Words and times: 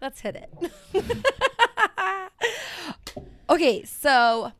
Let's 0.00 0.20
hit 0.20 0.36
it. 0.36 0.52
okay, 3.50 3.82
so 3.84 4.52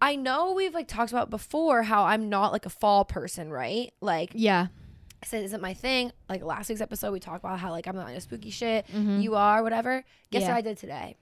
I 0.00 0.16
know 0.16 0.52
we've 0.52 0.74
like 0.74 0.88
talked 0.88 1.10
about 1.10 1.30
before 1.30 1.82
how 1.82 2.04
I'm 2.04 2.28
not 2.28 2.52
like 2.52 2.66
a 2.66 2.70
fall 2.70 3.04
person, 3.04 3.50
right? 3.50 3.92
Like 4.00 4.30
Yeah. 4.34 4.68
I 5.22 5.26
said 5.26 5.44
isn't 5.44 5.60
my 5.60 5.74
thing. 5.74 6.12
Like 6.28 6.44
last 6.44 6.68
week's 6.68 6.80
episode, 6.80 7.12
we 7.12 7.20
talked 7.20 7.42
about 7.44 7.58
how 7.58 7.70
like 7.70 7.86
I'm 7.88 7.96
not 7.96 8.08
into 8.08 8.20
spooky 8.20 8.50
shit. 8.50 8.86
Mhm. 8.88 9.22
You 9.22 9.34
are, 9.34 9.62
whatever. 9.62 10.04
Guess 10.30 10.42
Yeah. 10.42 10.48
what 10.48 10.56
I 10.56 10.60
did 10.60 10.78
today? 10.78 11.16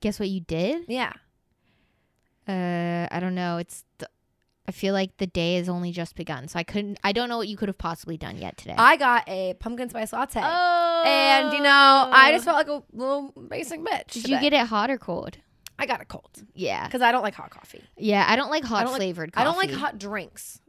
Guess 0.00 0.18
what 0.18 0.30
you 0.30 0.40
did? 0.40 0.84
Yeah. 0.88 1.12
Uh, 2.48 3.06
I 3.10 3.20
don't 3.20 3.34
know. 3.34 3.58
It's. 3.58 3.84
The, 3.98 4.08
I 4.70 4.72
feel 4.72 4.94
like 4.94 5.16
the 5.16 5.26
day 5.26 5.56
has 5.56 5.68
only 5.68 5.90
just 5.90 6.14
begun, 6.14 6.46
so 6.46 6.56
I 6.56 6.62
couldn't. 6.62 7.00
I 7.02 7.10
don't 7.10 7.28
know 7.28 7.38
what 7.38 7.48
you 7.48 7.56
could 7.56 7.68
have 7.68 7.76
possibly 7.76 8.16
done 8.16 8.38
yet 8.38 8.56
today. 8.56 8.76
I 8.78 8.96
got 8.96 9.28
a 9.28 9.54
pumpkin 9.54 9.90
spice 9.90 10.12
latte. 10.12 10.40
oh. 10.40 11.02
And 11.04 11.52
you 11.52 11.60
know, 11.60 12.08
I 12.12 12.30
just 12.30 12.46
oh. 12.46 12.52
felt 12.52 12.68
like 12.68 12.68
a 12.68 12.96
little 12.96 13.32
basic 13.48 13.80
bitch. 13.80 14.12
Did 14.12 14.22
today. 14.22 14.34
you 14.34 14.40
get 14.40 14.52
it 14.52 14.64
hot 14.68 14.88
or 14.88 14.96
cold? 14.96 15.38
I 15.76 15.86
got 15.86 16.00
a 16.00 16.04
cold 16.04 16.30
Yeah. 16.54 16.86
because 16.86 17.02
I 17.02 17.10
don't 17.10 17.22
like 17.22 17.34
hot 17.34 17.50
coffee. 17.50 17.82
Yeah. 17.96 18.24
I 18.28 18.36
don't 18.36 18.48
like 18.48 18.62
hot 18.62 18.84
don't 18.84 18.92
like- 18.92 19.00
flavored 19.00 19.32
coffee. 19.32 19.42
I 19.42 19.44
don't 19.44 19.56
like 19.56 19.72
hot 19.72 19.98
drinks. 19.98 20.60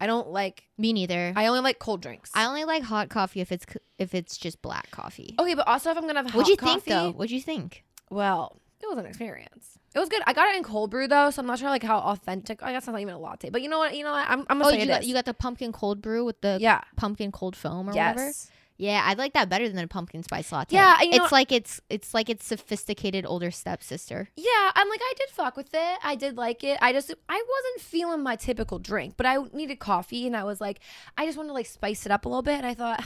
I 0.00 0.06
don't 0.06 0.28
like. 0.30 0.64
Me 0.78 0.94
neither. 0.94 1.34
I 1.36 1.48
only 1.48 1.60
like 1.60 1.78
cold 1.78 2.00
drinks. 2.00 2.30
I 2.34 2.46
only 2.46 2.64
like 2.64 2.82
hot 2.84 3.10
coffee 3.10 3.42
if 3.42 3.52
it's 3.52 3.66
if 3.98 4.14
it's 4.14 4.38
just 4.38 4.62
black 4.62 4.90
coffee. 4.90 5.34
okay, 5.38 5.52
but 5.54 5.68
also 5.68 5.90
if 5.90 5.98
I'm 5.98 6.06
gonna 6.06 6.20
have 6.20 6.30
hot 6.30 6.38
What'd 6.38 6.48
you 6.48 6.56
coffee, 6.56 6.80
think 6.80 6.84
though? 6.86 7.12
What'd 7.12 7.30
you 7.30 7.42
think? 7.42 7.84
Well, 8.08 8.62
it 8.80 8.88
was 8.88 8.96
an 8.96 9.04
experience. 9.04 9.78
It 9.94 9.98
was 9.98 10.08
good. 10.08 10.22
I 10.26 10.32
got 10.32 10.48
it 10.48 10.56
in 10.56 10.62
cold 10.62 10.90
brew 10.90 11.06
though, 11.06 11.30
so 11.30 11.40
I'm 11.40 11.46
not 11.46 11.58
sure 11.58 11.68
like 11.68 11.82
how 11.82 11.98
authentic. 11.98 12.62
I 12.62 12.72
guess 12.72 12.84
it's 12.84 12.92
not 12.92 13.00
even 13.00 13.14
a 13.14 13.18
latte, 13.18 13.50
but 13.50 13.62
you 13.62 13.68
know 13.68 13.78
what? 13.78 13.94
You 13.96 14.04
know 14.04 14.12
what? 14.12 14.28
I'm, 14.28 14.40
I'm 14.48 14.58
gonna 14.58 14.66
Oh, 14.66 14.70
say 14.70 14.76
you 14.78 14.82
it 14.84 14.88
got 14.88 15.02
is. 15.02 15.08
you 15.08 15.14
got 15.14 15.24
the 15.26 15.34
pumpkin 15.34 15.72
cold 15.72 16.00
brew 16.00 16.24
with 16.24 16.40
the 16.40 16.58
yeah. 16.60 16.80
pumpkin 16.96 17.30
cold 17.32 17.56
foam 17.56 17.88
or 17.88 17.92
whatever. 17.92 18.26
Yes. 18.26 18.50
Yeah, 18.78 19.02
I 19.04 19.12
like 19.14 19.34
that 19.34 19.48
better 19.48 19.68
than 19.68 19.78
a 19.78 19.86
pumpkin 19.86 20.22
spice 20.24 20.50
latte. 20.50 20.74
Yeah, 20.74 21.00
you 21.02 21.10
know 21.10 21.24
it's 21.24 21.30
like 21.30 21.52
it's 21.52 21.80
it's 21.88 22.14
like 22.14 22.28
it's 22.30 22.44
sophisticated 22.44 23.24
older 23.26 23.50
stepsister. 23.50 24.28
Yeah, 24.34 24.70
I'm 24.74 24.88
like 24.88 25.00
I 25.02 25.12
did 25.18 25.28
fuck 25.28 25.56
with 25.56 25.68
it. 25.72 25.98
I 26.02 26.16
did 26.16 26.36
like 26.36 26.64
it. 26.64 26.78
I 26.82 26.92
just 26.92 27.14
I 27.28 27.44
wasn't 27.48 27.80
feeling 27.86 28.22
my 28.22 28.34
typical 28.34 28.78
drink, 28.80 29.14
but 29.16 29.26
I 29.26 29.36
needed 29.52 29.78
coffee, 29.78 30.26
and 30.26 30.36
I 30.36 30.42
was 30.44 30.60
like, 30.60 30.80
I 31.16 31.26
just 31.26 31.36
wanted 31.36 31.48
to 31.48 31.54
like 31.54 31.66
spice 31.66 32.06
it 32.06 32.12
up 32.12 32.24
a 32.24 32.28
little 32.28 32.42
bit, 32.42 32.54
and 32.56 32.66
I 32.66 32.74
thought, 32.74 33.04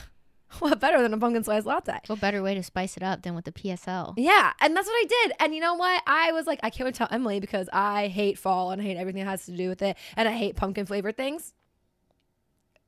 what 0.60 0.78
better 0.80 1.02
than 1.02 1.12
a 1.12 1.18
pumpkin 1.18 1.42
spice 1.44 1.64
latte? 1.64 1.98
What 2.06 2.20
better 2.20 2.42
way 2.42 2.54
to 2.54 2.62
spice 2.62 2.96
it 2.96 3.02
up 3.02 3.22
than 3.22 3.34
with 3.34 3.44
the 3.44 3.52
PSL? 3.52 4.14
Yeah, 4.16 4.52
and 4.60 4.76
that's 4.76 4.86
what 4.86 4.94
I 4.94 5.04
did. 5.08 5.32
And 5.40 5.54
you 5.54 5.60
know 5.60 5.74
what? 5.74 6.02
I 6.06 6.32
was 6.32 6.46
like, 6.46 6.60
I 6.62 6.70
can't 6.70 6.86
wait 6.86 6.94
to 6.94 6.98
tell 6.98 7.08
Emily 7.10 7.40
because 7.40 7.68
I 7.72 8.06
hate 8.08 8.38
fall 8.38 8.70
and 8.70 8.80
I 8.80 8.84
hate 8.84 8.96
everything 8.96 9.24
that 9.24 9.30
has 9.30 9.46
to 9.46 9.52
do 9.56 9.68
with 9.68 9.82
it, 9.82 9.96
and 10.16 10.28
I 10.28 10.32
hate 10.32 10.56
pumpkin 10.56 10.86
flavored 10.86 11.16
things. 11.16 11.52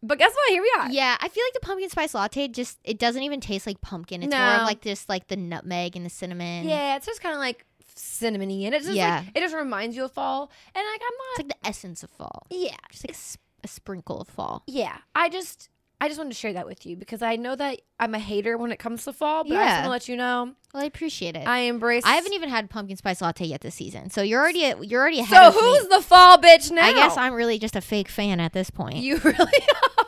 But 0.02 0.18
guess 0.18 0.32
what? 0.32 0.50
Here 0.50 0.62
we 0.62 0.72
are. 0.78 0.90
Yeah, 0.90 1.16
I 1.20 1.28
feel 1.28 1.42
like 1.44 1.54
the 1.54 1.60
pumpkin 1.66 1.90
spice 1.90 2.14
latte 2.14 2.46
just 2.48 2.78
it 2.84 2.98
doesn't 3.00 3.22
even 3.24 3.40
taste 3.40 3.66
like 3.66 3.80
pumpkin. 3.80 4.22
It's 4.22 4.32
more 4.32 4.40
of 4.44 4.62
like 4.62 4.82
this 4.82 5.08
like 5.08 5.26
the 5.26 5.36
nutmeg 5.36 5.96
and 5.96 6.06
the 6.06 6.10
cinnamon. 6.10 6.68
Yeah, 6.68 6.96
it's 6.96 7.06
just 7.06 7.20
kind 7.20 7.34
of 7.34 7.40
like 7.40 7.66
cinnamony, 7.96 8.64
and 8.66 8.74
it 8.76 8.82
just 8.82 8.94
Yeah. 8.94 9.24
like 9.26 9.36
it 9.36 9.40
just 9.40 9.56
reminds 9.56 9.96
you 9.96 10.04
of 10.04 10.12
fall. 10.12 10.52
And 10.74 10.84
like 10.92 11.00
I'm 11.02 11.08
It's 11.08 11.38
not. 11.38 11.44
like 11.46 11.48
the 11.62 11.68
essence 11.68 12.04
of 12.04 12.10
fall. 12.10 12.46
Yeah, 12.50 12.76
Just 12.92 13.08
like 13.08 13.16
a 13.64 13.68
sprinkle 13.68 14.20
of 14.20 14.28
fall. 14.28 14.62
yeah. 14.68 14.98
I 15.16 15.28
just 15.28 15.68
I 16.00 16.06
just 16.08 16.16
wanted 16.18 16.30
to 16.30 16.36
share 16.36 16.52
that 16.52 16.64
with 16.66 16.86
you 16.86 16.96
because 16.96 17.22
I 17.22 17.34
know 17.36 17.56
that 17.56 17.80
I'm 17.98 18.14
a 18.14 18.20
hater 18.20 18.56
when 18.56 18.70
it 18.70 18.78
comes 18.78 19.04
to 19.04 19.12
fall, 19.12 19.42
but 19.42 19.56
I 19.56 19.64
just 19.64 19.74
want 19.76 19.84
to 19.86 19.90
let 19.90 20.08
you 20.08 20.16
know 20.16 20.52
Well, 20.72 20.82
I 20.84 20.86
appreciate 20.86 21.34
it. 21.34 21.46
I 21.48 21.60
embrace. 21.60 22.04
I 22.06 22.14
haven't 22.14 22.34
even 22.34 22.48
had 22.48 22.70
pumpkin 22.70 22.96
spice 22.96 23.20
latte 23.20 23.44
yet 23.46 23.62
this 23.62 23.74
season, 23.74 24.10
so 24.10 24.22
you're 24.22 24.40
already 24.40 24.72
you're 24.86 25.00
already 25.00 25.18
ahead 25.20 25.36
So 25.36 25.48
of 25.48 25.54
me. 25.54 25.60
who's 25.60 25.88
the 25.88 26.00
fall 26.00 26.38
bitch 26.38 26.70
now? 26.70 26.84
I 26.84 26.92
guess 26.92 27.16
I'm 27.16 27.34
really 27.34 27.58
just 27.58 27.74
a 27.74 27.80
fake 27.80 28.08
fan 28.08 28.38
at 28.38 28.52
this 28.52 28.70
point. 28.70 28.98
You 28.98 29.16
really 29.24 29.36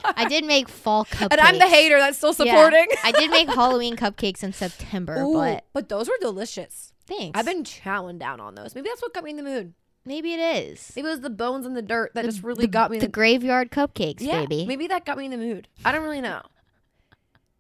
are. 0.05 0.13
I 0.17 0.27
did 0.29 0.45
make 0.45 0.69
fall 0.69 1.05
cupcakes. 1.05 1.29
and 1.33 1.41
I'm 1.41 1.59
the 1.59 1.67
hater 1.67 1.99
that's 1.99 2.19
still 2.19 2.35
Yeah. 2.39 2.55
supporting. 2.55 2.87
I 3.03 3.13
did 3.13 3.31
make 3.31 3.49
Halloween 3.49 3.97
cupcakes 3.97 4.43
in 4.45 4.53
September, 4.53 5.23
Ooh, 5.23 5.35
but 5.35 5.65
but 5.73 5.89
those 5.89 6.09
were 6.09 6.17
delicious. 6.21 6.93
thanks. 7.07 7.37
I've 7.39 7.47
been 7.47 7.65
chowing 7.65 8.19
down 8.21 8.41
on 8.41 8.55
those. 8.55 8.75
Maybe 8.77 8.89
that's 8.89 9.03
what 9.03 9.13
got 9.13 9.25
me 9.25 9.31
in 9.31 9.37
the 9.37 9.43
mood. 9.43 9.75
Maybe 10.05 10.33
it 10.35 10.41
is. 10.41 10.93
Maybe 10.97 11.09
it 11.09 11.11
was 11.11 11.21
the 11.21 11.31
bones 11.31 11.67
and 11.67 11.77
the 11.77 11.83
dirt 11.83 12.13
that 12.15 12.23
The- 12.23 12.29
just 12.31 12.43
really 12.43 12.63
the, 12.67 12.71
got 12.71 12.91
me. 12.91 12.99
the 12.99 13.07
in 13.07 13.11
graveyard 13.11 13.71
cupcakes, 13.71 14.21
yeah, 14.21 14.41
baby. 14.47 14.67
maybe 14.67 14.87
that 14.89 15.05
got 15.05 15.19
me 15.19 15.25
in 15.27 15.31
the 15.31 15.37
mood. 15.37 15.69
I 15.85 15.93
don't 15.93 16.03
really 16.03 16.21
know, 16.21 16.43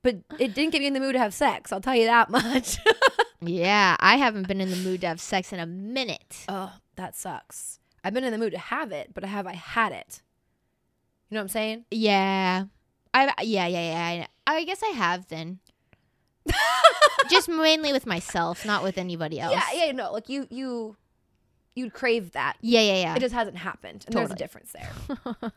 but 0.03 0.16
it 0.38 0.54
didn't 0.54 0.72
get 0.72 0.81
me 0.81 0.87
in 0.87 0.94
the 0.94 1.00
mood 1.00 1.12
to 1.15 1.19
have 1.19 1.34
sex. 1.34 1.72
I'll 1.72 1.81
tell 1.81 1.94
you 1.97 2.06
that 2.06 2.31
much. 2.31 2.78
Yeah, 3.42 3.97
I 4.00 4.16
haven't 4.16 4.48
been 4.48 4.60
in 4.60 4.70
the 4.70 4.76
mood 4.76 5.00
to 5.03 5.06
have 5.09 5.20
sex 5.20 5.53
in 5.53 5.60
a 5.60 5.66
minute. 5.66 6.44
oh, 6.48 6.72
that 6.97 7.16
sucks. 7.16 7.78
I've 8.04 8.15
been 8.15 8.25
in 8.25 8.32
the 8.32 8.38
mood 8.38 8.53
to 8.53 8.59
have 8.59 8.92
it, 8.92 9.12
but 9.15 9.25
have 9.25 9.47
I 9.47 9.53
had 9.54 9.92
it? 9.92 10.22
You 11.31 11.34
know 11.36 11.41
what 11.41 11.44
I'm 11.44 11.48
saying? 11.48 11.84
Yeah, 11.91 12.65
I 13.15 13.32
yeah 13.42 13.66
yeah 13.66 14.16
yeah. 14.16 14.26
I, 14.47 14.56
I 14.56 14.65
guess 14.65 14.82
I 14.82 14.88
have 14.88 15.28
then. 15.28 15.60
Just 17.31 17.48
mainly 17.48 17.92
with 17.92 18.06
myself, 18.06 18.65
not 18.66 18.82
with 18.82 18.98
anybody 18.98 19.38
else. 19.38 19.54
Yeah, 19.54 19.84
yeah, 19.86 19.92
no. 19.92 20.12
Like 20.12 20.28
you, 20.28 20.47
you, 20.50 20.97
you'd 21.80 21.94
crave 21.94 22.32
that. 22.32 22.56
yeah, 22.60 22.80
yeah, 22.80 23.00
yeah. 23.00 23.16
It 23.16 23.20
just 23.20 23.34
hasn't 23.34 23.56
happened, 23.56 24.04
and 24.06 24.14
there's 24.14 24.30
a 24.30 24.34
difference 24.34 24.72
there. 24.72 24.91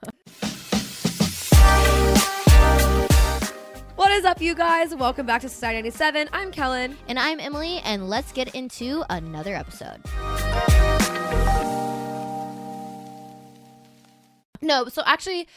What 3.95 4.11
is 4.11 4.25
up, 4.25 4.41
you 4.41 4.56
guys? 4.56 4.94
Welcome 4.95 5.25
back 5.28 5.41
to 5.41 5.50
Society 5.50 5.78
97. 5.78 6.28
I'm 6.34 6.51
Kellen. 6.51 6.97
and 7.07 7.19
I'm 7.19 7.39
Emily, 7.39 7.79
and 7.85 8.09
let's 8.09 8.31
get 8.31 8.53
into 8.56 9.03
another 9.09 9.56
episode. 9.56 10.01
No, 14.61 14.88
so 14.88 15.03
actually, 15.05 15.47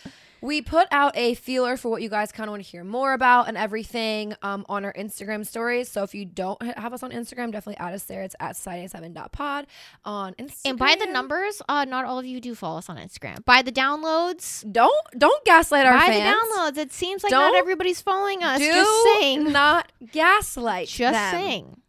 we 0.40 0.60
put 0.62 0.86
out 0.90 1.16
a 1.16 1.34
feeler 1.34 1.76
for 1.76 1.88
what 1.88 2.02
you 2.02 2.08
guys 2.08 2.32
kind 2.32 2.48
of 2.48 2.52
want 2.52 2.62
to 2.62 2.68
hear 2.70 2.84
more 2.84 3.12
about 3.12 3.48
and 3.48 3.56
everything 3.56 4.34
um, 4.42 4.64
on 4.68 4.84
our 4.84 4.92
Instagram 4.92 5.46
stories. 5.46 5.88
So 5.88 6.02
if 6.02 6.14
you 6.14 6.24
don't 6.24 6.60
have 6.62 6.92
us 6.92 7.02
on 7.02 7.10
Instagram, 7.10 7.52
definitely 7.52 7.78
add 7.78 7.94
us 7.94 8.04
there. 8.04 8.22
It's 8.22 8.36
at 8.40 8.54
society97.pod 8.56 9.66
on 10.04 10.34
Instagram. 10.34 10.60
And 10.66 10.78
by 10.78 10.96
the 10.98 11.06
numbers, 11.06 11.62
uh, 11.68 11.84
not 11.84 12.04
all 12.04 12.18
of 12.18 12.26
you 12.26 12.40
do 12.40 12.54
follow 12.54 12.78
us 12.78 12.88
on 12.88 12.96
Instagram. 12.96 13.44
By 13.44 13.62
the 13.62 13.72
downloads, 13.72 14.70
don't 14.70 14.94
don't 15.16 15.44
gaslight 15.44 15.86
our 15.86 15.94
by 15.98 16.06
fans. 16.06 16.18
the 16.18 16.54
downloads, 16.56 16.76
it 16.84 16.92
seems 16.92 17.22
like 17.24 17.30
not 17.30 17.52
Don't 17.52 17.56
everybody's 17.56 18.00
following 18.00 18.42
us. 18.42 18.60
Just 18.60 19.04
saying. 19.18 19.52
not 19.52 19.90
gaslight. 20.12 20.88
Just 20.88 21.14
them. 21.14 21.32
saying. 21.32 21.80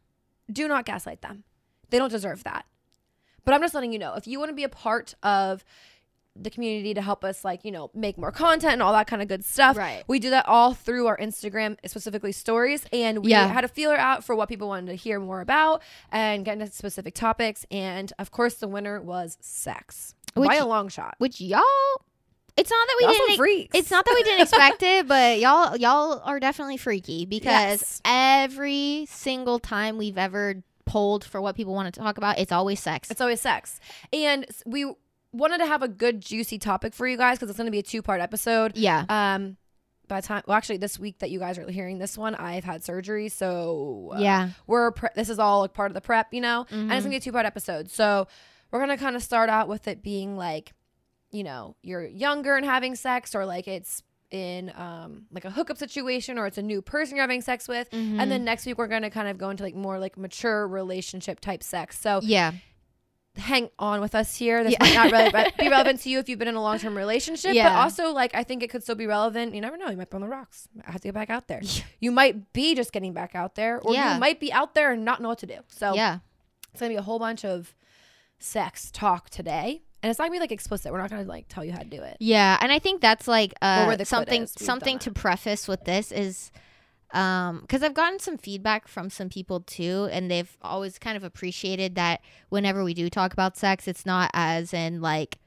do 0.52 0.68
not 0.68 0.86
gaslight 0.86 1.22
them. 1.22 1.44
They 1.90 1.98
don't 1.98 2.12
deserve 2.12 2.44
that. 2.44 2.66
But 3.46 3.54
I'm 3.54 3.62
just 3.62 3.74
letting 3.74 3.94
you 3.94 4.00
know 4.00 4.14
if 4.16 4.28
you 4.28 4.40
want 4.40 4.50
to 4.50 4.56
be 4.56 4.66
a 4.66 4.70
part 4.70 5.16
of 5.24 5.64
the 6.42 6.50
community 6.50 6.94
to 6.94 7.02
help 7.02 7.24
us 7.24 7.44
like, 7.44 7.66
you 7.66 7.72
know, 7.72 7.90
make 7.94 8.18
more 8.18 8.32
content 8.32 8.74
and 8.74 8.82
all 8.84 8.94
that 8.94 9.08
kind 9.08 9.22
of 9.22 9.28
good 9.28 9.44
stuff. 9.44 9.76
Right. 9.78 10.04
We 10.08 10.20
do 10.20 10.30
that 10.32 10.48
all 10.48 10.74
through 10.74 11.08
our 11.08 11.18
Instagram, 11.18 11.78
specifically 11.86 12.32
stories, 12.32 12.86
and 12.94 13.24
we 13.24 13.32
Yeah. 13.32 13.48
had 13.48 13.64
a 13.64 13.68
feeler 13.68 13.98
out 13.98 14.24
for 14.24 14.36
what 14.36 14.50
people 14.50 14.68
wanted 14.68 14.88
to 14.88 14.96
hear 14.96 15.20
more 15.20 15.42
about 15.42 15.82
and 16.12 16.46
get 16.46 16.60
into 16.60 16.72
specific 16.72 17.14
topics 17.16 17.66
and 17.72 18.14
of 18.20 18.32
course 18.32 18.56
the 18.56 18.68
winner 18.68 19.02
was 19.02 19.38
sex. 19.42 20.14
Which- 20.36 20.48
by 20.50 20.56
a 20.56 20.66
long 20.68 20.88
shot. 20.90 21.16
Which 21.18 21.42
y'all, 21.42 21.62
it's 22.56 22.70
not 22.72 22.88
that 22.88 22.96
we 23.00 23.06
Y'all 23.06 23.14
didn't. 23.14 23.38
freaks. 23.38 23.78
It's 23.78 23.92
not 23.92 24.06
that 24.06 24.14
we 24.16 24.24
didn't 24.24 24.42
expect 24.42 24.84
it, 24.84 25.08
but 25.14 25.40
y'all 25.40 25.76
y'all 25.78 26.22
are 26.24 26.40
definitely 26.40 26.78
freaky 26.78 27.26
because 27.26 27.82
Yes. 27.82 28.02
every 28.06 29.06
single 29.10 29.60
time 29.60 29.98
we've 29.98 30.18
ever 30.18 30.64
polled 30.86 31.24
for 31.24 31.42
what 31.42 31.56
people 31.56 31.74
want 31.74 31.94
to 31.94 32.00
talk 32.00 32.18
about, 32.18 32.40
it's 32.40 32.52
always 32.52 32.80
sex. 32.80 33.12
It's 33.12 33.20
always 33.22 33.42
sex. 33.42 33.80
And 34.14 34.46
we 34.66 34.92
wanted 35.32 35.60
to 35.60 35.66
have 35.66 35.82
a 35.84 35.88
good 35.88 36.22
juicy 36.22 36.58
topic 36.60 36.94
for 36.94 37.08
you 37.08 37.18
guys 37.18 37.38
because 37.38 37.50
it's 37.50 37.58
going 37.58 37.68
to 37.68 37.72
be 37.72 37.80
a 37.80 37.84
two-part 37.84 38.22
episode. 38.22 38.76
yeah. 38.78 39.06
Um, 39.10 39.58
by 40.08 40.22
the 40.22 40.28
time, 40.28 40.42
well, 40.48 40.56
actually, 40.56 40.78
this 40.78 40.98
week 40.98 41.20
that 41.20 41.32
you 41.32 41.40
guys 41.40 41.58
are 41.58 41.70
hearing 41.70 41.98
this 41.98 42.18
one, 42.18 42.34
I've 42.36 42.64
had 42.64 42.82
surgery, 42.84 43.28
so 43.28 44.14
uh, 44.16 44.20
yeah. 44.20 44.50
we're 44.66 44.92
pre- 44.92 45.10
this 45.16 45.28
is 45.30 45.38
all 45.38 45.60
like 45.62 45.74
part 45.74 45.92
of 45.92 45.96
the 45.96 46.02
prep, 46.02 46.34
you 46.34 46.40
know, 46.40 46.66
and 46.72 46.90
Mhm. 46.90 46.94
it's 46.96 47.02
gonna 47.04 47.10
be 47.10 47.18
a 47.18 47.20
two 47.20 47.34
part 47.34 47.46
episode. 47.46 47.92
So 47.92 48.28
we're 48.72 48.80
gonna 48.80 48.96
kind 48.98 49.18
of 49.18 49.22
start 49.24 49.50
out 49.50 49.68
with 49.68 49.86
it 49.90 50.02
being 50.02 50.38
like, 50.38 50.72
you 51.30 51.44
know, 51.44 51.76
you're 51.84 52.06
younger 52.06 52.56
and 52.56 52.66
having 52.66 52.96
sex, 52.96 53.36
or 53.36 53.46
like 53.46 53.68
it's 53.68 54.02
in 54.32 54.72
um 54.78 55.26
like 55.32 55.44
a 55.44 55.50
hookup 55.50 55.78
situation, 55.78 56.38
or 56.38 56.48
it's 56.48 56.58
a 56.58 56.62
new 56.62 56.82
person 56.82 57.18
you're 57.18 57.24
having 57.24 57.42
sex 57.42 57.68
with, 57.68 57.90
Mm-hmm. 57.92 58.20
and 58.22 58.32
then 58.32 58.46
next 58.46 58.66
week 58.66 58.78
we're 58.78 58.88
gonna 58.88 59.10
kind 59.10 59.28
of 59.28 59.38
go 59.38 59.50
into 59.50 59.64
like 59.64 59.76
more 59.76 60.00
like 60.00 60.18
mature 60.18 60.66
relationship 60.70 61.42
type 61.42 61.62
sex. 61.64 62.00
So 62.00 62.22
yeah. 62.24 62.54
Hang 63.38 63.70
on 63.80 64.02
with 64.02 64.16
us 64.16 64.36
here. 64.36 64.64
This 64.64 64.74
Yeah. 64.74 64.78
might 64.84 64.94
not 64.96 65.12
really 65.12 65.32
re- 65.34 65.54
be 65.60 65.70
relevant 65.70 66.02
to 66.02 66.10
you 66.10 66.20
if 66.20 66.28
you've 66.30 66.40
been 66.40 66.48
in 66.48 66.56
a 66.56 66.62
long 66.62 66.80
term 66.80 66.96
relationship, 66.98 67.54
but 67.54 67.72
also 67.72 68.12
like 68.12 68.34
I 68.36 68.44
think 68.44 68.64
it 68.64 68.70
could 68.70 68.84
still 68.84 68.96
be 68.96 69.08
relevant. 69.08 69.54
You 69.56 69.62
never 69.62 69.78
know. 69.78 69.90
You 69.90 69.98
might 69.98 70.10
be 70.10 70.16
on 70.16 70.22
the 70.22 70.28
rocks. 70.28 70.68
I 70.88 70.92
have 70.92 71.02
to 71.02 71.08
get 71.10 71.14
back 71.14 71.30
out 71.30 71.48
there. 71.48 71.62
You 72.00 72.12
might 72.12 72.52
be 72.54 72.76
just 72.76 72.92
getting 72.92 73.14
back 73.14 73.36
out 73.36 73.56
there, 73.56 73.80
or 73.82 73.94
Yeah. 73.94 74.16
you 74.16 74.20
might 74.20 74.40
be 74.40 74.52
out 74.52 74.74
there 74.76 74.92
and 74.92 75.06
not 75.06 75.22
know 75.22 75.30
what 75.30 75.40
to 75.40 75.46
do. 75.48 75.58
So 75.68 75.94
Yeah. 75.96 76.20
it's 76.72 76.80
gonna 76.80 76.90
be 76.94 76.96
a 76.98 77.02
whole 77.02 77.20
bunch 77.20 77.46
of 77.46 77.74
sex 78.40 78.92
talk 78.92 79.30
today, 79.30 79.82
and 80.04 80.10
it's 80.10 80.20
not 80.20 80.26
gonna 80.26 80.36
be 80.36 80.40
like 80.40 80.52
explicit. 80.52 80.92
We're 80.92 81.02
not 81.02 81.10
gonna 81.10 81.24
like 81.24 81.46
tell 81.48 81.64
you 81.66 81.72
how 81.72 81.80
to 81.80 81.86
do 81.86 82.02
it. 82.02 82.18
Yeah, 82.20 82.58
and 82.62 82.72
I 82.72 82.80
think 82.80 83.02
that's 83.02 83.28
like 83.28 83.54
uh, 83.62 83.86
where 83.86 83.96
the 83.98 84.02
quit 84.02 84.08
something 84.08 84.48
something 84.48 85.00
to 85.00 85.12
preface 85.12 85.68
with 85.68 85.84
this 85.86 86.12
is 86.12 86.52
um 87.14 87.62
because 87.62 87.84
I've 87.84 87.94
gotten 87.94 88.20
some 88.20 88.38
feedback 88.38 88.88
from 88.88 89.10
some 89.10 89.30
people 89.30 89.62
too, 89.62 90.10
and 90.12 90.30
they've 90.30 90.58
always 90.62 91.00
kind 91.00 91.18
of 91.18 91.24
appreciated 91.24 91.96
that 91.96 92.22
whenever 92.50 92.84
we 92.84 92.94
do 92.94 93.10
talk 93.10 93.34
about 93.34 93.58
sex, 93.58 93.88
it's 93.88 94.06
not 94.06 94.30
as 94.34 94.74
in 94.74 95.02
like 95.02 95.40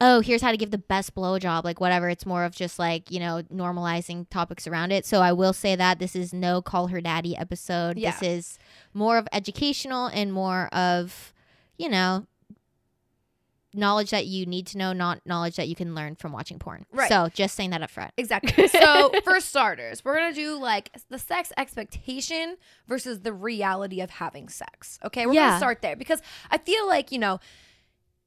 oh, 0.00 0.20
here's 0.20 0.40
how 0.40 0.50
to 0.50 0.56
give 0.56 0.70
the 0.70 0.78
best 0.78 1.14
blowjob, 1.14 1.64
like 1.64 1.80
whatever. 1.80 2.08
It's 2.08 2.24
more 2.24 2.44
of 2.44 2.54
just 2.54 2.78
like, 2.78 3.10
you 3.10 3.20
know, 3.20 3.42
normalizing 3.52 4.28
topics 4.30 4.66
around 4.66 4.92
it. 4.92 5.04
So 5.04 5.20
I 5.20 5.32
will 5.32 5.52
say 5.52 5.76
that 5.76 5.98
this 5.98 6.16
is 6.16 6.32
no 6.32 6.62
call 6.62 6.86
her 6.86 7.00
daddy 7.00 7.36
episode. 7.36 7.98
Yeah. 7.98 8.12
This 8.12 8.22
is 8.22 8.58
more 8.94 9.18
of 9.18 9.28
educational 9.30 10.06
and 10.06 10.32
more 10.32 10.68
of, 10.72 11.34
you 11.76 11.90
know, 11.90 12.26
knowledge 13.74 14.10
that 14.10 14.26
you 14.26 14.46
need 14.46 14.66
to 14.68 14.78
know, 14.78 14.92
not 14.92 15.20
knowledge 15.24 15.56
that 15.56 15.68
you 15.68 15.74
can 15.74 15.94
learn 15.94 16.16
from 16.16 16.32
watching 16.32 16.58
porn. 16.58 16.84
Right. 16.92 17.08
So 17.08 17.28
just 17.32 17.54
saying 17.54 17.70
that 17.70 17.82
up 17.82 17.90
front. 17.90 18.12
Exactly. 18.16 18.68
So, 18.80 19.10
for 19.24 19.40
starters, 19.40 20.04
we're 20.04 20.16
going 20.16 20.32
to 20.32 20.40
do 20.40 20.58
like 20.58 20.90
the 21.08 21.18
sex 21.18 21.52
expectation 21.56 22.56
versus 22.88 23.20
the 23.20 23.32
reality 23.32 24.00
of 24.00 24.10
having 24.10 24.48
sex. 24.48 24.98
Okay. 25.04 25.26
We're 25.26 25.34
gonna 25.34 25.58
start 25.58 25.82
there 25.82 25.96
because 25.96 26.20
I 26.50 26.58
feel 26.58 26.86
like, 26.86 27.12
you 27.12 27.18
know, 27.18 27.38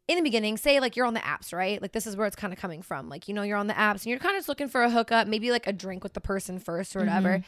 in 0.07 0.17
the 0.17 0.21
beginning, 0.21 0.57
say 0.57 0.79
like 0.79 0.95
you're 0.95 1.05
on 1.05 1.13
the 1.13 1.21
apps, 1.21 1.53
right? 1.53 1.81
Like 1.81 1.91
this 1.93 2.05
is 2.07 2.15
where 2.17 2.27
it's 2.27 2.35
kind 2.35 2.51
of 2.53 2.59
coming 2.59 2.81
from. 2.81 3.09
Like, 3.09 3.27
you 3.27 3.33
know, 3.33 3.41
you're 3.43 3.57
on 3.57 3.67
the 3.67 3.73
apps 3.73 4.03
and 4.03 4.07
you're 4.07 4.19
kind 4.19 4.35
of 4.35 4.39
just 4.39 4.49
looking 4.49 4.67
for 4.67 4.83
a 4.83 4.89
hookup, 4.89 5.27
maybe 5.27 5.49
like 5.51 5.65
a 5.67 5.73
drink 5.73 6.03
with 6.03 6.13
the 6.13 6.21
person 6.21 6.59
first 6.59 6.95
or 6.95 6.99
whatever. 6.99 7.39
Mhm. 7.39 7.43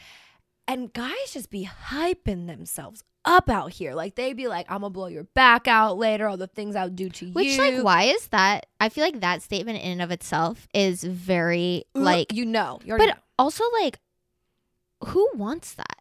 And 0.68 0.92
guys 0.92 1.32
just 1.32 1.50
be 1.50 1.68
hyping 1.90 2.46
themselves 2.46 3.04
up 3.26 3.50
out 3.50 3.72
here. 3.72 3.94
Like 3.94 4.14
they'd 4.14 4.36
be 4.36 4.48
like, 4.48 4.66
I'm 4.70 4.80
gonna 4.80 4.90
blow 4.90 5.08
your 5.08 5.24
back 5.24 5.68
out 5.68 5.98
later, 5.98 6.26
all 6.28 6.36
the 6.36 6.46
things 6.46 6.76
I'll 6.76 6.88
do 6.88 7.08
to 7.10 7.26
Which 7.32 7.46
you. 7.46 7.60
Which 7.60 7.74
like 7.74 7.84
why 7.84 8.04
is 8.04 8.28
that? 8.28 8.66
I 8.80 8.88
feel 8.88 9.04
like 9.04 9.20
that 9.20 9.42
statement 9.42 9.82
in 9.82 9.92
and 9.92 10.02
of 10.02 10.10
itself 10.10 10.66
is 10.72 11.02
very 11.04 11.84
like 11.94 12.32
you 12.32 12.46
know, 12.46 12.80
you 12.84 12.96
but 12.96 13.18
also 13.38 13.64
like 13.80 13.98
who 15.04 15.28
wants 15.34 15.74
that? 15.74 16.00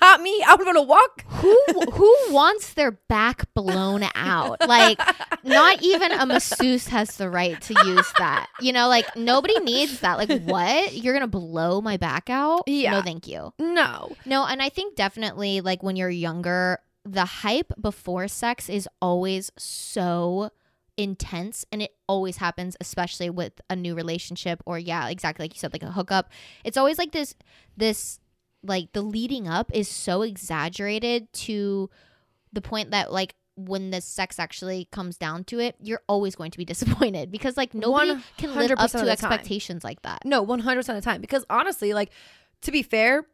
Not 0.00 0.20
me. 0.20 0.42
I'm 0.46 0.62
gonna 0.64 0.82
walk. 0.82 1.24
Who 1.26 1.58
who 1.92 2.16
wants 2.30 2.74
their 2.74 2.92
back 2.92 3.52
blown 3.54 4.04
out? 4.14 4.60
Like 4.66 5.00
not 5.44 5.82
even 5.82 6.12
a 6.12 6.26
masseuse 6.26 6.88
has 6.88 7.16
the 7.16 7.30
right 7.30 7.60
to 7.62 7.74
use 7.86 8.12
that. 8.18 8.48
You 8.60 8.72
know, 8.72 8.88
like 8.88 9.16
nobody 9.16 9.58
needs 9.60 10.00
that. 10.00 10.18
Like 10.18 10.42
what? 10.42 10.94
You're 10.94 11.14
going 11.14 11.22
to 11.22 11.26
blow 11.26 11.80
my 11.80 11.96
back 11.96 12.30
out? 12.30 12.64
Yeah. 12.66 12.92
No, 12.92 13.02
thank 13.02 13.26
you. 13.26 13.52
no. 13.58 14.14
No, 14.24 14.46
and 14.46 14.62
I 14.62 14.68
think 14.68 14.94
definitely 14.96 15.60
like 15.60 15.82
when 15.82 15.96
you're 15.96 16.10
younger, 16.10 16.78
the 17.04 17.24
hype 17.24 17.72
before 17.80 18.28
sex 18.28 18.68
is 18.68 18.88
always 19.00 19.50
so 19.58 20.50
intense 20.98 21.64
and 21.72 21.80
it 21.80 21.90
always 22.06 22.36
happens 22.36 22.76
especially 22.78 23.30
with 23.30 23.54
a 23.70 23.74
new 23.74 23.94
relationship 23.94 24.62
or 24.66 24.78
yeah, 24.78 25.08
exactly 25.08 25.44
like 25.44 25.54
you 25.54 25.58
said 25.58 25.72
like 25.72 25.82
a 25.82 25.90
hookup. 25.92 26.30
It's 26.64 26.76
always 26.76 26.98
like 26.98 27.12
this 27.12 27.34
this 27.76 28.20
like 28.62 28.92
the 28.92 29.02
leading 29.02 29.48
up 29.48 29.70
is 29.74 29.88
so 29.88 30.22
exaggerated 30.22 31.32
to 31.32 31.90
the 32.52 32.60
point 32.60 32.90
that 32.92 33.12
like 33.12 33.34
when 33.56 33.90
the 33.90 34.00
sex 34.00 34.38
actually 34.38 34.88
comes 34.92 35.16
down 35.18 35.44
to 35.44 35.58
it, 35.60 35.76
you're 35.80 36.02
always 36.08 36.34
going 36.34 36.50
to 36.50 36.58
be 36.58 36.64
disappointed 36.72 37.30
because 37.30 37.56
like 37.56 37.74
nobody 37.74 38.16
can 38.38 38.54
live 38.54 38.70
up 38.72 38.90
to 38.90 38.98
the 38.98 39.04
time. 39.04 39.08
expectations 39.10 39.84
like 39.84 40.00
that. 40.02 40.22
No, 40.24 40.44
100% 40.44 40.78
of 40.78 40.86
the 40.86 41.00
time. 41.00 41.20
Because 41.20 41.44
honestly, 41.50 41.92
like, 41.92 42.10
to 42.62 42.70
be 42.72 42.82
fair, 42.82 43.26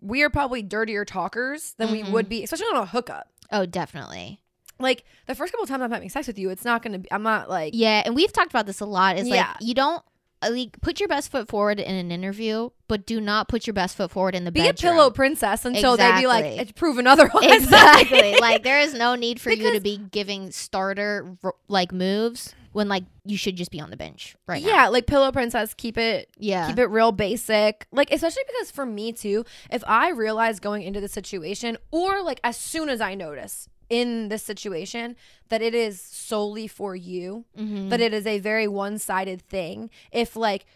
we 0.00 0.22
are 0.22 0.30
probably 0.30 0.62
dirtier 0.62 1.04
talkers 1.04 1.74
than 1.78 1.90
we 1.90 2.02
Mhm. 2.02 2.10
would 2.12 2.28
be, 2.28 2.44
especially 2.44 2.66
on 2.66 2.76
a 2.82 2.86
hookup. 2.86 3.28
Oh, 3.50 3.64
definitely. 3.66 4.40
Like, 4.78 5.04
the 5.26 5.34
first 5.34 5.52
couple 5.52 5.66
times 5.66 5.82
I'm 5.82 5.90
having 5.92 6.08
sex 6.10 6.26
with 6.26 6.38
you, 6.38 6.50
it's 6.50 6.64
not 6.64 6.82
going 6.82 6.92
to 6.92 6.98
be, 6.98 7.10
I'm 7.10 7.22
not 7.22 7.48
like, 7.48 7.72
Yeah, 7.74 8.02
and 8.04 8.14
we've 8.14 8.32
talked 8.32 8.50
about 8.50 8.66
this 8.66 8.80
a 8.80 8.86
lot. 8.86 9.16
Is 9.18 9.26
Yeah. 9.28 9.48
like 9.48 9.56
you 9.60 9.72
don't 9.74 10.02
Uh, 10.44 10.50
like 10.50 10.80
put 10.80 11.00
your 11.00 11.08
best 11.08 11.30
foot 11.30 11.48
forward 11.48 11.80
in 11.80 11.94
an 11.94 12.10
interview, 12.10 12.70
but 12.88 13.06
do 13.06 13.20
not 13.20 13.48
put 13.48 13.66
your 13.66 13.74
best 13.74 13.96
foot 13.96 14.10
forward 14.10 14.34
in 14.34 14.44
the 14.44 14.52
be 14.52 14.60
bedroom. 14.60 14.92
a 14.92 14.94
pillow 14.96 15.10
princess 15.10 15.64
until 15.64 15.96
they 15.96 16.20
be 16.20 16.26
like, 16.26 16.44
Exactly. 16.44 16.62
it's 16.62 16.72
proven 16.72 17.06
otherwise. 17.06 17.44
exactly. 17.62 18.36
like 18.40 18.62
there 18.62 18.80
is 18.80 18.94
no 18.94 19.14
need 19.14 19.40
for 19.40 19.50
you 19.50 19.72
to 19.72 19.80
be 19.80 19.96
giving 19.98 20.50
starter 20.50 21.36
like 21.68 21.92
moves 21.92 22.54
when 22.72 22.88
like 22.88 23.04
you 23.24 23.36
should 23.36 23.54
just 23.56 23.70
be 23.70 23.80
on 23.80 23.88
the 23.90 23.96
bench 23.96 24.34
right 24.48 24.60
now. 24.62 24.68
yeah, 24.68 24.88
like 24.88 25.06
pillow 25.06 25.30
princess, 25.30 25.74
keep 25.74 25.96
it 25.96 26.28
Yeah. 26.38 26.66
keep 26.66 26.78
it 26.78 26.86
real 26.86 27.12
basic. 27.12 27.86
Like 27.92 28.10
especially 28.12 28.42
because 28.46 28.70
for 28.72 28.84
me 28.84 29.12
too, 29.12 29.44
if 29.70 29.82
I 29.86 30.10
realize 30.10 30.58
going 30.60 30.82
into 30.82 31.00
the 31.00 31.08
situation 31.08 31.78
or 31.92 32.22
like 32.22 32.40
as 32.42 32.56
soon 32.56 32.88
as 32.88 33.00
I 33.00 33.14
notice 33.14 33.68
in 34.00 34.28
this 34.28 34.42
situation 34.42 35.16
that 35.50 35.62
it 35.62 35.74
is 35.74 36.00
solely 36.00 36.66
for 36.66 36.96
you, 36.96 37.44
Mhm. 37.56 37.90
that 37.90 38.00
it 38.00 38.12
is 38.12 38.26
a 38.26 38.38
very 38.40 38.66
one-sided 38.66 39.40
thing. 39.42 39.90
If 40.10 40.34
like 40.36 40.66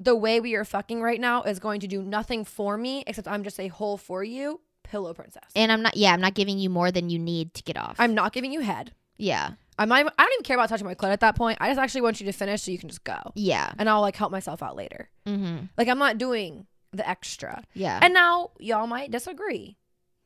the 0.00 0.14
way 0.16 0.40
we 0.40 0.54
are 0.54 0.64
fucking 0.64 1.02
right 1.02 1.20
now 1.20 1.42
is 1.42 1.58
going 1.58 1.80
to 1.80 1.86
do 1.88 2.00
nothing 2.02 2.44
for 2.44 2.78
me 2.78 3.02
except 3.06 3.28
I'm 3.28 3.42
just 3.44 3.58
a 3.60 3.68
hole 3.68 3.96
for 3.98 4.22
you, 4.24 4.60
pillow 4.84 5.12
princess. 5.12 5.50
and 5.56 5.70
I'm 5.72 5.82
not. 5.82 5.96
Yeah, 5.96 6.12
I'm 6.14 6.20
not 6.20 6.34
giving 6.34 6.58
you 6.58 6.70
more 6.70 6.90
than 6.90 7.10
you 7.10 7.18
need 7.18 7.52
to 7.54 7.62
get 7.62 7.76
off. 7.76 7.96
I'm 7.98 8.14
not 8.14 8.32
giving 8.32 8.52
you 8.52 8.60
head. 8.60 8.92
Yeah. 9.18 9.50
I'm 9.80 9.88
not 9.90 10.00
even, 10.00 10.12
I 10.18 10.22
don't 10.24 10.32
even 10.34 10.44
care 10.44 10.56
about 10.56 10.68
touching 10.70 10.86
my 10.86 10.94
clit 10.94 11.12
at 11.12 11.20
that 11.20 11.36
point. 11.36 11.58
I 11.60 11.68
just 11.68 11.78
actually 11.78 12.00
want 12.00 12.20
you 12.20 12.26
to 12.26 12.32
finish 12.32 12.62
so 12.62 12.70
you 12.70 12.78
can 12.78 12.88
just 12.88 13.04
go. 13.04 13.18
Yeah. 13.34 13.70
And 13.78 13.88
I'll 13.90 14.00
like 14.00 14.16
help 14.16 14.32
myself 14.32 14.62
out 14.62 14.74
later. 14.76 15.08
Mm-hmm. 15.26 15.66
Like 15.76 15.88
I'm 15.88 15.98
not 15.98 16.18
doing 16.18 16.66
the 16.92 17.08
extra. 17.08 17.62
Yeah. 17.74 17.98
And 18.02 18.14
now 18.14 18.50
y'all 18.58 18.86
might 18.86 19.10
disagree. 19.10 19.76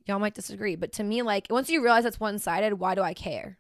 Y'all 0.07 0.19
might 0.19 0.35
disagree, 0.35 0.77
but 0.77 0.93
to 0.93 1.03
me, 1.05 1.23
like 1.23 1.47
once 1.51 1.71
you 1.71 1.83
realize 1.83 2.05
it's 2.05 2.21
one 2.21 2.39
sided, 2.39 2.75
why 2.75 2.95
do 2.95 3.03
I 3.03 3.15
care? 3.15 3.59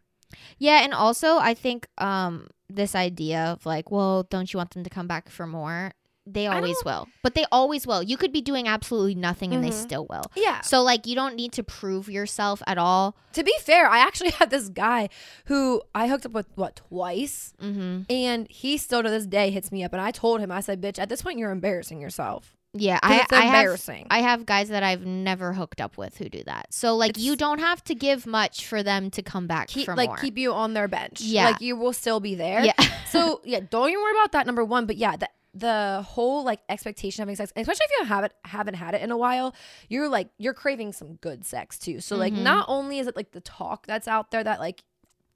Yeah, 0.58 0.82
and 0.82 0.94
also 0.94 1.36
I 1.38 1.54
think 1.54 1.86
um 1.98 2.48
this 2.68 2.94
idea 2.94 3.44
of 3.52 3.66
like, 3.66 3.90
well, 3.90 4.22
don't 4.24 4.52
you 4.52 4.56
want 4.58 4.70
them 4.70 4.82
to 4.84 4.90
come 4.90 5.06
back 5.06 5.28
for 5.28 5.46
more? 5.46 5.92
They 6.24 6.46
always 6.46 6.76
will. 6.84 7.08
But 7.24 7.34
they 7.34 7.44
always 7.50 7.84
will. 7.84 8.00
You 8.00 8.16
could 8.16 8.32
be 8.32 8.40
doing 8.40 8.68
absolutely 8.68 9.16
nothing 9.16 9.52
and 9.52 9.62
they 9.62 9.70
Mhm. 9.70 9.82
still 9.82 10.06
will. 10.08 10.22
Yeah. 10.36 10.60
So 10.60 10.80
like 10.80 11.04
you 11.04 11.16
don't 11.16 11.34
need 11.34 11.50
to 11.54 11.64
prove 11.64 12.08
yourself 12.08 12.62
at 12.66 12.78
all. 12.78 13.16
To 13.32 13.42
be 13.42 13.52
fair, 13.60 13.88
I 13.88 13.98
actually 13.98 14.30
had 14.40 14.48
this 14.50 14.68
guy 14.68 15.08
who 15.46 15.82
I 15.96 16.06
hooked 16.06 16.24
up 16.24 16.30
with 16.32 16.46
what 16.54 16.76
twice, 16.76 17.52
Mhm. 17.60 18.06
and 18.08 18.46
he 18.48 18.78
still 18.78 19.02
to 19.02 19.10
this 19.10 19.26
day 19.26 19.50
hits 19.50 19.72
me 19.72 19.82
up, 19.82 19.92
and 19.92 20.00
I 20.00 20.12
told 20.12 20.40
him, 20.40 20.52
I 20.52 20.60
said, 20.60 20.80
"Bitch, 20.80 20.98
at 21.00 21.08
this 21.08 21.22
point, 21.22 21.38
you're 21.40 21.50
embarrassing 21.50 22.00
yourself. 22.00 22.56
Yeah, 22.74 22.98
I 23.02 23.20
it's 23.20 23.32
I 23.32 23.40
have. 23.42 24.06
I 24.10 24.20
have 24.20 24.46
guys 24.46 24.70
that 24.70 24.82
I've 24.82 25.04
never 25.04 25.52
hooked 25.52 25.80
up 25.80 25.98
with 25.98 26.16
who 26.16 26.28
do 26.30 26.42
that. 26.44 26.72
So 26.72 26.96
like 26.96 27.18
you 27.18 27.36
don't 27.36 27.58
have 27.58 27.84
to 27.84 27.94
give 27.94 28.26
much 28.26 28.66
for 28.66 28.82
them 28.82 29.10
to 29.10 29.22
come 29.22 29.46
back 29.46 29.68
keep 29.68 29.88
like 29.88 30.08
more. 30.08 30.16
keep 30.16 30.38
you 30.38 30.52
on 30.54 30.72
their 30.72 30.88
bench. 30.88 31.20
Yeah. 31.20 31.46
like 31.50 31.60
you 31.60 31.76
will 31.76 31.92
still 31.92 32.18
be 32.20 32.34
there. 32.34 32.64
yeah. 32.64 32.72
so 33.10 33.42
yeah, 33.44 33.60
don't 33.68 33.90
even 33.90 34.00
worry 34.02 34.12
about 34.12 34.32
that. 34.32 34.46
Number 34.46 34.64
one, 34.64 34.86
but 34.86 34.96
yeah, 34.96 35.16
the 35.16 35.28
the 35.54 36.02
whole 36.08 36.44
like 36.44 36.60
expectation 36.70 37.20
of 37.22 37.26
having 37.26 37.36
sex, 37.36 37.52
especially 37.54 37.84
if 37.90 38.00
you 38.00 38.06
haven't 38.06 38.32
haven't 38.46 38.74
had 38.74 38.94
it 38.94 39.02
in 39.02 39.10
a 39.10 39.18
while, 39.18 39.54
you're 39.90 40.08
like 40.08 40.28
you're 40.38 40.54
craving 40.54 40.94
some 40.94 41.16
good 41.16 41.44
sex 41.44 41.78
too. 41.78 42.00
So 42.00 42.16
like, 42.16 42.32
Mhm. 42.32 42.42
not 42.42 42.64
only 42.68 42.98
is 43.00 43.06
it 43.06 43.16
like 43.16 43.32
the 43.32 43.40
talk 43.42 43.86
that's 43.86 44.08
out 44.08 44.30
there 44.30 44.42
that 44.44 44.60
like. 44.60 44.82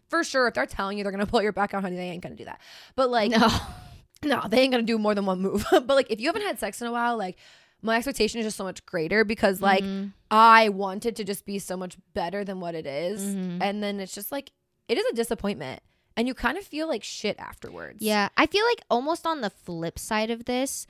For 0.09 0.23
sure, 0.23 0.47
if 0.47 0.55
they're 0.55 0.67
telling 0.67 0.99
you 0.99 1.03
they're 1.03 1.11
gonna 1.11 1.27
pull 1.27 1.43
your 1.43 1.51
back 1.51 1.75
out, 1.75 1.83
honey, 1.83 1.97
they 1.97 2.09
ain't 2.11 2.23
gonna 2.23 2.37
do 2.37 2.45
that. 2.45 2.61
But 2.95 3.11
like, 3.11 3.33
no. 3.33 3.49
no, 4.25 4.43
they 4.49 4.61
ain't 4.61 4.73
gonna 4.73 4.83
do 4.83 4.99
more 4.99 5.15
than 5.15 5.27
one 5.27 5.41
move. 5.41 5.65
but 5.71 5.89
like, 5.89 6.11
if 6.11 6.21
you 6.21 6.27
haven't 6.29 6.43
had 6.43 6.59
sex 6.59 6.81
in 6.81 6.87
a 6.89 6.93
while, 6.93 7.17
like, 7.17 7.37
my 7.83 7.97
expectation 7.97 8.41
is 8.41 8.47
just 8.47 8.57
so 8.57 8.65
much 8.65 8.85
greater 8.87 9.23
because 9.25 9.61
like 9.61 9.85
Mhm. 9.85 10.13
I 10.31 10.71
want 10.71 11.07
it 11.07 11.15
to 11.17 11.25
just 11.25 11.45
be 11.45 11.59
so 11.59 11.77
much 11.77 11.97
better 12.15 12.43
than 12.45 12.59
what 12.59 12.75
it 12.75 12.87
is. 12.87 13.23
Mhm. 13.23 13.59
and 13.63 13.83
then 13.83 14.01
it's 14.01 14.15
just 14.15 14.33
like 14.33 14.51
it 14.89 14.97
is 14.99 15.05
a 15.13 15.15
disappointment, 15.15 15.83
and 16.17 16.27
you 16.29 16.35
kind 16.35 16.57
of 16.57 16.65
feel 16.65 16.89
like 16.89 17.03
shit 17.05 17.37
afterwards. 17.39 17.99
Yeah, 18.03 18.29
I 18.37 18.47
feel 18.47 18.65
like 18.65 18.81
almost 18.91 19.27
on 19.27 19.41
the 19.41 19.51
flip 19.51 19.99
side 19.99 20.31
of 20.31 20.47
this, 20.47 20.87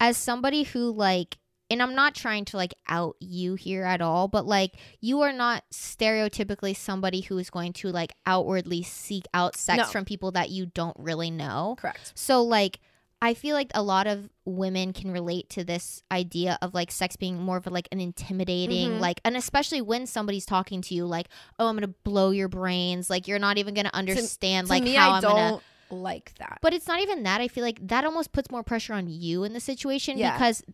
as 0.00 0.16
somebody 0.16 0.62
who 0.64 0.90
like, 0.90 1.38
and 1.72 1.82
I'm 1.82 1.94
not 1.94 2.14
trying 2.14 2.44
to 2.46 2.56
like 2.56 2.74
out 2.88 3.16
you 3.20 3.54
here 3.56 3.84
at 3.84 4.00
all, 4.00 4.28
but 4.28 4.46
like, 4.46 4.74
you 5.00 5.22
are 5.22 5.32
not 5.32 5.64
stereotypically 5.72 6.76
somebody 6.76 7.20
who 7.22 7.38
is 7.38 7.50
going 7.50 7.72
to 7.74 7.88
like 7.88 8.12
outwardly 8.26 8.82
seek 8.82 9.24
out 9.34 9.56
sex 9.56 9.78
No. 9.78 9.84
from 9.86 10.04
people 10.04 10.32
that 10.32 10.50
you 10.50 10.66
don't 10.66 10.96
really 10.98 11.30
know. 11.30 11.76
correct. 11.78 12.12
So 12.14 12.42
like, 12.42 12.80
I 13.24 13.34
feel 13.34 13.54
like 13.54 13.70
a 13.74 13.82
lot 13.84 14.08
of 14.08 14.28
women 14.44 14.92
can 14.92 15.12
relate 15.12 15.48
to 15.50 15.62
this 15.62 16.02
idea 16.10 16.58
of 16.60 16.74
like 16.74 16.90
sex 16.90 17.14
being 17.14 17.38
more 17.40 17.56
of 17.56 17.66
a, 17.68 17.70
like 17.70 17.86
an 17.92 18.00
intimidating 18.00 18.90
Mhm. 18.94 19.00
like 19.00 19.20
and 19.24 19.36
especially 19.36 19.80
when 19.80 20.06
somebody's 20.06 20.44
talking 20.44 20.82
to 20.82 20.94
you 20.96 21.06
like 21.06 21.28
oh 21.60 21.68
I'm 21.68 21.76
going 21.76 21.88
to 21.88 21.94
blow 22.02 22.30
your 22.30 22.48
brains 22.48 23.08
like 23.08 23.28
you're 23.28 23.38
not 23.38 23.58
even 23.58 23.74
going 23.74 23.84
to 23.84 23.94
understand 23.94 24.66
to 24.66 24.72
like 24.72 24.82
me, 24.82 24.94
how 24.94 25.12
I 25.12 25.16
I'm 25.18 25.22
going 25.22 25.60
to 25.90 25.94
like 25.94 26.34
that. 26.40 26.58
but 26.62 26.72
it's 26.74 26.88
not 26.88 27.00
even 27.00 27.22
that. 27.22 27.40
I 27.40 27.46
feel 27.46 27.62
like 27.62 27.78
that 27.86 28.04
almost 28.04 28.32
puts 28.32 28.50
more 28.50 28.64
pressure 28.64 28.94
on 28.94 29.06
you 29.08 29.44
in 29.44 29.52
the 29.52 29.60
situation 29.60 30.18
Yeah. 30.18 30.32
because 30.32 30.64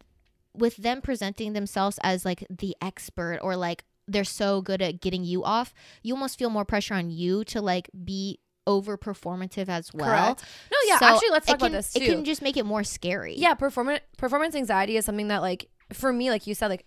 with 0.58 0.76
them 0.76 1.00
presenting 1.00 1.52
themselves 1.52 1.98
as 2.02 2.24
like 2.24 2.44
the 2.50 2.76
expert 2.82 3.38
or 3.42 3.56
like 3.56 3.84
they're 4.06 4.24
so 4.24 4.60
good 4.62 4.80
at 4.82 5.00
getting 5.00 5.24
you 5.24 5.44
off, 5.44 5.74
you 6.02 6.14
almost 6.14 6.38
feel 6.38 6.50
more 6.50 6.64
pressure 6.64 6.94
on 6.94 7.10
you 7.10 7.44
to 7.44 7.60
like 7.60 7.90
be 8.04 8.38
over 8.66 8.98
performative 8.98 9.68
as 9.68 9.92
well. 9.94 10.08
Correct. 10.34 10.44
No, 10.70 10.76
yeah. 10.86 10.98
So 10.98 11.06
actually, 11.06 11.30
let's 11.30 11.46
talk 11.46 11.58
can, 11.58 11.68
about 11.68 11.76
this 11.78 11.92
too. 11.92 12.02
It 12.02 12.06
can 12.06 12.24
just 12.24 12.42
make 12.42 12.56
it 12.56 12.66
more 12.66 12.84
scary. 12.84 13.34
yeah, 13.36 13.54
performance 13.54 14.00
performance 14.16 14.54
anxiety 14.54 14.96
is 14.96 15.04
something 15.04 15.28
that 15.28 15.40
like 15.42 15.68
for 15.92 16.12
me, 16.12 16.30
like 16.30 16.46
you 16.46 16.54
said, 16.54 16.68
like. 16.68 16.84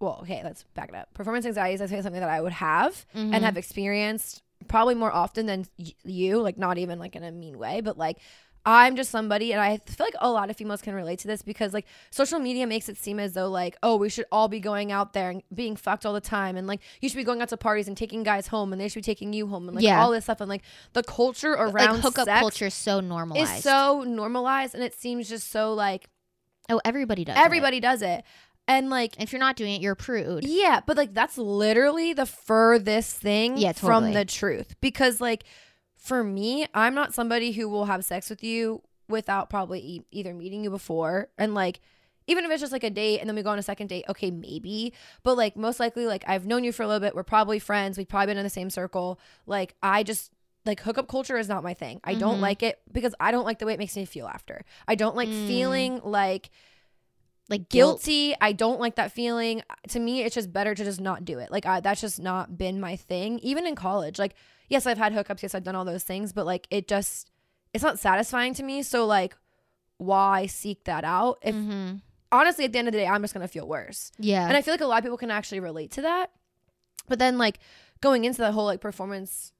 Well, 0.00 0.18
okay, 0.22 0.40
let's 0.42 0.64
back 0.74 0.88
it 0.88 0.94
up. 0.96 1.14
Performance 1.14 1.46
anxiety 1.46 1.74
is 1.74 1.80
I 1.80 1.86
think 1.86 2.02
something 2.02 2.20
that 2.20 2.28
I 2.30 2.40
would 2.40 2.52
have 2.52 3.06
Mhm. 3.14 3.34
and 3.34 3.44
have 3.44 3.56
experienced 3.56 4.42
probably 4.66 4.96
more 4.96 5.12
often 5.12 5.46
than 5.46 5.64
y- 5.78 5.92
you, 6.04 6.40
like 6.40 6.58
not 6.58 6.76
even 6.78 6.98
like 6.98 7.14
in 7.14 7.22
a 7.22 7.30
mean 7.30 7.56
way, 7.58 7.80
but 7.82 7.96
like 7.96 8.18
I'm 8.64 8.94
just 8.94 9.10
somebody, 9.10 9.52
and 9.52 9.60
I 9.60 9.78
feel 9.78 10.06
like 10.06 10.14
a 10.20 10.30
lot 10.30 10.48
of 10.48 10.56
females 10.56 10.82
can 10.82 10.94
relate 10.94 11.18
to 11.20 11.26
this 11.26 11.42
because 11.42 11.72
like 11.74 11.84
social 12.10 12.38
media 12.38 12.64
makes 12.66 12.88
it 12.88 12.96
seem 12.96 13.18
as 13.18 13.32
though 13.32 13.48
like, 13.50 13.76
oh, 13.82 13.96
we 13.96 14.08
should 14.08 14.24
all 14.30 14.46
be 14.46 14.60
going 14.60 14.92
out 14.92 15.14
there 15.14 15.30
and 15.30 15.42
being 15.52 15.74
fucked 15.74 16.06
all 16.06 16.12
the 16.12 16.20
time, 16.20 16.56
and 16.56 16.66
like 16.68 16.80
you 17.00 17.08
should 17.08 17.16
be 17.16 17.24
going 17.24 17.42
out 17.42 17.48
to 17.48 17.56
parties 17.56 17.88
and 17.88 17.96
taking 17.96 18.22
guys 18.22 18.46
home, 18.46 18.72
and 18.72 18.80
they 18.80 18.86
should 18.88 19.00
be 19.00 19.02
taking 19.02 19.32
you 19.32 19.48
home, 19.48 19.66
and 19.68 19.74
like 19.74 19.84
Yeah. 19.84 20.00
all 20.00 20.12
this 20.12 20.24
stuff, 20.24 20.40
and 20.40 20.48
like 20.48 20.62
the 20.92 21.02
culture 21.02 21.52
around 21.52 21.74
like 21.94 22.02
hookup 22.02 22.26
sex 22.26 22.40
culture 22.40 22.66
is 22.66 22.74
so 22.74 23.00
normalized. 23.00 23.56
is 23.58 23.64
so 23.64 24.04
normalized, 24.06 24.74
and 24.76 24.84
it 24.84 24.94
seems 24.94 25.28
just 25.28 25.50
so 25.50 25.74
like 25.74 26.08
oh, 26.70 26.80
everybody 26.84 27.24
does. 27.24 27.36
it. 27.36 27.40
everybody 27.40 27.80
does 27.80 28.00
it, 28.00 28.22
and 28.68 28.90
like 28.90 29.20
If 29.20 29.32
you're 29.32 29.40
not 29.40 29.56
doing 29.56 29.74
it, 29.74 29.80
you're 29.82 29.94
a 29.94 29.96
prude. 29.96 30.44
yeah, 30.44 30.80
but 30.86 30.96
like 30.96 31.12
that's 31.14 31.36
literally 31.36 32.12
the 32.12 32.26
furthest 32.26 33.16
thing 33.16 33.56
Yeah, 33.56 33.72
from 33.72 34.12
the 34.12 34.24
truth. 34.24 34.76
Because 34.80 35.20
like 35.20 35.42
for 36.02 36.24
me, 36.24 36.66
I'm 36.74 36.94
not 36.94 37.14
somebody 37.14 37.52
who 37.52 37.68
will 37.68 37.84
have 37.84 38.04
sex 38.04 38.28
with 38.28 38.42
you 38.42 38.82
without 39.08 39.48
probably 39.50 39.80
e- 39.80 40.04
either 40.10 40.34
meeting 40.34 40.64
you 40.64 40.70
before 40.70 41.28
and 41.38 41.54
like 41.54 41.80
even 42.26 42.44
if 42.44 42.50
it's 42.52 42.60
just 42.60 42.72
like 42.72 42.84
a 42.84 42.90
date 42.90 43.18
and 43.18 43.28
then 43.28 43.34
we 43.36 43.42
go 43.42 43.50
on 43.50 43.58
a 43.58 43.62
second 43.62 43.88
date, 43.88 44.04
okay, 44.08 44.30
maybe. 44.30 44.92
But 45.24 45.36
like 45.36 45.56
most 45.56 45.80
likely 45.80 46.06
like 46.06 46.24
I've 46.26 46.46
known 46.46 46.62
you 46.64 46.72
for 46.72 46.82
a 46.82 46.86
little 46.86 47.00
bit, 47.00 47.14
we're 47.14 47.22
probably 47.24 47.58
friends, 47.58 47.98
we've 47.98 48.08
probably 48.08 48.26
been 48.28 48.38
in 48.38 48.44
the 48.44 48.50
same 48.50 48.70
circle. 48.70 49.18
Like 49.46 49.74
I 49.82 50.02
just 50.02 50.30
like 50.64 50.80
hookup 50.80 51.08
culture 51.08 51.36
is 51.36 51.48
not 51.48 51.62
my 51.64 51.74
thing. 51.74 52.00
I 52.04 52.14
don't 52.14 52.38
Mhm. 52.38 52.42
like 52.42 52.62
it 52.62 52.80
because 52.92 53.14
I 53.20 53.30
don't 53.32 53.44
like 53.44 53.58
the 53.58 53.66
way 53.66 53.72
it 53.74 53.78
makes 53.80 53.96
me 53.96 54.04
feel 54.04 54.26
after. 54.28 54.64
I 54.88 54.94
don't 54.94 55.16
like 55.16 55.28
Mm. 55.28 55.46
feeling 55.48 56.00
like 56.04 56.50
Like 57.48 57.68
guilt. 57.68 58.02
guilty. 58.04 58.34
I 58.40 58.52
don't 58.52 58.80
like 58.80 58.94
that 58.96 59.12
feeling. 59.12 59.62
To 59.88 59.98
me, 60.00 60.22
it's 60.22 60.34
just 60.34 60.52
better 60.52 60.74
to 60.74 60.84
just 60.84 61.00
not 61.00 61.24
do 61.24 61.38
it. 61.38 61.50
Like 61.50 61.66
I, 61.66 61.80
that's 61.80 62.00
just 62.00 62.20
not 62.20 62.56
been 62.56 62.80
my 62.80 62.94
thing. 62.96 63.40
Even 63.40 63.66
in 63.66 63.74
college, 63.74 64.18
like 64.18 64.34
yes, 64.72 64.86
I've 64.86 64.98
had 64.98 65.12
hookups. 65.12 65.42
Yes, 65.42 65.54
I've 65.54 65.62
done 65.62 65.76
all 65.76 65.84
those 65.84 66.02
things, 66.02 66.32
but 66.32 66.46
like 66.46 66.66
it 66.70 66.88
just 66.88 67.30
it's 67.72 67.84
not 67.84 67.98
satisfying 67.98 68.54
to 68.54 68.62
me. 68.62 68.82
So 68.82 69.06
like, 69.06 69.36
why 69.98 70.46
seek 70.46 70.84
that 70.84 71.04
out? 71.04 71.38
If 71.42 71.54
Mhm. 71.54 72.00
honestly, 72.32 72.64
at 72.64 72.72
the 72.72 72.78
end 72.78 72.88
of 72.88 72.92
the 72.92 72.98
day, 72.98 73.06
I'm 73.06 73.22
just 73.22 73.32
gonna 73.34 73.48
feel 73.48 73.68
worse. 73.68 74.10
Yeah. 74.18 74.46
And 74.46 74.56
I 74.56 74.62
feel 74.62 74.74
like 74.74 74.80
a 74.80 74.86
lot 74.86 74.98
of 74.98 75.04
people 75.04 75.16
can 75.18 75.30
actually 75.30 75.60
relate 75.60 75.90
to 75.92 76.02
that. 76.02 76.30
But 77.08 77.18
then 77.18 77.38
like 77.38 77.58
going 78.00 78.24
into 78.24 78.38
that 78.38 78.52
whole 78.52 78.64
like 78.66 78.80
performance 78.80 79.52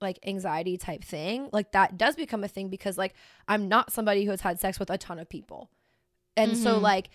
like 0.00 0.18
anxiety 0.24 0.76
type 0.76 1.02
thing, 1.02 1.48
like 1.52 1.72
that 1.72 1.96
does 1.98 2.14
become 2.14 2.44
a 2.44 2.48
thing 2.48 2.68
because 2.68 2.96
like 2.96 3.14
I'm 3.48 3.66
not 3.68 3.92
somebody 3.92 4.24
who 4.24 4.30
has 4.30 4.42
had 4.42 4.60
sex 4.60 4.78
with 4.78 4.90
a 4.90 4.98
ton 4.98 5.18
of 5.18 5.28
people. 5.28 5.70
And 6.36 6.56
so 6.56 6.78
Mhm. 6.78 6.82
like 6.82 7.10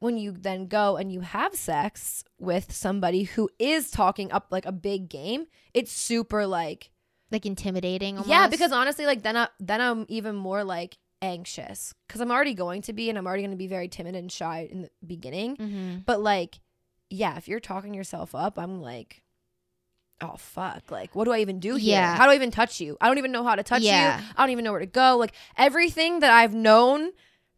when 0.00 0.16
you 0.18 0.32
then 0.32 0.66
go 0.66 0.96
and 0.96 1.12
you 1.12 1.20
have 1.20 1.54
sex 1.54 2.24
with 2.38 2.72
somebody 2.72 3.22
who 3.24 3.48
is 3.58 3.90
talking 3.90 4.32
up 4.32 4.48
like 4.50 4.66
a 4.66 4.72
big 4.72 5.08
game, 5.08 5.46
it's 5.72 5.92
super 5.92 6.46
like 6.46 6.90
like 7.30 7.46
intimidating. 7.46 8.16
Almost. 8.16 8.28
yeah, 8.28 8.48
because 8.48 8.72
honestly, 8.72 9.06
like 9.06 9.22
then 9.22 9.36
I 9.36 9.48
then 9.60 9.80
I'm 9.80 10.04
even 10.08 10.34
more 10.34 10.64
like 10.64 10.98
anxious 11.22 11.94
because 12.08 12.20
I'm 12.22 12.30
already 12.30 12.54
going 12.54 12.82
to 12.82 12.92
be 12.94 13.08
and 13.10 13.18
I'm 13.18 13.26
already 13.26 13.42
going 13.42 13.50
to 13.52 13.56
be 13.56 13.66
very 13.66 13.88
timid 13.88 14.16
and 14.16 14.32
shy 14.32 14.68
in 14.72 14.82
the 14.82 14.90
beginning. 15.06 15.56
hmm 15.56 15.98
But 16.06 16.20
like, 16.20 16.58
yeah, 17.10 17.36
if 17.36 17.46
you're 17.46 17.60
talking 17.60 17.92
yourself 17.94 18.34
up, 18.34 18.58
I'm 18.58 18.80
like, 18.80 19.22
oh 20.22 20.36
fuck, 20.36 20.90
like 20.90 21.14
what 21.14 21.24
do 21.24 21.32
I 21.32 21.38
even 21.40 21.60
do 21.60 21.76
here? 21.76 21.92
Yeah. 21.96 22.16
How 22.16 22.24
do 22.24 22.32
I 22.32 22.34
even 22.36 22.50
touch 22.50 22.80
you? 22.80 22.96
I 23.00 23.06
don't 23.08 23.18
even 23.18 23.32
know 23.32 23.44
how 23.44 23.54
to 23.54 23.62
touch 23.62 23.82
Yeah. 23.82 24.18
you. 24.20 24.24
I 24.36 24.42
don't 24.42 24.50
even 24.50 24.64
know 24.64 24.70
where 24.72 24.80
to 24.80 24.86
go. 24.86 25.16
Like 25.18 25.34
everything 25.56 26.20
that 26.20 26.30
I've 26.32 26.54
known 26.54 27.10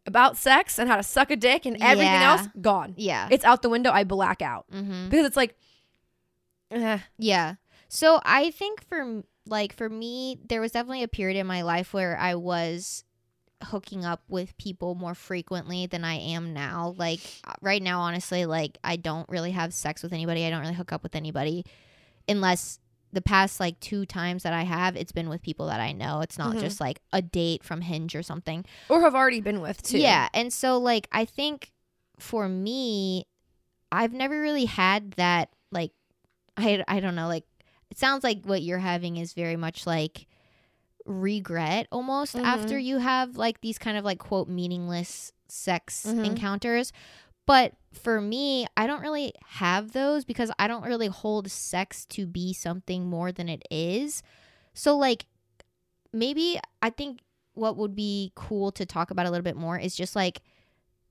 about 0.05 0.37
sex 0.37 0.77
and 0.79 0.89
how 0.89 0.97
to 0.97 1.03
suck 1.03 1.31
a 1.31 1.35
dick 1.35 1.65
and 1.65 1.77
everything 1.81 2.05
Yeah. 2.13 2.31
else 2.31 2.47
gone. 2.61 2.93
yeah. 2.97 3.27
It's 3.31 3.45
out 3.45 3.61
the 3.61 3.69
window. 3.69 3.91
I 3.91 4.03
black 4.03 4.41
out 4.41 4.65
hmm 4.71 5.09
because 5.09 5.25
it's 5.25 5.37
like, 5.37 5.55
eh, 6.71 6.99
Yeah. 7.17 7.55
So 7.87 8.19
I 8.25 8.51
think 8.51 8.83
for 8.87 9.23
like 9.45 9.73
for 9.73 9.89
me, 9.89 10.39
there 10.47 10.61
was 10.61 10.71
definitely 10.71 11.03
a 11.03 11.07
period 11.07 11.37
in 11.39 11.45
my 11.47 11.61
life 11.61 11.93
where 11.93 12.17
I 12.17 12.35
was 12.35 13.03
hooking 13.65 14.03
up 14.03 14.21
with 14.27 14.57
people 14.57 14.95
more 14.95 15.15
frequently 15.15 15.85
than 15.85 16.03
I 16.03 16.15
am 16.15 16.53
now. 16.53 16.95
Like 16.97 17.19
uh, 17.45 17.53
right 17.61 17.81
now, 17.81 18.01
honestly, 18.01 18.45
like 18.45 18.77
I 18.83 18.95
don't 18.97 19.27
really 19.29 19.51
have 19.51 19.73
sex 19.73 20.01
with 20.03 20.11
anybody. 20.13 20.45
I 20.45 20.49
don't 20.49 20.61
really 20.61 20.73
hook 20.73 20.91
up 20.91 21.03
with 21.03 21.15
anybody 21.15 21.65
unless 22.27 22.79
the 23.13 23.21
past 23.21 23.59
like 23.59 23.79
two 23.79 24.05
times 24.05 24.43
that 24.43 24.53
I 24.53 24.63
have, 24.63 24.95
it's 24.95 25.11
been 25.11 25.29
with 25.29 25.41
people 25.41 25.67
that 25.67 25.79
I 25.79 25.91
know. 25.93 26.21
It's 26.21 26.37
not 26.37 26.55
Mhm. 26.55 26.59
just 26.59 26.81
like 26.81 26.99
a 27.13 27.21
date 27.21 27.63
from 27.63 27.81
Hinge 27.81 28.15
or 28.15 28.23
something. 28.23 28.65
or 28.89 29.01
have 29.01 29.15
already 29.15 29.39
been 29.39 29.61
with 29.61 29.81
too. 29.83 29.99
Yeah. 29.99 30.27
And 30.33 30.51
so, 30.51 30.77
like, 30.77 31.07
I 31.11 31.25
think 31.25 31.71
for 32.19 32.49
me, 32.49 33.25
I've 33.91 34.13
never 34.13 34.41
really 34.41 34.65
had 34.65 35.11
that, 35.13 35.49
like, 35.71 35.91
I, 36.57 36.83
I 36.87 36.99
don't 36.99 37.15
know, 37.15 37.27
like, 37.27 37.45
it 37.91 37.99
sounds 37.99 38.23
like 38.23 38.43
what 38.45 38.63
you're 38.63 38.79
having 38.79 39.17
is 39.17 39.33
very 39.33 39.55
much 39.55 39.85
like 39.85 40.25
regret 41.05 41.87
almost 41.91 42.35
Mhm. 42.35 42.43
after 42.45 42.77
you 42.79 42.97
have 42.99 43.35
like 43.37 43.59
these 43.61 43.77
kind 43.77 43.97
of 43.97 44.05
like 44.05 44.19
quote 44.19 44.47
meaningless 44.47 45.31
sex 45.49 46.05
Mhm. 46.07 46.25
encounters. 46.25 46.91
But 47.45 47.73
for 47.93 48.21
me, 48.21 48.65
I 48.77 48.87
don't 48.87 49.01
really 49.01 49.33
have 49.45 49.91
those 49.91 50.23
because 50.25 50.51
I 50.57 50.67
don't 50.67 50.83
really 50.85 51.07
hold 51.07 51.51
sex 51.51 52.05
to 52.07 52.25
be 52.25 52.53
something 52.53 53.05
more 53.05 53.31
than 53.31 53.49
it 53.49 53.63
is. 53.69 54.23
So, 54.73 54.97
like, 54.97 55.25
maybe 56.11 56.59
I 56.81 56.89
think 56.89 57.19
what 57.53 57.77
would 57.77 57.95
be 57.95 58.31
cool 58.35 58.71
to 58.71 58.85
talk 58.85 59.11
about 59.11 59.25
a 59.25 59.29
little 59.29 59.43
bit 59.43 59.55
more 59.55 59.77
is 59.77 59.95
just 59.95 60.15
like 60.15 60.41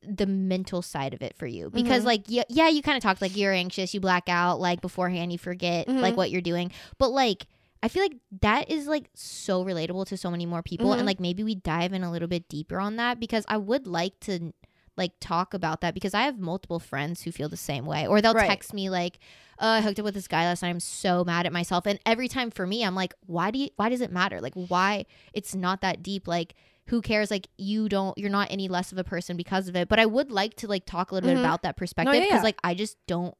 the 0.02 0.26
mental 0.26 0.82
side 0.82 1.14
of 1.14 1.22
it 1.22 1.36
for 1.36 1.46
you 1.46 1.70
because 1.70 2.02
Mhm. 2.02 2.06
like 2.06 2.22
yeah, 2.26 2.42
yeah 2.48 2.66
you 2.68 2.82
kind 2.82 2.96
of 2.96 3.02
talked 3.04 3.22
like 3.22 3.36
you're 3.36 3.52
anxious 3.52 3.94
you 3.94 4.00
black 4.00 4.28
out 4.28 4.58
like 4.58 4.80
beforehand 4.80 5.30
you 5.30 5.38
forget 5.38 5.86
like 5.86 6.14
Mhm. 6.14 6.16
what 6.16 6.30
you're 6.32 6.40
doing 6.40 6.72
but 6.98 7.12
like 7.12 7.46
i 7.84 7.86
feel 7.88 8.02
like 8.02 8.16
that 8.40 8.68
is 8.68 8.88
like 8.88 9.08
so 9.14 9.64
relatable 9.64 10.04
to 10.06 10.16
so 10.16 10.28
many 10.28 10.44
more 10.44 10.60
people 10.60 10.88
Mhm. 10.90 10.96
and 10.96 11.06
like 11.06 11.20
maybe 11.20 11.44
we 11.44 11.54
dive 11.54 11.92
in 11.92 12.02
a 12.02 12.10
little 12.10 12.26
bit 12.26 12.48
deeper 12.48 12.80
on 12.80 12.96
that 12.96 13.20
because 13.20 13.44
i 13.46 13.56
would 13.56 13.86
like 13.86 14.18
to 14.18 14.52
like 14.96 15.12
talk 15.20 15.54
about 15.54 15.80
that 15.80 15.94
because 15.94 16.14
i 16.14 16.22
have 16.22 16.38
multiple 16.38 16.78
friends 16.78 17.22
who 17.22 17.32
feel 17.32 17.48
the 17.48 17.56
same 17.56 17.86
way 17.86 18.06
or 18.06 18.20
they'll 18.20 18.34
Right. 18.34 18.48
text 18.48 18.74
me 18.74 18.90
like 18.90 19.18
oh, 19.58 19.68
i 19.68 19.80
hooked 19.80 19.98
up 19.98 20.04
with 20.04 20.14
this 20.14 20.28
guy 20.28 20.44
last 20.44 20.62
night 20.62 20.68
i'm 20.70 20.80
so 20.80 21.24
mad 21.24 21.46
at 21.46 21.52
myself 21.52 21.86
and 21.86 21.98
every 22.04 22.28
time 22.28 22.50
for 22.50 22.66
me 22.66 22.84
i'm 22.84 22.94
like 22.94 23.14
why 23.26 23.50
do 23.50 23.58
you 23.58 23.68
why 23.76 23.88
does 23.88 24.00
it 24.00 24.12
matter 24.12 24.40
like 24.40 24.54
why 24.54 25.04
it's 25.32 25.54
not 25.54 25.80
that 25.80 26.02
deep 26.02 26.26
like 26.28 26.54
who 26.88 27.00
cares 27.00 27.30
like 27.30 27.48
you 27.56 27.88
don't 27.88 28.16
you're 28.18 28.28
not 28.30 28.48
any 28.50 28.68
less 28.68 28.92
of 28.92 28.98
a 28.98 29.04
person 29.04 29.36
because 29.36 29.68
of 29.68 29.76
it 29.76 29.88
but 29.88 29.98
i 29.98 30.04
would 30.06 30.30
like 30.30 30.54
to 30.56 30.66
like 30.66 30.84
talk 30.84 31.10
a 31.10 31.14
little 31.14 31.30
Mhm. 31.30 31.34
bit 31.34 31.40
about 31.40 31.62
that 31.62 31.76
perspective 31.76 32.14
yeah, 32.14 32.20
because 32.20 32.38
yeah. 32.38 32.42
like 32.42 32.58
i 32.64 32.74
just 32.74 32.96
don't 33.06 33.34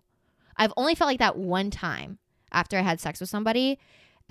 i've 0.56 0.73
only 0.76 0.94
felt 0.94 1.09
like 1.09 1.18
that 1.18 1.37
one 1.37 1.71
time 1.71 2.18
after 2.52 2.78
i 2.78 2.82
had 2.82 3.00
sex 3.00 3.21
with 3.21 3.28
somebody 3.28 3.78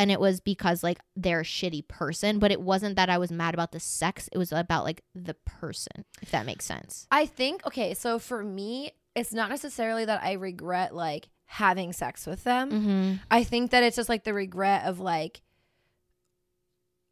and 0.01 0.11
it 0.11 0.19
was 0.19 0.39
because 0.39 0.83
like 0.83 0.99
they're 1.15 1.41
a 1.41 1.43
shitty 1.43 1.87
person 1.87 2.39
but 2.39 2.51
it 2.51 2.61
wasn't 2.61 2.95
that 2.95 3.09
i 3.09 3.17
was 3.17 3.31
mad 3.31 3.53
about 3.53 3.71
the 3.71 3.79
sex 3.79 4.27
it 4.31 4.37
was 4.37 4.51
about 4.51 4.83
like 4.83 5.03
the 5.13 5.35
person 5.45 6.03
if 6.21 6.31
that 6.31 6.45
makes 6.45 6.65
sense 6.65 7.07
I 7.11 7.25
think 7.25 7.65
okay, 7.67 7.93
so 7.93 8.19
for 8.19 8.43
me, 8.43 8.91
it's 9.15 9.33
not 9.33 9.49
necessarily 9.49 10.05
that 10.05 10.23
I 10.23 10.33
regret 10.33 10.95
like 10.95 11.29
having 11.45 11.91
sex 11.93 12.25
with 12.25 12.43
them. 12.43 12.71
mm-hmm. 12.71 13.13
I 13.29 13.43
think 13.43 13.71
that 13.71 13.83
it's 13.83 13.97
just 13.97 14.09
like 14.09 14.23
the 14.23 14.33
regret 14.33 14.85
of 14.85 14.99
like 14.99 15.41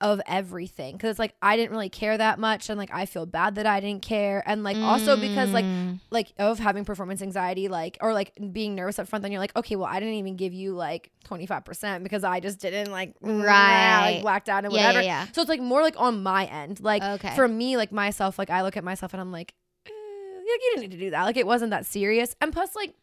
of 0.01 0.21
everything 0.27 0.93
because 0.95 1.09
it's 1.09 1.19
like 1.19 1.33
I 1.41 1.57
didn't 1.57 1.71
really 1.71 1.89
care 1.89 2.17
that 2.17 2.39
much 2.39 2.69
and 2.69 2.77
like 2.79 2.89
I 2.93 3.05
feel 3.05 3.25
bad 3.25 3.55
that 3.55 3.65
I 3.65 3.81
didn't 3.81 4.01
care 4.01 4.41
and 4.45 4.63
like 4.63 4.77
also 4.77 5.17
because 5.17 5.51
like 5.51 5.65
Mm. 5.65 5.99
like 6.09 6.31
of 6.39 6.57
having 6.57 6.85
performance 6.85 7.21
anxiety 7.21 7.67
like 7.67 7.97
or 7.99 8.13
like 8.13 8.31
being 8.53 8.75
nervous 8.75 8.97
up 8.97 9.09
front 9.09 9.23
then 9.23 9.31
you're 9.33 9.41
like 9.41 9.53
okay 9.57 9.75
well 9.75 9.87
I 9.87 9.99
didn't 9.99 10.15
even 10.15 10.37
give 10.37 10.53
you 10.53 10.73
like 10.73 11.11
25% 11.25 12.01
because 12.03 12.23
I 12.23 12.39
just 12.39 12.59
didn't 12.59 12.91
like 12.93 13.13
Right. 13.21 14.13
like 14.13 14.21
blacked 14.21 14.47
out 14.47 14.63
and 14.63 14.73
yeah 14.73 14.87
whatever. 14.87 15.03
yeah. 15.03 15.25
So 15.33 15.41
it's 15.41 15.49
like 15.49 15.59
more 15.59 15.81
like 15.81 15.95
on 15.99 16.23
my 16.23 16.45
end 16.45 16.79
like 16.79 17.03
okay. 17.03 17.35
for 17.35 17.47
me 17.49 17.75
like 17.75 17.91
myself 17.91 18.39
like 18.39 18.49
I 18.49 18.61
look 18.61 18.77
at 18.77 18.85
myself 18.85 19.13
and 19.13 19.19
I'm 19.19 19.33
like 19.33 19.53
eh, 19.85 19.89
like 19.89 20.61
you 20.61 20.71
didn't 20.75 20.81
need 20.89 20.97
to 20.97 21.03
do 21.03 21.09
that. 21.11 21.23
Like 21.25 21.35
it 21.35 21.45
wasn't 21.45 21.71
that 21.71 21.85
serious. 21.85 22.37
And 22.39 22.53
plus 22.53 22.73
like 22.73 22.93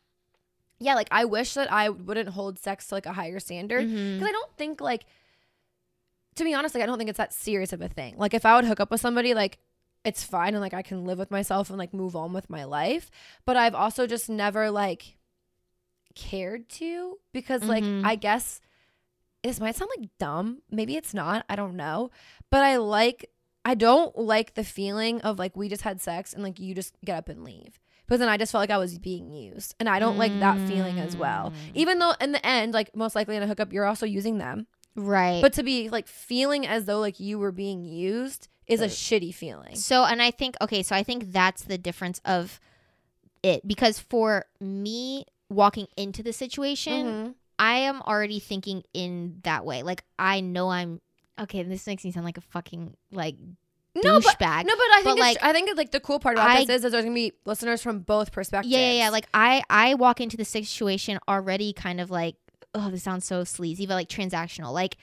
yeah 0.79 0.95
like 0.95 1.09
I 1.11 1.27
wish 1.27 1.53
that 1.55 1.71
I 1.71 1.91
wouldn't 1.91 2.31
hold 2.31 2.59
sex 2.59 2.87
to 2.89 2.95
like 2.95 3.05
a 3.07 3.13
higher 3.13 3.39
standard 3.39 3.83
because 3.87 4.27
I 4.27 4.33
don't 4.33 4.57
think 4.57 4.81
like 4.81 5.05
to 6.37 6.45
be 6.45 6.55
honest, 6.55 6.75
like 6.75 6.83
I 6.83 6.87
don't 6.87 6.99
think 6.99 7.11
it's 7.11 7.19
that 7.19 7.33
serious 7.33 7.73
of 7.73 7.83
a 7.83 7.89
thing. 7.89 8.15
Like 8.17 8.35
if 8.35 8.47
I 8.47 8.55
would 8.57 8.65
hook 8.65 8.81
up 8.81 8.91
with 8.91 9.01
somebody, 9.01 9.35
like 9.35 9.59
it's 10.05 10.23
fine 10.23 10.55
and 10.55 10.61
like 10.61 10.75
I 10.75 10.83
can 10.83 11.05
live 11.05 11.19
with 11.19 11.31
myself 11.31 11.69
and 11.69 11.79
like 11.79 11.93
move 11.93 12.15
on 12.15 12.33
with 12.33 12.49
my 12.49 12.65
life. 12.65 13.11
But 13.45 13.57
I've 13.57 13.75
also 13.75 14.07
just 14.07 14.29
never 14.31 14.71
like 14.71 15.17
cared 16.15 16.69
to 16.71 17.19
because 17.33 17.63
like 17.65 17.85
Mhm. 17.85 18.05
I 18.05 18.15
guess 18.17 18.61
this 19.43 19.61
might 19.61 19.77
sound 19.77 19.91
like 19.97 20.09
dumb. 20.19 20.63
Maybe 20.71 20.97
it's 20.97 21.13
not. 21.15 21.45
I 21.49 21.57
don't 21.57 21.77
know. 21.77 22.11
But 22.51 22.63
I 22.65 22.77
like 22.77 23.31
I 23.65 23.75
don't 23.75 24.17
like 24.17 24.55
the 24.55 24.65
feeling 24.65 25.21
of 25.23 25.39
like 25.39 25.57
we 25.57 25.69
just 25.69 25.83
had 25.83 26.01
sex 26.01 26.33
and 26.33 26.43
like 26.43 26.59
you 26.61 26.75
just 26.75 26.95
get 27.05 27.17
up 27.19 27.29
and 27.29 27.45
leave. 27.45 27.79
But 28.09 28.21
then 28.21 28.29
I 28.29 28.37
just 28.37 28.53
felt 28.53 28.63
like 28.63 28.71
I 28.71 28.79
was 28.79 28.99
being 28.99 29.33
used. 29.33 29.75
And 29.81 29.89
I 29.89 29.99
don't 29.99 30.17
like 30.17 30.39
that 30.39 30.57
feeling 30.69 31.01
as 31.01 31.17
well. 31.17 31.51
Mm. 31.51 31.71
Even 31.75 31.99
though 31.99 32.15
in 32.21 32.31
the 32.31 32.47
end, 32.47 32.73
like 32.73 32.95
most 32.95 33.17
likely 33.17 33.35
in 33.35 33.43
a 33.43 33.49
hookup, 33.49 33.73
you're 33.73 33.85
also 33.85 34.07
using 34.07 34.39
them. 34.39 34.69
Right 34.97 35.41
But 35.43 35.53
to 35.55 35.63
be 35.63 35.89
like 35.91 36.07
feeling 36.09 36.67
as 36.67 36.87
though 36.87 36.99
like 37.01 37.21
you 37.21 37.39
were 37.39 37.53
being 37.53 37.85
used 37.85 38.49
is 38.67 38.81
a 38.81 38.87
shitty 38.87 39.33
feeling. 39.33 39.77
So, 39.77 40.05
and 40.05 40.21
I 40.21 40.33
think, 40.33 40.57
okay, 40.61 40.83
so 40.83 40.97
I 40.97 41.05
think 41.05 41.31
that's 41.33 41.63
the 41.63 41.79
difference 41.79 42.21
of 42.25 42.59
it 43.45 43.67
because 43.67 44.01
for 44.01 44.45
me 44.61 45.25
walking 45.49 45.87
into 45.97 46.23
the 46.25 46.33
situation, 46.33 47.07
Mhm. 47.07 47.35
I 47.61 47.77
am 47.79 48.03
already 48.03 48.41
thinking 48.41 48.83
in 48.93 49.39
that 49.45 49.65
way. 49.65 49.83
Like, 49.85 50.03
I 50.19 50.41
know 50.41 50.69
I'm, 50.71 51.01
okay, 51.39 51.63
this 51.63 51.87
makes 51.87 52.05
me 52.05 52.11
sound 52.11 52.27
like 52.27 52.39
a 52.39 52.41
fucking, 52.43 52.97
like, 53.13 53.37
No, 53.95 54.21
but- 54.21 54.25
douchebag. 54.39 54.65
No, 54.67 54.75
but 54.75 54.83
I 54.83 54.95
think 54.97 55.05
But, 55.05 55.11
it's, 55.13 55.21
like, 55.21 55.39
I 55.43 55.53
think 55.53 55.77
like 55.77 55.91
the 55.93 56.01
cool 56.01 56.19
part 56.19 56.35
about 56.37 56.51
I- 56.51 56.65
this 56.65 56.81
is, 56.81 56.85
is 56.87 56.93
there's 56.93 57.05
gonna 57.05 57.15
be 57.15 57.33
listeners 57.45 57.81
from 57.83 58.01
both 58.01 58.33
perspectives. 58.33 58.73
Yeah, 58.73 58.81
yeah, 58.81 58.93
yeah. 59.05 59.09
Like 59.11 59.29
I, 59.33 59.63
I 59.71 59.95
walk 59.95 60.21
into 60.21 60.37
the 60.37 60.45
situation 60.45 61.19
already 61.29 61.73
kind 61.73 62.01
of 62.01 62.11
like, 62.11 62.35
oh, 62.77 62.91
this 62.91 63.03
sounds 63.03 63.25
so 63.25 63.43
sleazy, 63.43 63.87
but 63.87 63.95
like 63.95 64.09
transactional. 64.09 64.73
Like 64.73 64.97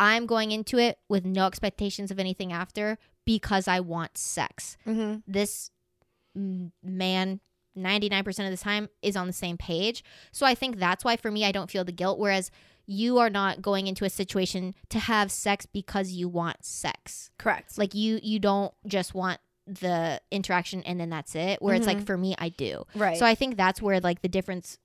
I'm 0.00 0.26
going 0.26 0.50
into 0.50 0.78
it 0.78 0.98
with 1.08 1.24
no 1.24 1.46
expectations 1.46 2.10
of 2.10 2.18
anything 2.18 2.52
after 2.52 2.98
because 3.24 3.68
I 3.68 3.78
want 3.80 4.18
sex. 4.18 4.76
hmm 4.84 5.16
This 5.26 5.70
man. 6.82 7.40
99% 7.76 8.26
of 8.44 8.50
the 8.50 8.56
time 8.56 8.88
is 9.02 9.14
on 9.16 9.28
the 9.28 9.32
same 9.32 9.56
page. 9.56 10.02
So 10.32 10.44
I 10.44 10.56
think 10.56 10.78
that's 10.78 11.04
why 11.04 11.16
for 11.16 11.30
me 11.30 11.44
I 11.44 11.52
don't 11.52 11.70
feel 11.70 11.84
the 11.84 11.92
guilt 11.92 12.18
whereas 12.18 12.50
you 12.86 13.18
are 13.18 13.30
not 13.30 13.62
going 13.62 13.86
into 13.86 14.04
a 14.04 14.10
situation 14.10 14.74
to 14.88 14.98
have 14.98 15.30
sex 15.30 15.64
because 15.66 16.10
you 16.10 16.28
want 16.28 16.64
sex. 16.64 17.30
correct. 17.38 17.78
Like 17.78 17.94
you 17.94 18.18
you 18.20 18.40
don't 18.40 18.74
just 18.86 19.14
want 19.14 19.38
the 19.66 20.20
interaction 20.32 20.82
and 20.82 20.98
then 20.98 21.08
that's 21.10 21.36
it. 21.36 21.62
Where 21.62 21.76
it's 21.76 21.86
like 21.86 22.04
for 22.04 22.16
me 22.18 22.34
I 22.36 22.48
do. 22.48 22.84
right. 22.96 23.16
So 23.16 23.24
I 23.24 23.36
think 23.36 23.56
that's 23.56 23.80
where 23.80 24.00
like 24.00 24.22
the 24.22 24.28
difference 24.28 24.78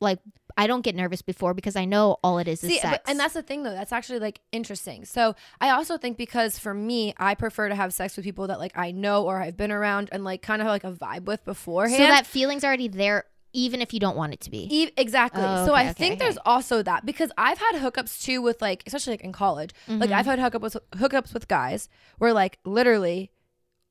like 0.00 0.18
I 0.56 0.66
don't 0.66 0.82
get 0.82 0.94
nervous 0.94 1.20
before 1.22 1.52
because 1.54 1.74
I 1.76 1.84
know 1.84 2.16
all 2.22 2.38
it 2.38 2.46
is 2.46 2.62
is 2.62 2.80
sex. 2.80 2.84
but, 3.04 3.10
and 3.10 3.18
that's 3.18 3.34
the 3.34 3.42
thing 3.42 3.62
though. 3.64 3.72
That's 3.72 3.92
actually 3.92 4.20
like 4.20 4.40
interesting. 4.52 5.04
So 5.04 5.34
I 5.60 5.70
also 5.70 5.96
think 5.98 6.16
because 6.16 6.58
for 6.58 6.72
me, 6.74 7.12
I 7.18 7.34
prefer 7.34 7.68
to 7.68 7.74
have 7.74 7.92
sex 7.92 8.16
with 8.16 8.24
people 8.24 8.46
that 8.46 8.58
like 8.60 8.72
I 8.76 8.92
know 8.92 9.24
or 9.24 9.40
I've 9.42 9.56
been 9.56 9.72
around 9.72 10.08
and 10.12 10.22
like 10.24 10.42
kind 10.42 10.62
of 10.62 10.68
like 10.68 10.84
a 10.84 10.92
vibe 10.92 11.24
with 11.24 11.44
beforehand. 11.44 11.96
so 12.00 12.06
that 12.06 12.26
feeling's 12.26 12.62
already 12.64 12.88
there 12.88 13.24
even 13.56 13.80
if 13.80 13.92
you 13.94 14.00
don't 14.00 14.16
want 14.16 14.32
it 14.32 14.40
to 14.40 14.50
be. 14.50 14.66
E- 14.68 14.90
exactly. 14.96 15.42
Oh, 15.44 15.66
so 15.66 15.74
I 15.74 15.84
okay, 15.84 15.92
think 15.92 16.12
okay. 16.14 16.18
there's 16.24 16.38
also 16.44 16.82
that 16.82 17.06
because 17.06 17.30
I've 17.38 17.58
had 17.58 17.76
hookups 17.76 18.22
too 18.22 18.42
with 18.42 18.60
like, 18.60 18.82
especially 18.86 19.12
like 19.12 19.20
in 19.22 19.30
college. 19.32 19.70
Like 19.86 20.10
Mhm. 20.10 20.12
I've 20.12 20.26
had 20.26 20.38
hookups 20.40 20.74
with 20.74 20.76
hookups 20.96 21.32
with 21.32 21.46
guys 21.46 21.88
where 22.18 22.32
like 22.32 22.58
literally 22.64 23.30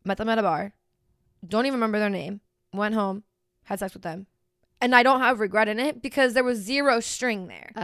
met 0.03 0.17
them 0.17 0.27
at 0.27 0.37
a 0.37 0.41
bar, 0.43 0.73
don't 1.47 1.65
even 1.65 1.75
remember 1.75 1.99
their 1.99 2.09
name, 2.09 2.41
went 2.73 2.93
home, 2.93 3.23
had 3.63 3.79
sex 3.79 3.93
with 3.93 4.03
them, 4.03 4.27
and 4.83 4.93
I 4.93 5.01
don't 5.01 5.21
have 5.21 5.39
regret 5.39 5.67
in 5.67 5.79
it 5.79 6.01
because 6.01 6.33
there 6.33 6.43
was 6.43 6.59
zero 6.59 6.99
string 6.99 7.47
there. 7.47 7.71
So 7.75 7.81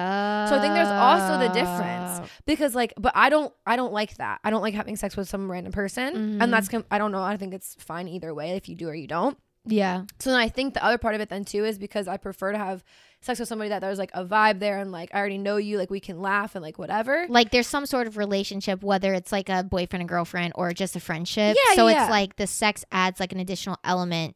I 0.56 0.60
think 0.62 0.74
there's 0.76 0.88
also 0.88 1.40
the 1.40 1.48
difference. 1.54 2.30
Because 2.46 2.76
like, 2.76 2.94
but 2.98 3.14
I 3.16 3.30
don't, 3.30 3.52
I 3.66 3.76
don't 3.76 3.94
like 3.94 4.18
that. 4.18 4.40
I 4.44 4.50
don't 4.52 4.62
like 4.62 4.74
having 4.76 4.96
sex 4.98 5.16
with 5.18 5.28
some 5.30 5.50
random 5.50 5.72
person, 5.74 6.14
Mhm. 6.14 6.44
and 6.44 6.54
that's, 6.54 6.70
I 6.92 6.98
don't 6.98 7.12
know. 7.12 7.24
I 7.24 7.38
think 7.38 7.54
it's 7.54 7.76
fine 7.80 8.08
either 8.08 8.34
way 8.34 8.52
if 8.52 8.70
you 8.70 8.76
do 8.76 8.88
or 8.90 8.94
you 8.96 9.08
don't. 9.08 9.38
Yeah. 9.66 10.04
So 10.20 10.32
then 10.32 10.40
I 10.40 10.50
think 10.50 10.74
the 10.74 10.84
other 10.84 10.98
part 10.98 11.16
of 11.16 11.22
it 11.22 11.30
then 11.30 11.46
too 11.46 11.66
is 11.66 11.78
because 11.78 12.08
I 12.08 12.18
prefer 12.18 12.52
to 12.54 12.58
have 12.58 12.84
sex 13.22 13.40
with 13.40 13.50
somebody 13.50 13.70
that 13.70 13.80
there's 13.82 14.00
like 14.00 14.10
a 14.14 14.24
vibe 14.26 14.60
there 14.60 14.80
and 14.80 14.92
like 14.92 15.10
I 15.14 15.20
already 15.20 15.38
know 15.38 15.58
you, 15.58 15.78
like 15.78 15.90
we 15.92 16.00
can 16.00 16.22
laugh 16.22 16.56
and 16.56 16.64
like 16.64 16.80
whatever. 16.80 17.26
Like 17.30 17.52
there's 17.52 17.68
some 17.68 17.86
sort 17.86 18.08
of 18.08 18.18
relationship, 18.18 18.82
whether 18.82 19.14
it's 19.14 19.32
like 19.32 19.50
a 19.50 19.64
boyfriend 19.64 20.02
and 20.02 20.10
girlfriend 20.10 20.54
or 20.56 20.74
just 20.74 20.96
a 20.96 21.00
friendship. 21.00 21.58
Yeah, 21.68 21.76
so 21.76 21.88
yeah. 21.88 22.04
it's 22.04 22.10
like 22.10 22.38
the 22.38 22.48
sex 22.48 22.86
adds 22.92 23.20
like 23.20 23.32
an 23.34 23.40
additional 23.40 23.78
element 23.84 24.36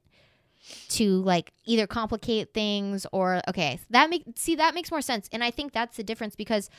to 0.90 1.22
like 1.22 1.52
either 1.66 1.88
complicate 1.88 2.54
things 2.54 3.06
or 3.12 3.42
okay. 3.48 3.80
That 3.90 4.10
make 4.10 4.24
see 4.36 4.56
that 4.56 4.74
makes 4.76 4.92
more 4.92 5.02
sense. 5.02 5.30
And 5.32 5.44
I 5.44 5.52
think 5.52 5.74
that's 5.74 5.98
the 5.98 6.04
difference 6.04 6.36
because 6.36 6.70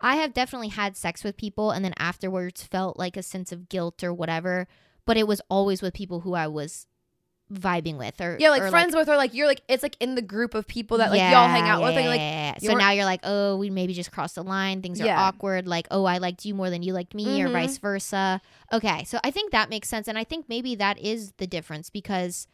I 0.00 0.16
have 0.16 0.34
definitely 0.34 0.68
had 0.68 0.96
sex 0.96 1.24
with 1.24 1.36
people 1.36 1.70
and 1.70 1.84
then 1.84 1.94
afterwards 1.98 2.62
felt 2.62 2.98
like 2.98 3.16
a 3.16 3.22
sense 3.22 3.52
of 3.52 3.68
guilt 3.68 4.02
or 4.04 4.12
whatever. 4.12 4.66
But 5.04 5.16
it 5.16 5.26
was 5.26 5.40
always 5.48 5.82
with 5.82 5.94
people 5.94 6.20
who 6.20 6.34
I 6.34 6.46
was 6.48 6.86
vibing 7.52 7.96
with 7.96 8.20
or 8.20 8.36
Yeah, 8.40 8.50
like 8.50 8.62
or, 8.62 8.70
friends 8.70 8.94
with 8.96 9.08
or 9.08 9.16
like 9.16 9.32
you're 9.32 9.46
like 9.46 9.62
it's 9.68 9.84
like 9.84 9.96
in 10.00 10.16
the 10.16 10.22
group 10.22 10.54
of 10.54 10.66
people 10.66 10.98
that 10.98 11.12
like 11.12 11.20
y'all 11.20 11.46
hang 11.46 11.62
out 11.62 11.78
yeah, 11.80 11.86
with 11.86 11.96
and 11.96 12.06
like 12.08 12.18
yeah, 12.18 12.54
yeah. 12.60 12.70
so 12.72 12.76
now 12.76 12.90
you're 12.90 13.04
like 13.04 13.20
oh 13.22 13.56
we 13.56 13.70
maybe 13.70 13.94
just 13.94 14.10
crossed 14.10 14.34
the 14.34 14.42
line 14.42 14.82
things 14.82 15.00
are 15.00 15.04
Yeah. 15.04 15.22
awkward 15.28 15.68
like 15.68 15.86
oh 15.92 16.04
i 16.06 16.18
liked 16.18 16.44
you 16.44 16.54
more 16.56 16.70
than 16.70 16.82
you 16.82 16.92
liked 16.92 17.14
me 17.14 17.40
or 17.40 17.48
Mhm. 17.48 17.52
vice 17.52 17.78
versa 17.78 18.40
okay 18.72 19.04
so 19.04 19.20
i 19.22 19.30
think 19.30 19.52
that 19.52 19.70
makes 19.70 19.88
sense 19.88 20.08
and 20.08 20.18
i 20.18 20.24
think 20.24 20.46
maybe 20.48 20.74
that 20.74 20.98
is 20.98 21.34
the 21.36 21.46
difference 21.46 21.88
because 21.88 22.48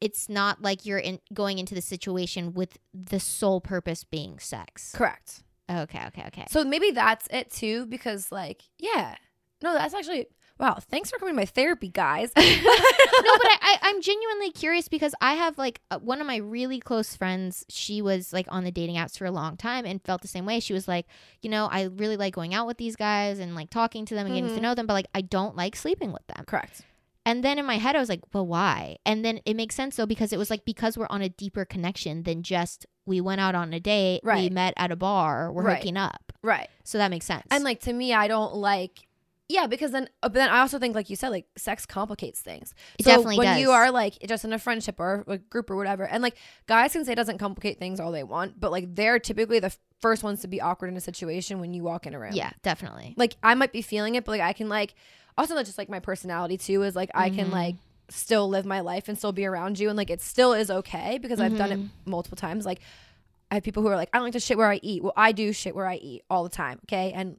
it's 0.00 0.28
not 0.28 0.60
like 0.62 0.84
you're 0.84 0.98
in 0.98 1.20
going 1.32 1.58
into 1.58 1.74
the 1.74 1.80
situation 1.82 2.52
with 2.52 2.78
the 2.92 3.18
sole 3.20 3.60
purpose 3.60 4.04
being 4.04 4.38
sex 4.38 4.92
correct. 4.94 5.42
okay 5.70 6.02
okay 6.08 6.24
okay 6.26 6.44
So 6.50 6.64
maybe 6.64 6.90
that's 6.90 7.26
it 7.30 7.50
too 7.50 7.86
because 7.86 8.30
like 8.32 8.62
yeah, 8.78 9.16
no, 9.62 9.72
that's 9.74 9.94
actually 9.94 10.26
wow. 10.58 10.78
Thanks 10.80 11.10
for 11.10 11.18
coming 11.18 11.34
to 11.34 11.36
my 11.36 11.44
therapy, 11.44 11.88
guys. 11.88 12.30
no, 12.36 12.42
but 12.42 12.48
I, 12.48 13.58
I, 13.62 13.78
I'm 13.82 14.00
genuinely 14.00 14.50
curious 14.52 14.88
because 14.88 15.14
I 15.20 15.34
have 15.34 15.58
like 15.58 15.80
uh, 15.90 15.98
one 15.98 16.20
of 16.20 16.26
my 16.26 16.36
really 16.36 16.80
close 16.80 17.14
friends. 17.16 17.64
She 17.68 18.00
was 18.02 18.32
like 18.32 18.46
on 18.50 18.64
the 18.64 18.70
dating 18.70 18.96
apps 18.96 19.18
for 19.18 19.26
a 19.26 19.30
long 19.30 19.56
time 19.58 19.84
and 19.86 20.02
felt 20.02 20.22
the 20.22 20.28
same 20.28 20.46
way. 20.46 20.60
She 20.60 20.72
was 20.72 20.86
like, 20.88 21.06
you 21.42 21.50
know, 21.50 21.66
I 21.70 21.84
really 21.84 22.16
like 22.16 22.34
going 22.34 22.54
out 22.54 22.66
with 22.66 22.78
these 22.78 22.96
guys 22.96 23.38
and 23.38 23.54
like 23.54 23.68
talking 23.70 24.06
to 24.06 24.14
them 24.14 24.26
and 24.26 24.34
getting 24.34 24.50
to 24.50 24.58
Mhm. 24.58 24.62
know 24.62 24.74
them, 24.74 24.86
but 24.86 24.94
like 24.94 25.08
I 25.14 25.20
don't 25.22 25.56
like 25.56 25.76
sleeping 25.76 26.12
with 26.12 26.26
them. 26.26 26.44
correct. 26.46 26.82
And 27.26 27.42
then 27.44 27.58
in 27.58 27.66
my 27.66 27.76
head, 27.76 27.94
I 27.96 27.98
was 27.98 28.08
like, 28.08 28.22
well, 28.32 28.46
why? 28.46 28.96
And 29.04 29.22
then 29.24 29.40
it 29.44 29.54
makes 29.54 29.74
sense 29.74 29.96
though 29.96 30.06
because 30.06 30.32
it 30.32 30.38
was 30.38 30.48
like 30.48 30.64
because 30.64 30.96
we're 30.96 31.08
on 31.10 31.20
a 31.20 31.28
deeper 31.28 31.64
connection 31.66 32.22
than 32.22 32.42
just 32.42 32.86
we 33.04 33.20
went 33.20 33.40
out 33.40 33.54
on 33.54 33.72
a 33.74 33.80
date, 33.80 34.20
we 34.24 34.48
met 34.48 34.72
at 34.78 34.90
a 34.90 34.96
bar, 34.96 35.52
we're 35.52 35.64
Right. 35.64 35.76
hooking 35.76 35.96
up. 35.98 36.32
Right. 36.42 36.68
So 36.84 36.96
that 36.98 37.10
makes 37.10 37.26
sense. 37.26 37.44
And 37.50 37.62
like 37.64 37.80
to 37.80 37.92
me, 37.92 38.14
I 38.14 38.28
don't 38.28 38.54
like. 38.54 39.00
Yeah, 39.48 39.68
because 39.68 39.92
then, 39.92 40.08
uh, 40.24 40.28
but 40.28 40.34
then 40.34 40.48
I 40.50 40.58
also 40.58 40.80
think, 40.80 40.96
like 40.96 41.08
you 41.08 41.14
said, 41.14 41.28
like 41.28 41.46
sex 41.56 41.86
complicates 41.86 42.40
things. 42.40 42.74
It 42.98 43.04
so 43.04 43.10
definitely 43.10 43.38
when 43.38 43.46
does. 43.46 43.60
you 43.60 43.70
are 43.70 43.92
like 43.92 44.18
just 44.26 44.44
in 44.44 44.52
a 44.52 44.58
friendship 44.58 44.98
or 44.98 45.22
a 45.28 45.38
group 45.38 45.70
or 45.70 45.76
whatever, 45.76 46.02
and 46.04 46.20
like 46.20 46.36
guys 46.66 46.92
can 46.94 47.04
say 47.04 47.12
it 47.12 47.16
doesn't 47.16 47.38
complicate 47.38 47.78
things 47.78 48.00
all 48.00 48.10
they 48.10 48.24
want, 48.24 48.58
but 48.58 48.72
like 48.72 48.92
they're 48.96 49.20
typically 49.20 49.60
the 49.60 49.72
first 50.00 50.24
ones 50.24 50.40
to 50.40 50.48
be 50.48 50.60
awkward 50.60 50.88
in 50.88 50.96
a 50.96 51.00
situation 51.00 51.60
when 51.60 51.72
you 51.74 51.84
walk 51.84 52.06
in 52.08 52.14
a 52.14 52.18
room. 52.18 52.32
yeah, 52.34 52.50
definitely. 52.62 53.14
like 53.16 53.36
I 53.40 53.54
might 53.54 53.72
be 53.72 53.82
feeling 53.82 54.16
it, 54.16 54.24
but 54.24 54.32
like 54.32 54.40
I 54.40 54.52
can 54.52 54.68
like 54.68 54.94
also 55.38 55.54
that's 55.54 55.68
just 55.68 55.78
like 55.78 55.88
my 55.88 56.00
personality 56.00 56.56
too 56.58 56.82
is 56.82 56.96
like 56.96 57.10
I 57.14 57.30
can 57.30 57.50
like 57.50 57.76
still 58.08 58.48
live 58.48 58.64
my 58.64 58.80
life 58.80 59.08
and 59.08 59.18
still 59.18 59.32
be 59.32 59.44
around 59.44 59.78
you 59.78 59.88
and 59.88 59.96
like 59.96 60.10
it 60.10 60.20
still 60.22 60.52
is 60.52 60.70
okay 60.70 61.18
because 61.18 61.40
I've 61.40 61.56
done 61.58 61.72
it 61.72 61.78
Mhm. 61.78 61.88
multiple 62.04 62.36
times. 62.36 62.64
Like 62.64 62.80
I 63.50 63.54
have 63.56 63.64
people 63.64 63.82
who 63.82 63.88
are 63.88 63.96
like, 63.96 64.08
I 64.12 64.18
don't 64.18 64.24
like 64.24 64.32
to 64.32 64.40
shit 64.40 64.56
where 64.56 64.70
I 64.70 64.80
eat. 64.82 65.02
Well, 65.02 65.12
I 65.16 65.32
do 65.32 65.52
shit 65.52 65.74
where 65.74 65.86
I 65.86 65.96
eat 65.96 66.22
all 66.30 66.42
the 66.44 66.48
time. 66.50 66.78
Okay. 66.84 67.12
And 67.12 67.36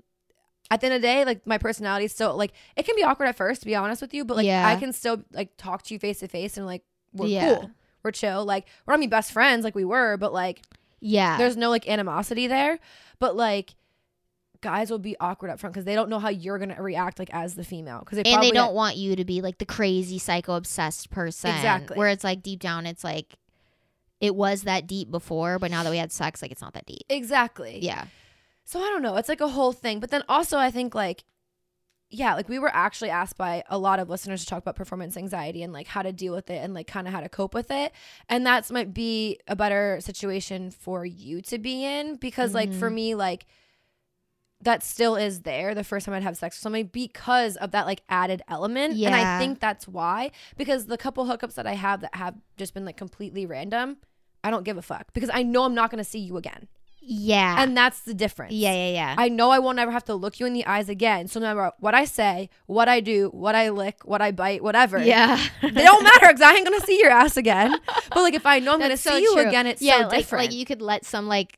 at 0.70 0.82
the 0.82 0.88
end 0.88 0.96
of 0.96 1.02
the 1.02 1.08
day, 1.08 1.24
like 1.26 1.46
my 1.48 1.58
personality 1.58 2.06
is 2.06 2.12
still 2.12 2.36
like 2.36 2.52
it 2.76 2.84
can 2.84 2.96
be 2.96 3.04
awkward 3.04 3.28
at 3.28 3.36
first, 3.38 3.62
to 3.62 3.66
be 3.66 3.76
honest 3.76 4.02
with 4.02 4.14
you, 4.14 4.26
but 4.26 4.38
like 4.38 4.46
Yeah. 4.46 4.68
I 4.68 4.76
can 4.76 4.92
still 4.94 5.24
like 5.32 5.56
talk 5.58 5.84
to 5.84 5.94
you 5.94 6.00
face 6.00 6.20
to 6.20 6.28
face 6.28 6.58
and 6.58 6.66
like 6.66 6.84
we're 7.14 7.28
Yeah. 7.28 7.56
cool. 7.60 7.72
We're 8.04 8.12
chill. 8.12 8.46
Like 8.46 8.68
we're 8.86 8.94
not 8.94 9.00
be 9.02 9.08
best 9.08 9.32
friends 9.32 9.64
like 9.64 9.76
we 9.76 9.86
were, 9.86 10.18
but 10.18 10.34
like 10.34 10.62
Yeah. 11.00 11.38
there's 11.38 11.56
no 11.58 11.70
like 11.70 11.88
animosity 11.88 12.48
there. 12.48 12.80
But 13.20 13.36
like 13.38 13.76
guys 14.62 14.90
will 14.92 15.00
be 15.00 15.16
awkward 15.20 15.50
up 15.52 15.60
front 15.60 15.74
because 15.74 15.86
they 15.86 15.96
don't 15.96 16.10
know 16.10 16.20
how 16.20 16.30
you're 16.30 16.58
gonna 16.60 16.82
react 16.82 17.20
like 17.20 17.30
as 17.34 17.56
the 17.56 17.64
female 17.64 18.00
because 18.00 18.18
they 18.18 18.24
and 18.24 18.34
probably 18.34 18.50
they 18.52 18.56
don't 18.56 18.74
want 18.74 18.96
you 18.98 19.16
to 19.16 19.26
be 19.26 19.42
like 19.42 19.58
the 19.58 19.66
crazy 19.66 20.18
psycho 20.20 20.56
obsessed 20.56 21.10
person 21.10 21.50
Exactly. 21.52 21.98
where 21.98 22.10
it's 22.10 22.24
like 22.24 22.42
deep 22.44 22.60
down 22.60 22.86
it's 22.86 23.04
like 23.04 23.36
it 24.20 24.36
was 24.36 24.64
that 24.64 24.88
deep 24.88 25.12
before 25.12 25.60
but 25.60 25.70
now 25.72 25.84
that 25.84 25.90
we 25.92 25.98
had 25.98 26.12
sex 26.12 26.42
like 26.42 26.52
it's 26.52 26.62
not 26.62 26.74
that 26.74 26.86
deep 26.86 27.04
exactly 27.10 27.80
yeah 27.82 28.06
So 28.66 28.80
I 28.82 28.90
don't 28.90 29.02
know. 29.02 29.16
It's 29.16 29.30
like 29.30 29.40
a 29.40 29.48
whole 29.48 29.72
thing. 29.72 30.02
But 30.02 30.10
then 30.12 30.24
also, 30.28 30.58
I 30.58 30.72
think 30.72 30.94
like, 30.94 31.24
yeah, 32.10 32.36
like 32.36 32.50
we 32.50 32.60
were 32.60 32.70
actually 32.76 33.10
asked 33.10 33.38
by 33.38 33.64
a 33.70 33.78
lot 33.78 34.00
of 34.02 34.10
listeners 34.10 34.42
to 34.42 34.46
talk 34.50 34.60
about 34.62 34.76
performance 34.76 35.16
anxiety 35.16 35.64
and 35.64 35.72
like 35.72 35.88
how 35.88 36.02
to 36.02 36.12
deal 36.12 36.34
with 36.34 36.50
it 36.50 36.62
and 36.62 36.74
like 36.74 36.86
kind 36.86 37.08
of 37.08 37.14
how 37.14 37.22
to 37.22 37.30
cope 37.30 37.54
with 37.54 37.72
it. 37.72 37.94
And 38.28 38.46
that's 38.46 38.70
might 38.70 38.94
be 38.94 39.40
a 39.48 39.56
better 39.56 40.00
situation 40.02 40.72
for 40.72 41.06
you 41.06 41.42
to 41.44 41.58
be 41.58 41.86
in 41.86 42.18
because 42.18 42.54
like 42.54 42.74
for 42.74 42.90
Mhm. 42.92 42.94
me, 42.96 43.16
like 43.16 43.46
that 44.62 44.82
still 44.84 45.16
is 45.16 45.42
there 45.42 45.76
the 45.76 45.84
first 45.84 46.06
time 46.06 46.16
I'd 46.16 46.24
have 46.24 46.38
sex 46.38 46.56
with 46.56 46.62
somebody 46.62 46.84
because 46.84 47.56
of 47.58 47.72
that 47.72 47.86
like 47.86 48.02
added 48.10 48.42
element. 48.48 48.96
And 49.08 49.16
I 49.16 49.40
think 49.40 49.60
that's 49.60 49.88
why. 49.88 50.32
Because 50.58 50.88
the 50.88 50.98
couple 50.98 51.26
hookups 51.26 51.56
that 51.56 51.68
I 51.68 51.74
have 51.74 52.02
that 52.02 52.16
have 52.16 52.36
just 52.58 52.74
been 52.74 52.86
like 52.86 52.98
completely 52.98 53.46
random, 53.46 53.98
I 54.44 54.50
don't 54.50 54.64
give 54.64 54.78
a 54.78 54.82
fuck 54.82 55.14
because 55.14 55.30
I 55.34 55.44
know 55.44 55.64
I'm 55.64 55.76
not 55.76 55.92
gonna 55.92 56.04
see 56.04 56.20
you 56.20 56.38
again. 56.38 56.68
Yeah 57.10 57.62
And 57.64 57.76
that's 57.76 58.02
the 58.02 58.14
difference. 58.14 58.52
yeah 58.54 58.74
yeah 58.74 58.92
yeah 58.92 59.16
I 59.18 59.30
know 59.30 59.50
I 59.50 59.60
won't 59.60 59.80
ever 59.80 59.92
have 59.92 60.04
to 60.06 60.16
look 60.16 60.40
you 60.40 60.46
in 60.46 60.54
the 60.54 60.66
eyes 60.66 60.90
again. 60.90 61.28
So 61.28 61.40
no 61.40 61.46
matter 61.56 61.72
what 61.80 61.96
I 61.96 62.04
say, 62.06 62.50
what 62.66 62.90
I 62.90 63.00
do, 63.00 63.30
what 63.30 63.56
I 63.56 63.70
lick, 63.70 64.02
what 64.04 64.22
I 64.22 64.32
bite, 64.32 64.62
whatever. 64.62 64.98
yeah 65.02 65.40
They 65.62 65.70
don't 65.72 66.04
matter 66.04 66.28
because 66.28 66.42
I 66.42 66.54
ain't 66.54 66.66
gonna 66.66 66.82
see 66.82 67.00
your 67.00 67.12
ass 67.12 67.38
again. 67.38 67.74
But 68.10 68.22
like 68.24 68.34
if 68.34 68.46
I 68.46 68.60
know 68.60 68.74
I'm 68.74 68.80
gonna 68.80 68.90
That's 68.90 69.02
see 69.02 69.10
so 69.10 69.18
you 69.18 69.38
again, 69.40 69.68
it's 69.68 69.82
yeah, 69.82 70.02
so 70.04 70.08
like, 70.10 70.18
different. 70.20 70.46
like 70.46 70.54
you 70.54 70.66
could 70.66 70.82
let 70.82 71.06
some 71.06 71.28
like 71.28 71.58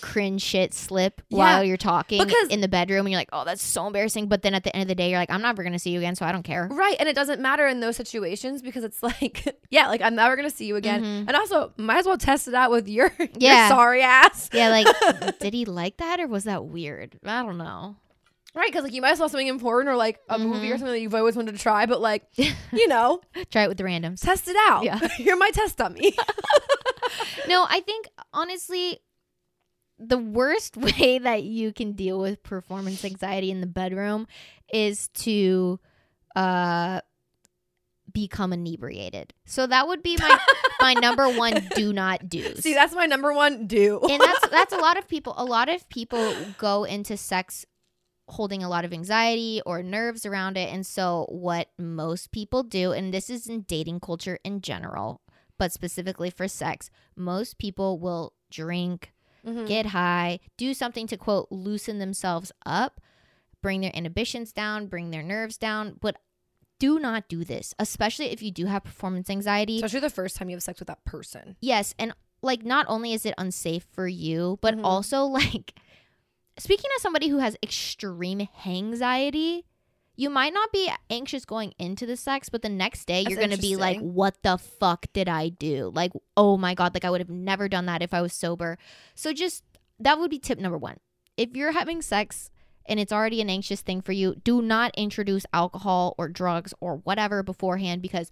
cringe 0.00 0.42
shit 0.42 0.72
slip 0.74 1.20
Yeah. 1.28 1.38
while 1.38 1.64
you're 1.64 1.76
talking 1.76 2.24
Because- 2.24 2.48
in 2.48 2.60
the 2.60 2.68
bedroom, 2.68 3.06
and 3.06 3.10
you're 3.12 3.20
like, 3.20 3.28
"Oh, 3.32 3.44
that's 3.44 3.62
so 3.62 3.86
embarrassing." 3.86 4.28
But 4.28 4.42
then 4.42 4.54
at 4.54 4.64
the 4.64 4.74
end 4.74 4.82
of 4.82 4.88
the 4.88 4.94
day, 4.94 5.10
you're 5.10 5.18
like, 5.18 5.30
"I'm 5.30 5.42
never 5.42 5.62
gonna 5.62 5.78
see 5.78 5.90
you 5.90 5.98
again, 5.98 6.14
so 6.14 6.24
I 6.24 6.32
don't 6.32 6.42
care." 6.42 6.68
right. 6.70 6.96
And 6.98 7.08
it 7.08 7.14
doesn't 7.14 7.40
matter 7.40 7.66
in 7.66 7.80
those 7.80 7.96
situations 7.96 8.62
because 8.62 8.84
it's 8.84 9.02
like, 9.02 9.44
yeah, 9.70 9.88
like 9.88 10.00
I'm 10.00 10.14
never 10.14 10.36
gonna 10.36 10.50
see 10.50 10.66
you 10.66 10.76
again. 10.76 11.02
Mhm. 11.02 11.24
And 11.28 11.36
also 11.36 11.72
might 11.76 11.98
as 11.98 12.06
well 12.06 12.16
test 12.18 12.48
it 12.48 12.54
out 12.54 12.70
with 12.70 12.88
your, 12.88 13.12
your 13.38 13.68
sorry 13.68 14.02
ass. 14.02 14.48
Yeah, 14.52 14.70
like, 14.70 14.85
did 15.40 15.54
he 15.54 15.64
like 15.64 15.96
that 15.98 16.20
or 16.20 16.26
was 16.26 16.44
that 16.44 16.64
weird? 16.66 17.18
I 17.24 17.42
don't 17.42 17.58
know. 17.58 17.96
Right, 18.54 18.68
because 18.68 18.84
like 18.84 18.94
you 18.94 19.02
might 19.02 19.10
as 19.10 19.20
well 19.20 19.28
something 19.28 19.46
important 19.48 19.90
or 19.90 19.96
like 19.96 20.18
a 20.30 20.38
movie 20.38 20.70
or 20.70 20.76
Mhm. 20.76 20.78
something 20.78 20.92
that 20.94 21.00
you've 21.00 21.14
always 21.14 21.36
wanted 21.36 21.52
to 21.52 21.58
try, 21.58 21.84
but 21.84 22.00
like, 22.00 22.24
you 22.36 22.88
know, 22.88 23.20
Try 23.50 23.64
it 23.64 23.68
with 23.68 23.76
the 23.76 23.84
randoms. 23.84 24.20
test 24.22 24.48
it 24.48 24.56
out. 24.68 24.82
Yeah. 24.84 24.98
You're 25.18 25.36
my 25.36 25.50
test 25.50 25.76
dummy. 25.76 26.14
No, 27.48 27.66
I 27.68 27.80
think 27.80 28.08
honestly, 28.32 29.00
the 29.98 30.18
worst 30.18 30.76
way 30.76 31.18
that 31.18 31.42
you 31.44 31.72
can 31.72 31.92
deal 31.92 32.18
with 32.18 32.42
performance 32.42 33.04
anxiety 33.04 33.50
in 33.50 33.60
the 33.60 33.66
bedroom 33.66 34.26
is 34.72 35.08
to 35.08 35.78
uh 36.34 37.00
become 38.16 38.50
inebriated. 38.54 39.34
So 39.44 39.66
that 39.66 39.86
would 39.88 40.02
be 40.02 40.16
my 40.18 40.38
my 40.80 40.94
number 40.94 41.28
one 41.44 41.68
do 41.74 41.92
not 41.92 42.30
do. 42.30 42.54
See, 42.56 42.72
that's 42.72 42.94
my 42.94 43.04
number 43.04 43.30
one 43.34 43.66
do. 43.66 44.00
and 44.08 44.20
that's 44.20 44.48
that's 44.56 44.72
a 44.72 44.78
lot 44.78 44.96
of 44.96 45.06
people 45.06 45.34
a 45.36 45.44
lot 45.44 45.68
of 45.68 45.86
people 45.90 46.34
go 46.56 46.84
into 46.84 47.16
sex 47.16 47.66
holding 48.28 48.62
a 48.64 48.68
lot 48.70 48.84
of 48.86 48.92
anxiety 48.92 49.60
or 49.66 49.82
nerves 49.82 50.24
around 50.24 50.56
it 50.56 50.72
and 50.72 50.84
so 50.86 51.26
what 51.28 51.68
most 51.78 52.32
people 52.32 52.62
do 52.64 52.90
and 52.92 53.12
this 53.14 53.28
is 53.30 53.46
in 53.46 53.60
dating 53.68 54.00
culture 54.00 54.38
in 54.44 54.60
general 54.60 55.20
but 55.58 55.70
specifically 55.70 56.30
for 56.30 56.48
sex 56.48 56.90
most 57.14 57.58
people 57.58 57.98
will 58.00 58.32
drink 58.50 59.12
Mhm. 59.46 59.68
get 59.68 59.86
high, 59.86 60.40
do 60.56 60.74
something 60.74 61.06
to 61.06 61.16
quote 61.16 61.46
loosen 61.52 62.00
themselves 62.00 62.50
up, 62.66 63.00
bring 63.62 63.80
their 63.80 63.92
inhibitions 63.92 64.52
down, 64.52 64.88
bring 64.88 65.12
their 65.12 65.22
nerves 65.22 65.56
down. 65.56 65.94
But 66.00 66.16
do 66.78 66.98
not 66.98 67.28
do 67.28 67.44
this, 67.44 67.74
especially 67.78 68.26
if 68.26 68.42
you 68.42 68.50
do 68.50 68.66
have 68.66 68.84
performance 68.84 69.30
anxiety. 69.30 69.76
Especially 69.76 70.00
the 70.00 70.10
first 70.10 70.36
time 70.36 70.48
you 70.50 70.56
have 70.56 70.62
sex 70.62 70.78
with 70.80 70.88
that 70.88 71.04
person. 71.04 71.56
yes, 71.60 71.94
and 71.98 72.12
like 72.42 72.64
not 72.64 72.84
only 72.88 73.12
is 73.12 73.24
it 73.26 73.34
unsafe 73.38 73.84
for 73.92 74.06
you, 74.06 74.58
but 74.60 74.74
Mhm. 74.76 74.84
also 74.84 75.24
like 75.40 75.74
speaking 76.58 76.90
as 76.96 77.02
somebody 77.02 77.28
who 77.28 77.38
has 77.38 77.56
extreme 77.62 78.48
anxiety, 78.66 79.64
you 80.18 80.30
might 80.30 80.54
not 80.54 80.72
be 80.72 80.90
anxious 81.10 81.44
going 81.44 81.74
into 81.78 82.06
the 82.06 82.16
sex, 82.16 82.48
but 82.48 82.62
the 82.62 82.68
next 82.68 83.04
day 83.06 83.22
That's 83.24 83.30
you're 83.30 83.38
going 83.38 83.50
to 83.50 83.58
be 83.58 83.76
like, 83.76 83.98
what 84.00 84.42
the 84.42 84.56
fuck 84.56 85.06
did 85.12 85.28
I 85.28 85.50
do? 85.50 85.92
Like, 85.94 86.12
oh 86.36 86.56
my 86.56 86.74
God, 86.74 86.94
like 86.94 87.04
I 87.04 87.10
would 87.10 87.20
have 87.20 87.28
never 87.30 87.68
done 87.68 87.84
that 87.86 88.00
if 88.02 88.14
I 88.14 88.22
was 88.22 88.32
sober. 88.32 88.78
So 89.14 89.32
just 89.34 89.62
that 90.00 90.18
would 90.18 90.30
be 90.30 90.38
tip 90.38 90.58
number 90.58 90.78
one. 90.78 90.96
If 91.36 91.54
you're 91.54 91.72
having 91.72 92.00
sex 92.00 92.50
and 92.88 92.98
it's 93.00 93.12
already 93.12 93.40
an 93.40 93.50
anxious 93.50 93.80
thing 93.80 94.00
for 94.00 94.12
you, 94.12 94.34
do 94.44 94.62
not 94.62 94.92
introduce 94.96 95.44
alcohol 95.52 96.14
or 96.18 96.28
drugs 96.28 96.72
or 96.80 96.96
whatever 96.96 97.42
beforehand 97.42 98.02
because 98.02 98.30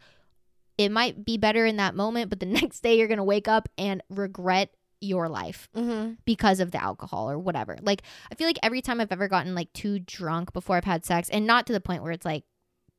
it 0.78 0.90
might 0.90 1.24
be 1.24 1.38
better 1.38 1.64
in 1.66 1.76
that 1.76 1.94
moment, 1.94 2.30
but 2.30 2.40
the 2.40 2.46
next 2.60 2.80
day 2.82 2.96
you're 2.98 3.08
going 3.08 3.18
to 3.18 3.24
wake 3.24 3.48
up 3.48 3.68
and 3.78 4.02
regret 4.08 4.70
your 5.00 5.28
life 5.28 5.68
Mm-hmm. 5.76 6.14
because 6.24 6.60
of 6.60 6.70
the 6.70 6.82
alcohol 6.82 7.30
or 7.30 7.38
whatever. 7.38 7.76
Like 7.82 8.02
I 8.32 8.34
feel 8.36 8.46
like 8.46 8.58
every 8.62 8.80
time 8.80 9.00
I've 9.00 9.12
ever 9.12 9.28
gotten 9.28 9.54
like 9.54 9.72
too 9.74 9.98
drunk 9.98 10.52
before 10.52 10.76
I've 10.76 10.84
had 10.84 11.04
sex 11.04 11.28
and 11.28 11.46
not 11.46 11.66
to 11.66 11.72
the 11.74 11.80
point 11.80 12.02
where 12.02 12.12
it's 12.12 12.24
like 12.24 12.44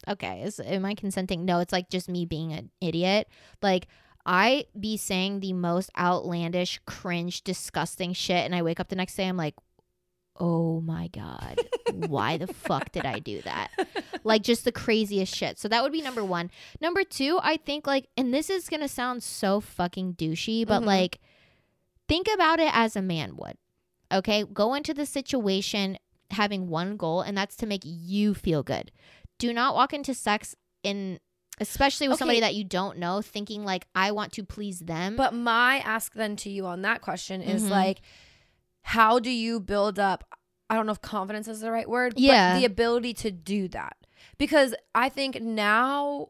okay, 0.08 0.44
is 0.44 0.60
am 0.60 0.86
I 0.86 0.94
consenting? 0.94 1.46
No, 1.46 1.60
it's 1.60 1.74
like 1.74 1.90
just 1.90 2.08
me 2.10 2.26
being 2.26 2.54
an 2.54 2.70
idiot. 2.80 3.28
Like 3.64 3.88
I 4.24 4.66
be 4.80 4.98
saying 4.98 5.40
the 5.40 5.54
most 5.54 5.90
outlandish, 5.98 6.80
cringe, 6.86 7.44
disgusting 7.44 8.14
shit 8.14 8.46
and 8.46 8.54
I 8.54 8.62
wake 8.62 8.80
up 8.80 8.90
the 8.90 8.96
next 8.96 9.16
day 9.16 9.28
I'm 9.28 9.38
like 9.38 9.56
Oh 10.38 10.82
my 10.82 11.08
god. 11.08 11.60
Why 11.94 12.38
the 12.38 12.48
fuck 12.48 12.92
did 12.92 13.06
I 13.06 13.20
do 13.20 13.42
that? 13.44 13.70
Like 14.24 14.44
just 14.44 14.66
the 14.66 14.72
craziest 14.72 15.34
shit. 15.34 15.58
So 15.58 15.68
that 15.70 15.82
would 15.82 15.92
be 15.94 16.02
number 16.02 16.24
1. 16.26 16.52
Number 16.82 17.04
2, 17.04 17.40
I 17.42 17.58
think 17.58 17.88
like 17.88 18.08
and 18.18 18.34
this 18.34 18.50
is 18.50 18.68
going 18.68 18.82
to 18.82 18.88
sound 18.90 19.24
so 19.24 19.62
fucking 19.62 20.16
douchey, 20.16 20.68
but 20.68 20.82
Mhm. 20.82 20.86
like 20.88 21.20
think 22.08 22.28
about 22.34 22.60
it 22.60 22.70
as 22.74 22.96
a 22.96 23.02
man 23.02 23.38
would. 23.38 23.58
Okay? 24.12 24.44
Go 24.44 24.74
into 24.74 24.94
the 24.94 25.06
situation 25.06 25.98
having 26.32 26.68
one 26.70 26.98
goal 26.98 27.22
and 27.22 27.38
that's 27.38 27.56
to 27.58 27.66
make 27.66 27.82
you 27.86 28.34
feel 28.34 28.62
good. 28.64 28.92
Do 29.38 29.54
not 29.54 29.74
walk 29.76 29.94
into 29.94 30.14
sex 30.14 30.56
in 30.84 31.20
especially 31.62 32.10
with 32.10 32.18
somebody 32.20 32.42
that 32.42 32.54
you 32.56 32.66
don't 32.66 32.98
know 32.98 33.22
thinking 33.22 33.64
like 33.64 33.88
I 33.96 34.12
want 34.12 34.34
to 34.34 34.44
please 34.44 34.80
them. 34.82 35.16
But 35.16 35.34
my 35.34 35.78
ask 35.80 36.14
then 36.14 36.36
to 36.38 36.50
you 36.50 36.66
on 36.66 36.82
that 36.82 37.02
question 37.02 37.42
is 37.42 37.64
Mhm. 37.64 37.70
like, 37.70 38.02
how 38.90 39.18
do 39.20 39.32
you 39.32 39.60
build 39.60 39.98
up? 39.98 40.24
I 40.70 40.76
don't 40.76 40.86
know 40.86 40.92
if 40.92 41.02
confidence 41.02 41.48
is 41.48 41.60
the 41.60 41.72
right 41.72 41.90
word. 41.90 42.14
Yeah. 42.18 42.54
But 42.54 42.60
the 42.60 42.66
ability 42.66 43.14
to 43.16 43.32
do 43.32 43.68
that. 43.70 43.98
Because 44.38 44.76
I 44.94 45.10
think 45.10 45.42
now, 45.42 46.30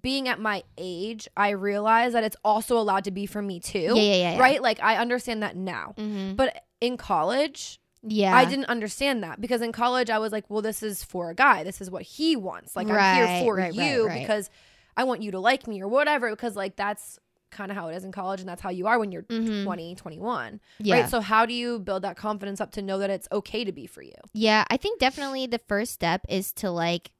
being 0.00 0.26
at 0.28 0.40
my 0.40 0.64
age, 0.76 1.28
I 1.36 1.50
realize 1.50 2.14
that 2.14 2.24
it's 2.24 2.36
also 2.44 2.76
allowed 2.78 3.04
to 3.04 3.10
be 3.10 3.26
for 3.26 3.42
me 3.42 3.60
too. 3.60 3.78
yeah, 3.78 3.94
yeah, 3.94 4.14
yeah, 4.14 4.32
yeah. 4.34 4.40
Right? 4.40 4.60
Like, 4.60 4.82
I 4.82 4.96
understand 4.96 5.42
that 5.42 5.54
now. 5.56 5.94
Mhm. 5.96 6.34
But 6.36 6.64
in 6.80 6.96
college, 6.96 7.78
Yeah. 8.04 8.34
I 8.36 8.44
didn't 8.44 8.64
understand 8.66 9.22
that 9.22 9.40
because 9.40 9.62
in 9.62 9.70
college 9.70 10.10
I 10.10 10.18
was 10.18 10.32
like, 10.32 10.46
well, 10.50 10.62
this 10.62 10.82
is 10.82 11.04
for 11.04 11.30
a 11.30 11.34
guy. 11.36 11.62
This 11.62 11.80
is 11.80 11.88
what 11.92 12.02
he 12.02 12.34
wants. 12.34 12.74
Like 12.74 12.88
I'm 12.88 13.14
here 13.16 13.44
for 13.44 13.54
right, 13.54 13.72
right, 13.72 13.74
you 13.74 14.08
right. 14.08 14.20
because 14.20 14.50
I 14.96 15.04
want 15.04 15.22
you 15.22 15.30
to 15.30 15.38
like 15.38 15.68
me 15.68 15.80
or 15.80 15.86
whatever. 15.86 16.28
Because 16.30 16.56
like 16.56 16.74
that's 16.74 17.20
kind 17.52 17.70
of 17.70 17.76
how 17.76 17.88
it 17.88 17.94
is 17.94 18.02
in 18.04 18.10
college 18.10 18.40
and 18.40 18.48
that's 18.48 18.60
how 18.62 18.70
you 18.70 18.86
are 18.88 18.98
when 18.98 19.12
you're 19.12 19.22
Mhm. 19.22 19.62
20, 19.64 19.94
21. 19.94 20.60
Yeah. 20.80 21.02
Right. 21.02 21.08
So 21.08 21.20
how 21.20 21.46
do 21.46 21.54
you 21.54 21.78
build 21.78 22.02
that 22.02 22.16
confidence 22.16 22.60
up 22.60 22.72
to 22.72 22.82
know 22.82 22.98
that 22.98 23.10
it's 23.10 23.28
okay 23.30 23.62
to 23.64 23.70
be 23.72 23.86
for 23.86 24.02
you? 24.02 24.14
Yeah, 24.32 24.64
I 24.70 24.76
think 24.76 24.98
definitely 24.98 25.46
the 25.46 25.58
first 25.60 25.92
step 25.92 26.22
is 26.28 26.52
to 26.54 26.70
like 26.70 27.12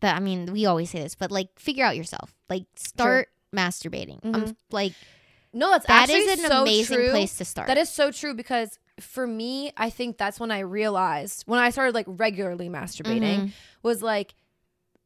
that 0.00 0.16
I 0.16 0.20
mean, 0.20 0.52
we 0.52 0.66
always 0.66 0.90
say 0.90 1.00
this, 1.00 1.14
but 1.14 1.30
like 1.30 1.48
figure 1.58 1.84
out 1.84 1.96
yourself. 1.96 2.34
Like 2.48 2.64
start 2.74 3.28
masturbating. 3.54 4.20
I'm 4.24 4.46
Mhm. 4.46 4.56
like 4.70 4.92
No, 5.52 5.70
that's 5.70 5.86
that 5.86 6.02
actually 6.08 6.20
is 6.20 6.38
an 6.44 6.46
so 6.50 6.62
amazing 6.62 6.96
true. 6.96 7.10
place 7.10 7.36
to 7.38 7.44
start. 7.44 7.66
That 7.68 7.76
is 7.76 7.88
so 7.88 8.10
true 8.10 8.34
because 8.34 8.78
for 9.00 9.26
me, 9.26 9.72
I 9.76 9.90
think 9.90 10.16
that's 10.16 10.38
when 10.38 10.50
I 10.50 10.60
realized 10.60 11.42
when 11.46 11.58
I 11.58 11.70
started 11.70 11.94
like 11.94 12.06
regularly 12.08 12.68
masturbating 12.68 13.40
Mhm. 13.46 13.52
was 13.82 14.02
like 14.02 14.34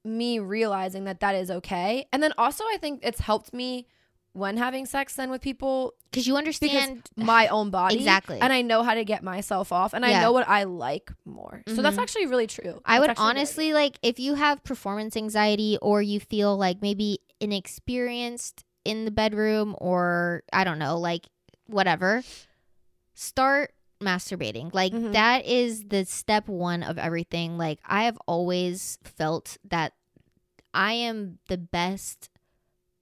me 0.04 0.38
realizing 0.38 1.04
that 1.04 1.20
that 1.20 1.34
is 1.34 1.50
okay. 1.50 2.06
And 2.12 2.22
then 2.22 2.32
also 2.38 2.64
I 2.64 2.76
think 2.78 3.00
it's 3.02 3.20
helped 3.20 3.52
me 3.54 3.86
when 4.32 4.56
having 4.56 4.84
sex 4.84 5.14
then 5.14 5.30
with 5.30 5.40
people 5.40 5.94
Cuz 6.12 6.26
you 6.26 6.36
understand 6.36 7.08
my 7.16 7.46
own 7.48 7.70
body. 7.80 7.96
Exactly. 7.96 8.40
And 8.40 8.52
I 8.52 8.62
know 8.62 8.82
how 8.82 8.94
to 8.94 9.04
get 9.04 9.22
myself 9.22 9.70
off 9.72 9.92
and 9.94 10.04
I 10.04 10.20
know 10.20 10.32
what 10.32 10.48
I 10.48 10.64
like 10.64 11.12
more. 11.24 11.62
So 11.68 11.82
that's 11.82 11.96
Mhm. 11.96 12.02
actually 12.02 12.26
really 12.26 12.46
true. 12.46 12.80
I 12.84 12.94
That's 12.94 13.00
would 13.00 13.10
actually 13.10 13.24
a 13.24 13.32
good 13.32 13.38
honestly 13.38 13.72
like 13.72 13.98
if 14.02 14.18
you 14.18 14.34
have 14.34 14.62
performance 14.64 15.16
anxiety 15.16 15.78
or 15.80 16.02
you 16.02 16.18
feel 16.20 16.56
like 16.56 16.82
maybe 16.82 17.20
inexperienced 17.40 18.64
in 18.84 19.04
the 19.04 19.10
bedroom 19.10 19.74
or 19.78 20.42
I 20.52 20.64
don't 20.64 20.78
know, 20.78 20.98
like 20.98 21.26
whatever, 21.66 22.22
start 23.14 23.73
masturbating. 24.04 24.72
Like 24.72 24.92
Mhm. 24.92 25.12
that 25.12 25.44
is 25.46 25.84
the 25.88 26.04
step 26.04 26.48
1 26.48 26.82
of 26.82 26.98
everything. 26.98 27.56
Like 27.58 27.80
I 27.84 28.04
have 28.04 28.18
always 28.26 28.98
felt 29.02 29.56
that 29.64 29.92
I 30.72 30.92
am 30.92 31.38
the 31.48 31.58
best 31.58 32.28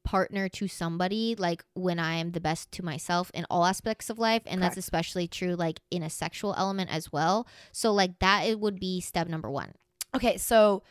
partner 0.04 0.48
to 0.48 0.66
somebody 0.66 1.36
like 1.38 1.64
when 1.74 1.98
I 2.00 2.14
am 2.16 2.32
the 2.32 2.40
best 2.40 2.72
to 2.72 2.84
myself 2.84 3.30
in 3.34 3.46
all 3.48 3.64
aspects 3.64 4.10
of 4.10 4.18
life 4.18 4.42
and 4.46 4.60
that's 4.60 4.76
especially 4.76 5.28
true 5.28 5.54
like 5.54 5.78
in 5.92 6.02
a 6.02 6.10
sexual 6.10 6.54
element 6.58 6.90
as 6.90 7.12
well. 7.12 7.46
So 7.70 7.92
like 7.92 8.18
that 8.18 8.42
it 8.42 8.58
would 8.58 8.80
be 8.80 9.00
step 9.00 9.28
number 9.28 9.48
1. 9.48 9.72
Okay, 10.14 10.36
so 10.38 10.82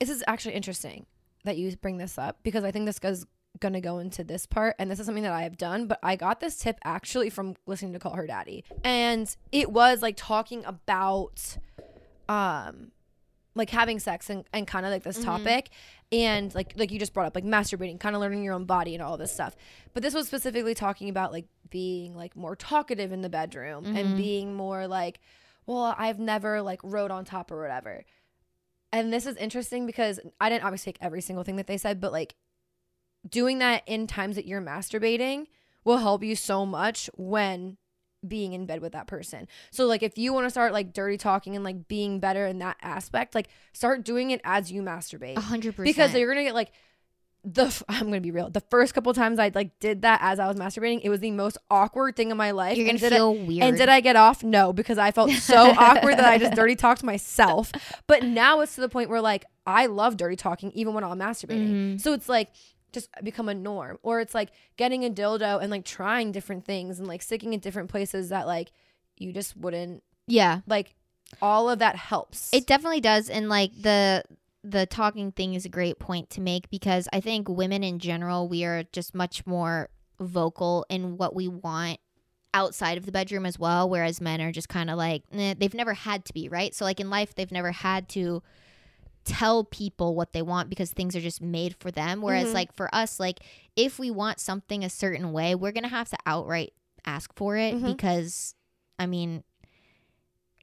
this 0.00 0.08
is 0.08 0.24
actually 0.26 0.54
interesting 0.54 1.04
that 1.44 1.58
you 1.58 1.76
bring 1.76 1.98
this 1.98 2.16
up 2.18 2.38
because 2.42 2.64
I 2.64 2.70
think 2.70 2.86
this 2.86 2.98
goes 2.98 3.26
going 3.60 3.72
to 3.74 3.80
go 3.80 3.98
into 3.98 4.22
this 4.22 4.46
part 4.46 4.76
and 4.78 4.90
this 4.90 5.00
is 5.00 5.06
something 5.06 5.24
that 5.24 5.32
I 5.32 5.42
have 5.42 5.56
done, 5.56 5.86
but 5.86 5.98
I 6.02 6.16
got 6.16 6.40
this 6.40 6.56
tip 6.56 6.78
actually 6.84 7.28
from 7.30 7.56
listening 7.66 7.92
to 7.94 7.98
Call 7.98 8.14
Her 8.14 8.26
Daddy. 8.26 8.64
And 8.84 9.34
it 9.52 9.72
was 9.72 10.00
like 10.02 10.14
talking 10.16 10.64
about 10.64 11.56
um 12.28 12.92
like 13.54 13.70
having 13.70 13.98
sex 13.98 14.30
and, 14.30 14.44
and 14.52 14.66
kind 14.66 14.86
of 14.86 14.92
like 14.92 15.02
this 15.02 15.18
Mhm. 15.18 15.24
topic 15.24 15.70
and 16.12 16.54
like 16.54 16.74
like 16.76 16.92
you 16.92 16.98
just 16.98 17.12
brought 17.12 17.26
up 17.26 17.34
like 17.34 17.44
masturbating 17.44 17.98
kind 17.98 18.14
of 18.14 18.20
learning 18.20 18.44
your 18.44 18.54
own 18.54 18.64
body 18.66 18.94
and 18.94 19.02
all 19.02 19.16
this 19.16 19.32
stuff 19.32 19.56
but 19.94 20.02
this 20.02 20.14
was 20.14 20.26
specifically 20.28 20.74
talking 20.74 21.08
about 21.08 21.32
like 21.32 21.46
being 21.70 22.14
like 22.14 22.36
more 22.36 22.54
talkative 22.54 23.10
in 23.10 23.22
the 23.22 23.28
bedroom 23.28 23.84
Mhm. 23.84 23.96
and 23.98 24.16
being 24.16 24.54
more 24.54 24.86
like 24.86 25.18
well 25.66 25.94
i've 25.98 26.18
never 26.20 26.62
like 26.62 26.80
rode 26.84 27.10
on 27.10 27.24
top 27.24 27.50
or 27.50 27.60
whatever 27.60 28.04
and 28.92 29.12
this 29.12 29.26
is 29.26 29.36
interesting 29.36 29.86
because 29.86 30.20
i 30.40 30.48
didn't 30.48 30.64
obviously 30.64 30.92
take 30.92 30.98
every 31.02 31.20
single 31.22 31.42
thing 31.44 31.56
that 31.56 31.66
they 31.66 31.78
said 31.78 32.00
but 32.00 32.12
like 32.12 32.36
doing 33.28 33.58
that 33.60 33.82
in 33.86 34.06
times 34.06 34.36
that 34.36 34.46
you're 34.46 34.60
masturbating 34.62 35.46
will 35.84 35.98
help 35.98 36.22
you 36.22 36.36
so 36.36 36.66
much 36.66 37.08
when 37.16 37.76
being 38.26 38.52
in 38.52 38.66
bed 38.66 38.80
with 38.80 38.92
that 38.92 39.06
person. 39.06 39.46
So 39.70 39.86
like 39.86 40.02
if 40.02 40.18
you 40.18 40.32
want 40.32 40.46
to 40.46 40.50
start 40.50 40.72
like 40.72 40.92
dirty 40.92 41.16
talking 41.16 41.54
and 41.54 41.64
like 41.64 41.86
being 41.88 42.18
better 42.20 42.46
in 42.46 42.58
that 42.58 42.76
aspect, 42.82 43.34
like 43.34 43.48
start 43.72 44.04
doing 44.04 44.30
it 44.32 44.40
as 44.44 44.72
you 44.72 44.82
masturbate. 44.82 45.36
100%. 45.36 45.84
Because 45.84 46.12
you're 46.14 46.26
going 46.26 46.38
to 46.38 46.48
get 46.48 46.54
like 46.54 46.72
the 47.44 47.66
f- 47.66 47.84
I'm 47.88 48.00
going 48.08 48.14
to 48.14 48.20
be 48.20 48.32
real. 48.32 48.50
The 48.50 48.60
first 48.60 48.92
couple 48.92 49.14
times 49.14 49.38
I 49.38 49.52
like 49.54 49.78
did 49.78 50.02
that 50.02 50.18
as 50.20 50.40
I 50.40 50.48
was 50.48 50.56
masturbating, 50.56 51.00
it 51.04 51.10
was 51.10 51.20
the 51.20 51.30
most 51.30 51.58
awkward 51.70 52.16
thing 52.16 52.32
in 52.32 52.36
my 52.36 52.50
life. 52.50 52.76
you're 52.76 52.86
going 52.86 52.96
And 52.96 52.98
to 53.00 53.04
did 53.08 53.12
I- 53.12 53.16
feel 53.18 53.34
weird. 53.34 53.64
and 53.64 53.76
did 53.78 53.88
I 53.88 54.00
get 54.00 54.16
off? 54.16 54.42
No, 54.42 54.72
because 54.72 54.98
I 54.98 55.12
felt 55.12 55.30
so 55.30 55.56
awkward 55.78 56.18
that 56.18 56.24
I 56.24 56.38
just 56.38 56.54
dirty 56.54 56.74
talked 56.74 57.04
myself. 57.04 57.70
But 58.08 58.24
now 58.24 58.60
it's 58.60 58.74
to 58.74 58.80
the 58.80 58.88
point 58.88 59.10
where 59.10 59.20
like 59.20 59.44
I 59.64 59.86
love 59.86 60.16
dirty 60.16 60.34
talking 60.36 60.72
even 60.72 60.92
when 60.92 61.04
I'm 61.04 61.18
masturbating. 61.20 61.94
Mhm. 61.94 62.00
So 62.00 62.12
it's 62.12 62.28
like 62.28 62.50
just 62.92 63.08
become 63.22 63.48
a 63.48 63.54
norm. 63.54 63.98
Or 64.02 64.20
it's 64.20 64.34
like 64.34 64.50
getting 64.76 65.04
a 65.04 65.10
dildo 65.10 65.60
and 65.60 65.70
like 65.70 65.84
trying 65.84 66.32
different 66.32 66.64
things 66.64 66.98
and 66.98 67.06
like 67.08 67.22
sticking 67.22 67.52
in 67.52 67.60
different 67.60 67.90
places 67.90 68.28
that 68.30 68.46
like 68.46 68.72
you 69.16 69.32
just 69.32 69.56
wouldn't 69.56 70.02
Yeah. 70.26 70.60
like 70.66 70.94
all 71.42 71.68
of 71.68 71.78
that 71.80 71.96
helps. 71.96 72.52
It 72.54 72.66
definitely 72.66 73.00
does 73.00 73.28
and 73.28 73.48
like 73.48 73.70
the 73.80 74.22
the 74.64 74.86
talking 74.86 75.30
thing 75.32 75.54
is 75.54 75.64
a 75.64 75.68
great 75.68 75.98
point 75.98 76.30
to 76.30 76.40
make 76.40 76.68
because 76.70 77.08
I 77.12 77.20
think 77.20 77.48
women 77.48 77.82
in 77.84 77.98
general 77.98 78.48
we 78.48 78.64
are 78.64 78.82
just 78.92 79.14
much 79.14 79.46
more 79.46 79.88
vocal 80.20 80.84
in 80.88 81.16
what 81.16 81.34
we 81.34 81.46
want 81.48 82.00
outside 82.54 82.98
of 82.98 83.06
the 83.06 83.12
bedroom 83.12 83.44
as 83.46 83.58
well 83.58 83.88
whereas 83.88 84.20
men 84.20 84.40
are 84.40 84.50
just 84.50 84.68
kind 84.68 84.90
of 84.90 84.96
like 84.96 85.22
eh, 85.32 85.54
they've 85.56 85.74
never 85.74 85.94
had 85.94 86.24
to 86.24 86.32
be 86.32 86.48
right 86.48 86.74
so 86.74 86.84
like 86.84 86.98
in 86.98 87.08
life 87.10 87.34
they've 87.34 87.52
never 87.52 87.70
had 87.70 88.08
to 88.08 88.42
tell 89.28 89.62
people 89.64 90.14
what 90.14 90.32
they 90.32 90.42
want 90.42 90.68
because 90.70 90.90
things 90.90 91.14
are 91.14 91.20
just 91.20 91.40
made 91.42 91.76
for 91.78 91.90
them 91.90 92.22
whereas 92.22 92.48
Mhm. 92.48 92.54
like 92.54 92.72
for 92.74 92.92
us 92.94 93.20
like 93.20 93.40
if 93.76 93.98
we 93.98 94.10
want 94.10 94.40
something 94.40 94.82
a 94.84 94.88
certain 94.90 95.32
way 95.32 95.54
we're 95.54 95.72
gonna 95.72 95.88
have 95.88 96.08
to 96.10 96.16
outright 96.26 96.72
ask 97.04 97.32
for 97.34 97.56
it 97.56 97.74
Mhm. 97.74 97.84
because 97.86 98.54
i 98.98 99.06
mean 99.06 99.44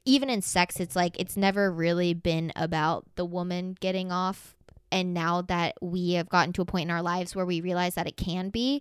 even 0.04 0.30
in 0.30 0.42
sex 0.42 0.78
it's 0.80 0.94
like 0.96 1.18
it's 1.18 1.36
never 1.36 1.70
really 1.70 2.14
been 2.14 2.52
about 2.56 3.04
the 3.16 3.24
woman 3.24 3.76
getting 3.80 4.12
off 4.12 4.56
and 4.92 5.12
now 5.12 5.42
that 5.42 5.74
we 5.82 6.12
have 6.12 6.28
gotten 6.28 6.52
to 6.52 6.62
a 6.62 6.64
point 6.64 6.84
in 6.84 6.90
our 6.90 7.02
lives 7.02 7.34
where 7.34 7.46
we 7.46 7.60
realize 7.60 7.94
that 7.96 8.06
it 8.06 8.16
can 8.16 8.50
be 8.50 8.80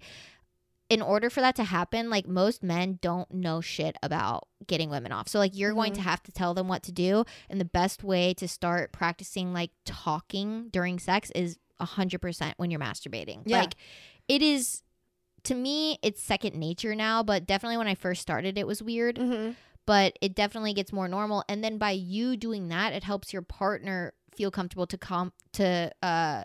in 0.89 1.01
order 1.01 1.29
for 1.31 1.41
that 1.41 1.55
to 1.55 1.63
happen 1.63 2.09
like 2.09 2.27
most 2.27 2.61
men 2.61 2.99
don't 3.01 3.31
know 3.33 3.59
shit 3.61 3.95
about 4.03 4.47
getting 4.67 4.89
women 4.89 5.11
off 5.11 5.27
so 5.27 5.39
like 5.39 5.55
you're 5.55 5.73
going 5.73 5.91
Mhm. 5.91 5.95
to 5.95 6.01
have 6.01 6.21
to 6.23 6.31
tell 6.31 6.53
them 6.53 6.67
what 6.67 6.83
to 6.83 6.91
do 6.91 7.25
and 7.49 7.59
the 7.59 7.65
best 7.65 8.03
way 8.03 8.33
to 8.35 8.47
start 8.47 8.91
practicing 8.91 9.51
like 9.53 9.71
talking 9.83 10.69
during 10.69 10.99
sex 10.99 11.31
is 11.33 11.57
100% 11.81 12.53
when 12.57 12.69
you're 12.71 12.79
masturbating 12.79 13.41
Yeah. 13.45 13.61
like 13.61 13.75
it 14.27 14.41
is 14.41 14.83
to 15.43 15.55
me 15.55 15.97
it's 16.01 16.21
second 16.21 16.55
nature 16.55 16.95
now 16.95 17.21
but 17.23 17.45
definitely 17.45 17.77
when 17.77 17.87
i 17.87 17.95
first 17.95 18.21
started 18.21 18.57
it 18.57 18.65
was 18.67 18.81
weird 18.81 19.15
Mm-hmm. 19.17 19.51
but 19.85 20.17
it 20.21 20.35
definitely 20.35 20.73
gets 20.73 20.91
more 20.93 21.07
normal 21.07 21.43
and 21.49 21.63
then 21.63 21.77
by 21.77 21.91
you 21.91 22.37
doing 22.37 22.67
that 22.69 22.93
it 22.93 23.03
helps 23.03 23.33
your 23.33 23.41
partner 23.41 24.13
feel 24.35 24.51
comfortable 24.51 24.87
to 24.87 24.97
come 24.97 25.31
to 25.53 25.91
uh 26.03 26.43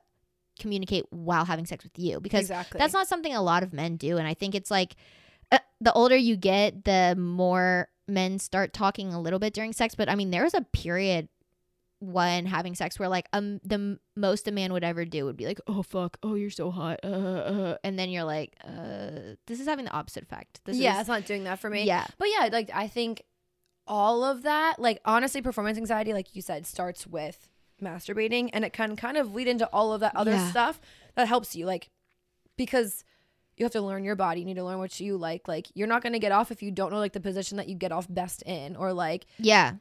communicate 0.60 1.04
while 1.10 1.44
having 1.44 1.66
sex 1.66 1.82
with 1.82 1.98
you 1.98 2.20
because 2.20 2.42
Exactly. 2.42 2.78
that's 2.78 2.92
not 2.92 3.08
something 3.08 3.34
a 3.34 3.42
lot 3.42 3.62
of 3.62 3.72
men 3.72 3.96
do 3.96 4.16
and 4.18 4.28
i 4.28 4.34
think 4.34 4.54
it's 4.54 4.70
like 4.70 4.94
uh, 5.52 5.58
the 5.80 5.92
older 5.94 6.16
you 6.16 6.36
get 6.36 6.84
the 6.84 7.16
more 7.18 7.88
men 8.06 8.38
start 8.38 8.72
talking 8.72 9.12
a 9.12 9.20
little 9.20 9.38
bit 9.38 9.52
during 9.54 9.72
sex 9.72 9.94
but 9.94 10.08
i 10.08 10.14
mean 10.14 10.30
there 10.30 10.44
was 10.44 10.54
a 10.54 10.60
period 10.72 11.28
when 12.02 12.46
having 12.46 12.74
sex 12.74 12.98
where 12.98 13.08
like 13.10 13.26
um 13.34 13.60
the 13.62 13.74
m- 13.74 14.00
most 14.16 14.48
a 14.48 14.52
man 14.52 14.72
would 14.72 14.82
ever 14.84 15.04
do 15.04 15.26
would 15.26 15.36
be 15.36 15.44
like 15.44 15.60
oh 15.66 15.82
fuck 15.82 16.16
oh 16.22 16.34
you're 16.34 16.48
so 16.48 16.70
hot 16.70 16.98
uh, 17.04 17.06
uh, 17.08 17.76
and 17.84 17.98
then 17.98 18.08
you're 18.08 18.24
like 18.24 18.56
uh 18.64 19.34
this 19.46 19.60
is 19.60 19.66
having 19.66 19.84
the 19.84 19.90
opposite 19.92 20.22
effect 20.22 20.60
this 20.64 20.76
yeah, 20.78 20.94
is, 20.94 21.00
it's 21.00 21.08
not 21.08 21.26
doing 21.26 21.44
that 21.44 21.58
for 21.58 21.68
me. 21.68 21.84
yeah 21.84 22.06
But 22.18 22.28
yeah, 22.28 22.48
like 22.50 22.70
I 22.72 22.88
think 22.88 23.24
all 23.86 24.22
of 24.24 24.42
that, 24.44 24.78
like 24.78 25.00
honestly, 25.04 25.42
performance 25.42 25.76
anxiety, 25.76 26.12
like 26.14 26.34
you 26.36 26.40
said, 26.42 26.64
starts 26.64 27.06
with 27.06 27.48
masturbating 27.80 28.50
and 28.52 28.64
it 28.64 28.72
can 28.72 28.96
kind 28.96 29.16
of 29.16 29.34
lead 29.34 29.48
into 29.48 29.66
all 29.72 29.92
of 29.92 30.00
that 30.00 30.14
other 30.16 30.32
Yeah. 30.32 30.50
stuff 30.50 30.80
that 31.14 31.28
helps 31.28 31.54
you. 31.56 31.66
Like 31.66 31.90
because 32.56 33.04
you 33.56 33.64
have 33.64 33.72
to 33.72 33.80
learn 33.82 34.04
your 34.04 34.16
body. 34.16 34.40
You 34.40 34.46
need 34.46 34.54
to 34.56 34.64
learn 34.64 34.78
what 34.78 34.98
you 35.00 35.16
like. 35.16 35.46
Like 35.48 35.68
you're 35.74 35.86
not 35.88 36.02
gonna 36.02 36.18
get 36.18 36.32
off 36.32 36.50
if 36.50 36.62
you 36.62 36.70
don't 36.70 36.90
know 36.92 36.98
like 36.98 37.12
the 37.12 37.20
position 37.20 37.56
that 37.58 37.68
you 37.68 37.74
get 37.74 37.92
off 37.92 38.06
best 38.08 38.42
in. 38.42 38.76
Or 38.76 38.92
like 38.92 39.26
Yeah. 39.38 39.74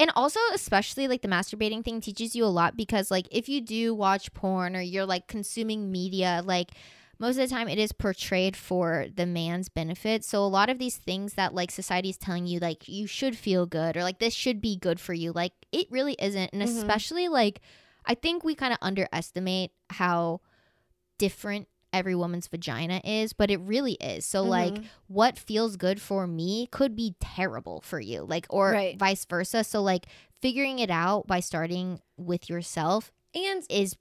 And 0.00 0.10
also, 0.16 0.40
especially 0.54 1.06
like 1.06 1.20
the 1.20 1.28
masturbating 1.28 1.84
thing 1.84 2.00
teaches 2.00 2.34
you 2.34 2.44
a 2.44 2.46
lot 2.46 2.78
because, 2.78 3.10
like, 3.10 3.28
if 3.30 3.46
you 3.46 3.60
do 3.60 3.94
watch 3.94 4.32
porn 4.32 4.74
or 4.74 4.80
you're 4.80 5.04
like 5.04 5.26
consuming 5.28 5.92
media, 5.92 6.40
like, 6.44 6.70
most 7.18 7.36
of 7.38 7.48
the 7.48 7.54
time 7.54 7.68
it 7.68 7.78
is 7.78 7.92
portrayed 7.92 8.56
for 8.56 9.06
the 9.14 9.26
man's 9.26 9.68
benefit. 9.68 10.24
So, 10.24 10.44
a 10.44 10.46
lot 10.46 10.68
of 10.70 10.78
these 10.78 10.96
things 10.96 11.34
that 11.34 11.54
like 11.54 11.70
society 11.70 12.10
is 12.10 12.16
telling 12.18 12.46
you, 12.46 12.58
like, 12.60 12.88
you 12.88 13.06
should 13.06 13.36
feel 13.36 13.66
good 13.66 13.96
or 13.96 14.02
like 14.02 14.18
this 14.18 14.34
should 14.34 14.60
be 14.60 14.76
good 14.76 15.00
for 15.00 15.14
you, 15.14 15.32
like, 15.32 15.52
it 15.72 15.86
really 15.90 16.16
isn't. 16.20 16.50
And 16.52 16.62
Mhm. 16.62 16.68
especially, 16.68 17.28
like, 17.28 17.60
I 18.04 18.14
think 18.14 18.44
we 18.44 18.54
kind 18.54 18.72
of 18.72 18.78
underestimate 18.82 19.72
how 19.90 20.40
different 21.18 21.68
every 21.92 22.14
woman's 22.14 22.46
vagina 22.48 23.00
is, 23.04 23.32
but 23.32 23.50
it 23.50 23.58
really 23.60 23.94
is. 23.94 24.26
So, 24.26 24.44
like, 24.44 24.78
Mhm. 24.78 24.84
what 25.06 25.38
feels 25.38 25.76
good 25.76 26.00
for 26.00 26.26
me 26.26 26.68
could 26.70 26.94
be 26.94 27.14
terrible 27.20 27.80
for 27.80 28.00
you 28.00 28.22
like 28.22 28.46
or 28.50 28.72
Right. 28.72 28.98
vice 28.98 29.24
versa 29.24 29.62
so 29.64 29.80
like 29.80 30.06
figuring 30.42 30.78
it 30.80 30.90
out 30.90 31.26
by 31.26 31.40
starting 31.40 32.00
with 32.18 32.50
yourself 32.50 33.12
and 33.34 33.64
is 33.70 33.96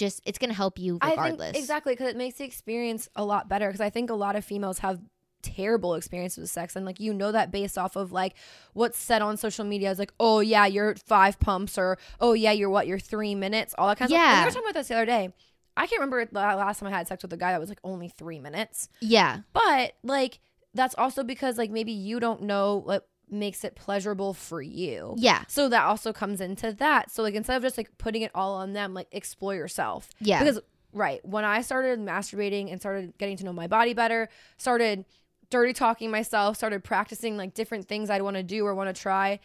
just 0.00 0.20
it's 0.24 0.38
gonna 0.38 0.54
help 0.54 0.78
you 0.78 0.98
I 1.00 1.10
regardless 1.10 1.52
think 1.52 1.62
exactly 1.62 1.92
because 1.92 2.08
it 2.08 2.16
makes 2.16 2.38
the 2.38 2.44
experience 2.44 3.08
a 3.14 3.24
lot 3.24 3.48
better. 3.48 3.68
Because 3.68 3.80
I 3.80 3.90
think 3.90 4.10
a 4.10 4.14
lot 4.14 4.34
of 4.34 4.44
females 4.44 4.78
have 4.80 5.00
terrible 5.42 5.94
experiences 5.94 6.38
with 6.38 6.50
sex, 6.50 6.74
and 6.74 6.84
like 6.84 6.98
you 6.98 7.14
know 7.14 7.30
that 7.30 7.52
based 7.52 7.78
off 7.78 7.94
of 7.94 8.10
like 8.10 8.34
what's 8.72 8.98
said 8.98 9.22
on 9.22 9.36
social 9.36 9.64
media 9.64 9.90
is 9.90 9.98
like, 9.98 10.12
oh 10.18 10.40
yeah, 10.40 10.66
you're 10.66 10.96
five 11.06 11.38
pumps, 11.38 11.78
or 11.78 11.98
oh 12.20 12.32
yeah, 12.32 12.52
you're 12.52 12.70
what, 12.70 12.86
you're 12.86 12.98
three 12.98 13.34
minutes, 13.34 13.74
all 13.78 13.86
that 13.88 13.98
kind 13.98 14.10
of 14.10 14.16
stuff. 14.16 14.20
Yeah. 14.20 14.40
we 14.40 14.44
were 14.46 14.50
talking 14.50 14.68
about 14.68 14.78
this 14.80 14.88
the 14.88 14.94
other 14.94 15.06
day. 15.06 15.32
I 15.76 15.86
can't 15.86 16.00
remember 16.00 16.24
the 16.24 16.32
last 16.34 16.80
time 16.80 16.88
I 16.88 16.96
had 16.96 17.06
sex 17.06 17.22
with 17.22 17.32
a 17.32 17.36
guy 17.36 17.52
that 17.52 17.60
was 17.60 17.68
like 17.68 17.80
only 17.84 18.08
three 18.08 18.40
minutes, 18.40 18.88
yeah 19.00 19.40
but 19.52 19.92
like 20.02 20.40
that's 20.74 20.94
also 20.96 21.22
because 21.22 21.58
like 21.58 21.70
maybe 21.70 21.92
you 21.92 22.20
don't 22.20 22.42
know 22.42 22.76
what 22.76 23.08
makes 23.32 23.64
it 23.64 23.74
pleasurable 23.74 24.34
for 24.34 24.60
you. 24.60 25.14
yeah 25.18 25.44
So 25.48 25.68
that 25.68 25.84
also 25.84 26.12
comes 26.12 26.40
into 26.40 26.72
that. 26.74 27.10
So 27.10 27.22
like 27.22 27.34
instead 27.34 27.56
of 27.56 27.62
just 27.62 27.76
like 27.76 27.96
putting 27.98 28.22
it 28.22 28.30
all 28.34 28.54
on 28.54 28.72
them, 28.72 28.94
like 28.94 29.08
explore 29.12 29.54
yourself. 29.54 30.08
yeah 30.20 30.38
Because 30.38 30.60
right, 30.92 31.24
when 31.24 31.44
I 31.44 31.62
started 31.62 32.00
masturbating 32.00 32.70
and 32.70 32.80
started 32.80 33.16
getting 33.18 33.36
to 33.38 33.44
know 33.44 33.52
my 33.52 33.66
body 33.66 33.94
better, 33.94 34.28
started 34.56 35.04
dirty 35.50 35.72
talking 35.72 36.10
myself, 36.10 36.56
started 36.56 36.84
practicing 36.84 37.36
like 37.36 37.54
different 37.54 37.88
things 37.88 38.10
I'd 38.10 38.22
want 38.22 38.36
to 38.36 38.42
do 38.42 38.64
or 38.66 38.74
want 38.74 38.94
to 38.94 39.00
try 39.00 39.40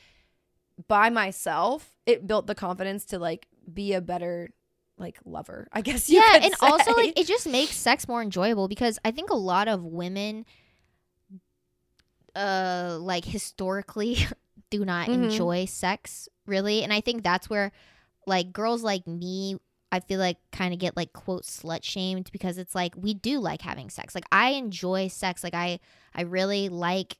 by 0.87 1.09
myself, 1.09 1.89
it 2.05 2.27
built 2.27 2.47
the 2.47 2.55
confidence 2.55 3.05
to 3.05 3.19
like 3.19 3.47
be 3.71 3.93
a 3.93 4.01
better 4.01 4.51
like 4.97 5.19
lover. 5.25 5.67
I 5.71 5.81
guess 5.81 6.09
you 6.09 6.19
yeah 6.19 6.39
and 6.41 6.53
also 6.61 6.93
like 6.93 7.19
it 7.19 7.27
just 7.27 7.47
makes 7.47 7.75
sex 7.75 8.07
more 8.07 8.21
enjoyable 8.21 8.67
because 8.67 8.97
i 9.03 9.11
think 9.11 9.29
a 9.29 9.35
lot 9.35 9.67
of 9.67 9.83
women 9.83 10.45
uh 12.35 12.97
like 12.99 13.25
historically 13.25 14.17
do 14.69 14.83
not 14.85 15.07
Mhm. 15.07 15.25
enjoy 15.25 15.65
sex 15.65 16.27
really 16.45 16.83
and 16.83 16.91
i 16.91 17.01
think 17.01 17.23
that's 17.23 17.49
where 17.49 17.71
like 18.27 18.51
girls 18.51 18.83
like 18.83 19.05
me 19.07 19.55
i 19.91 19.99
feel 19.99 20.19
like 20.19 20.37
kind 20.51 20.73
of 20.73 20.79
get 20.79 20.97
like 20.97 21.13
quote 21.13 21.43
slut 21.43 21.83
shamed 21.83 22.29
because 22.31 22.57
it's 22.57 22.75
like 22.75 22.93
we 22.97 23.13
do 23.13 23.39
like 23.39 23.61
having 23.61 23.89
sex 23.89 24.13
like 24.15 24.25
i 24.31 24.49
enjoy 24.51 25.07
sex 25.07 25.43
like 25.43 25.53
i 25.53 25.79
i 26.13 26.21
really 26.21 26.67
like 26.69 27.17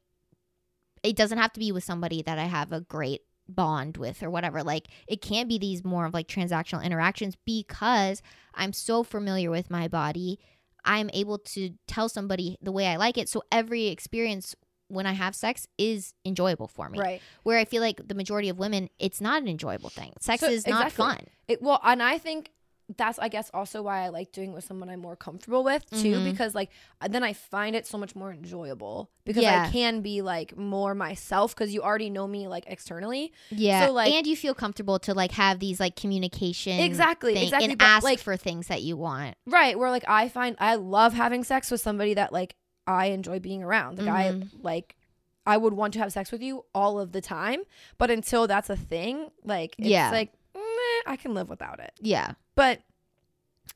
it 1.04 1.16
doesn't 1.16 1.38
have 1.38 1.54
to 1.54 1.60
be 1.60 1.72
with 1.72 1.84
somebody 1.84 2.22
that 2.22 2.40
i 2.40 2.46
have 2.46 2.72
a 2.72 2.82
great 2.82 3.22
bond 3.48 3.98
with 3.98 4.24
or 4.24 4.30
whatever 4.30 4.64
like 4.64 4.88
it 5.08 5.22
can 5.22 5.48
be 5.48 5.60
these 5.60 5.84
more 5.84 6.06
of 6.06 6.14
like 6.14 6.28
transactional 6.28 6.84
interactions 6.84 7.36
because 7.46 8.22
i'm 8.56 8.74
so 8.74 9.04
familiar 9.04 9.52
with 9.52 9.70
my 9.70 9.88
body 9.88 10.40
i'm 10.84 11.10
able 11.14 11.38
to 11.38 11.70
tell 11.88 12.10
somebody 12.10 12.58
the 12.60 12.72
way 12.72 12.88
i 12.88 12.96
like 12.96 13.20
it 13.20 13.30
so 13.30 13.44
every 13.52 13.86
experience 13.88 14.56
when 14.88 15.06
i 15.06 15.14
have 15.14 15.34
sex 15.36 15.68
is 15.78 16.14
enjoyable 16.26 16.68
for 16.68 16.90
me 16.90 17.00
right. 17.00 17.22
where 17.44 17.58
i 17.58 17.66
feel 17.66 17.82
like 17.82 18.08
the 18.08 18.16
majority 18.16 18.50
of 18.50 18.58
women 18.60 18.90
it's 19.00 19.20
not 19.22 19.42
an 19.42 19.48
enjoyable 19.48 19.90
thing 19.90 20.14
sex 20.20 20.42
So, 20.42 20.48
is 20.50 20.66
not 20.68 20.88
exactly. 20.88 21.06
fun 21.06 21.28
It, 21.48 21.62
well, 21.62 21.80
and 21.84 22.02
I 22.02 22.18
think 22.18 22.52
that's 22.98 23.18
I 23.18 23.30
guess 23.30 23.50
also 23.52 23.82
why 23.82 24.02
I 24.06 24.10
like 24.10 24.32
doing 24.32 24.52
it 24.52 24.54
with 24.54 24.64
someone 24.64 24.90
I'm 24.90 25.00
more 25.02 25.16
comfortable 25.16 25.64
with 25.64 25.90
too, 25.90 26.18
Mhm. 26.18 26.24
because 26.32 26.54
like 26.54 26.70
then 27.10 27.24
I 27.24 27.34
find 27.34 27.76
it 27.76 27.88
so 27.88 27.98
much 27.98 28.16
more 28.16 28.32
enjoyable 28.32 29.10
because 29.26 29.42
Yeah. 29.42 29.66
I 29.68 29.72
can 29.72 30.02
be 30.02 30.22
like 30.22 30.56
more 30.56 30.94
myself 30.94 31.56
because 31.56 31.74
you 31.74 31.82
already 31.82 32.12
know 32.12 32.28
me 32.28 32.48
like 32.48 32.66
externally. 32.68 33.34
yeah 33.50 33.88
So, 33.88 33.92
like- 33.92 34.14
and 34.14 34.28
you 34.28 34.36
feel 34.36 34.54
comfortable 34.54 35.00
to 35.00 35.16
like 35.16 35.32
have 35.32 35.58
these 35.60 35.80
like 35.80 35.96
communication 35.96 36.80
Exactly, 36.80 37.34
thing 37.34 37.44
exactly, 37.46 37.70
and 37.72 37.80
but, 37.80 37.86
ask 37.88 38.04
like- 38.04 38.20
for 38.20 38.38
things 38.38 38.68
that 38.68 38.84
you 38.84 38.98
want 38.98 39.36
Right. 39.48 39.78
Where 39.80 39.90
like 39.90 40.06
I 40.08 40.30
find 40.30 40.56
I 40.60 40.76
love 40.76 41.14
having 41.14 41.44
sex 41.44 41.72
with 41.72 41.82
somebody 41.82 42.14
that 42.14 42.32
like 42.32 42.56
I 42.88 43.08
enjoy 43.08 43.40
being 43.40 43.64
around. 43.64 43.98
Like 44.00 44.08
I 44.08 44.32
Mhm. 44.32 44.50
like 44.62 44.96
I 45.48 45.58
would 45.58 45.74
want 45.74 45.94
to 45.94 46.00
have 46.00 46.12
sex 46.12 46.32
with 46.32 46.42
you 46.42 46.66
all 46.74 47.00
of 47.00 47.12
the 47.12 47.22
time, 47.22 47.62
but 47.98 48.10
until 48.10 48.48
that's 48.48 48.70
a 48.70 48.76
thing, 48.76 49.30
like 49.44 49.76
it's 49.78 49.88
Yeah. 49.88 50.10
like 50.12 50.34
meh, 50.56 50.62
I 51.06 51.16
can 51.16 51.34
live 51.34 51.50
without 51.50 51.80
it. 51.80 51.94
yeah 52.02 52.32
But 52.56 52.82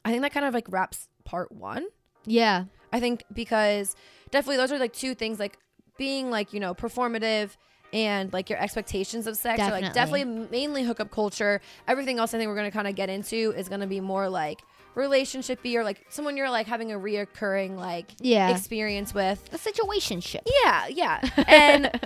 I 0.06 0.10
think 0.12 0.22
that 0.24 0.32
kind 0.32 0.46
of 0.46 0.54
like 0.54 0.66
wraps 0.72 1.08
part 1.26 1.52
one. 1.52 1.86
yeah 2.26 2.66
I 2.92 3.00
think 3.00 3.24
because 3.32 3.96
definitely 4.32 4.58
those 4.58 4.72
are 4.72 4.80
like 4.80 4.94
two 4.94 5.14
things 5.14 5.40
like 5.40 5.58
being 5.98 6.32
like, 6.32 6.54
you 6.54 6.60
know, 6.60 6.74
performative 6.74 7.56
and 7.94 8.32
like 8.34 8.50
your 8.50 8.60
expectations 8.60 9.28
of 9.28 9.36
sex 9.36 9.60
are 9.62 9.72
like 9.72 9.94
Definitely. 9.94 10.24
definitely 10.24 10.48
mainly 10.52 10.84
hookup 10.84 11.12
culture. 11.12 11.62
Everything 11.88 12.18
else 12.20 12.34
I 12.34 12.38
think 12.40 12.48
we're 12.48 12.56
gonna 12.56 12.72
kind 12.72 12.88
of 12.88 12.96
get 12.96 13.10
into 13.10 13.54
is 13.56 13.70
gonna 13.70 13.86
be 13.88 14.00
more 14.00 14.28
like 14.30 14.62
relationshipy 14.96 15.76
or 15.76 15.84
like 15.84 16.06
someone 16.10 16.36
you're 16.38 16.50
like 16.50 16.68
having 16.68 16.92
a 16.92 17.00
reoccurring 17.00 17.78
like 17.78 18.12
yeah 18.20 18.50
experience 18.50 19.14
with. 19.14 19.42
a 19.54 19.58
situation 19.58 20.22
ship 20.22 20.48
Yeah, 20.64 20.88
yeah. 20.88 21.22
And 21.48 22.00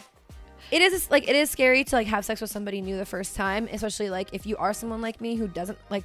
it 0.71 0.81
is 0.81 1.09
like 1.11 1.27
it 1.27 1.35
is 1.35 1.49
scary 1.49 1.83
to 1.83 1.95
like 1.95 2.07
have 2.07 2.25
sex 2.25 2.41
with 2.41 2.49
somebody 2.49 2.81
new 2.81 2.97
the 2.97 3.05
first 3.05 3.35
time, 3.35 3.67
especially 3.71 4.09
like 4.09 4.29
if 4.33 4.45
you 4.45 4.57
are 4.57 4.73
someone 4.73 5.01
like 5.01 5.21
me 5.21 5.35
who 5.35 5.47
doesn't 5.47 5.77
like 5.89 6.03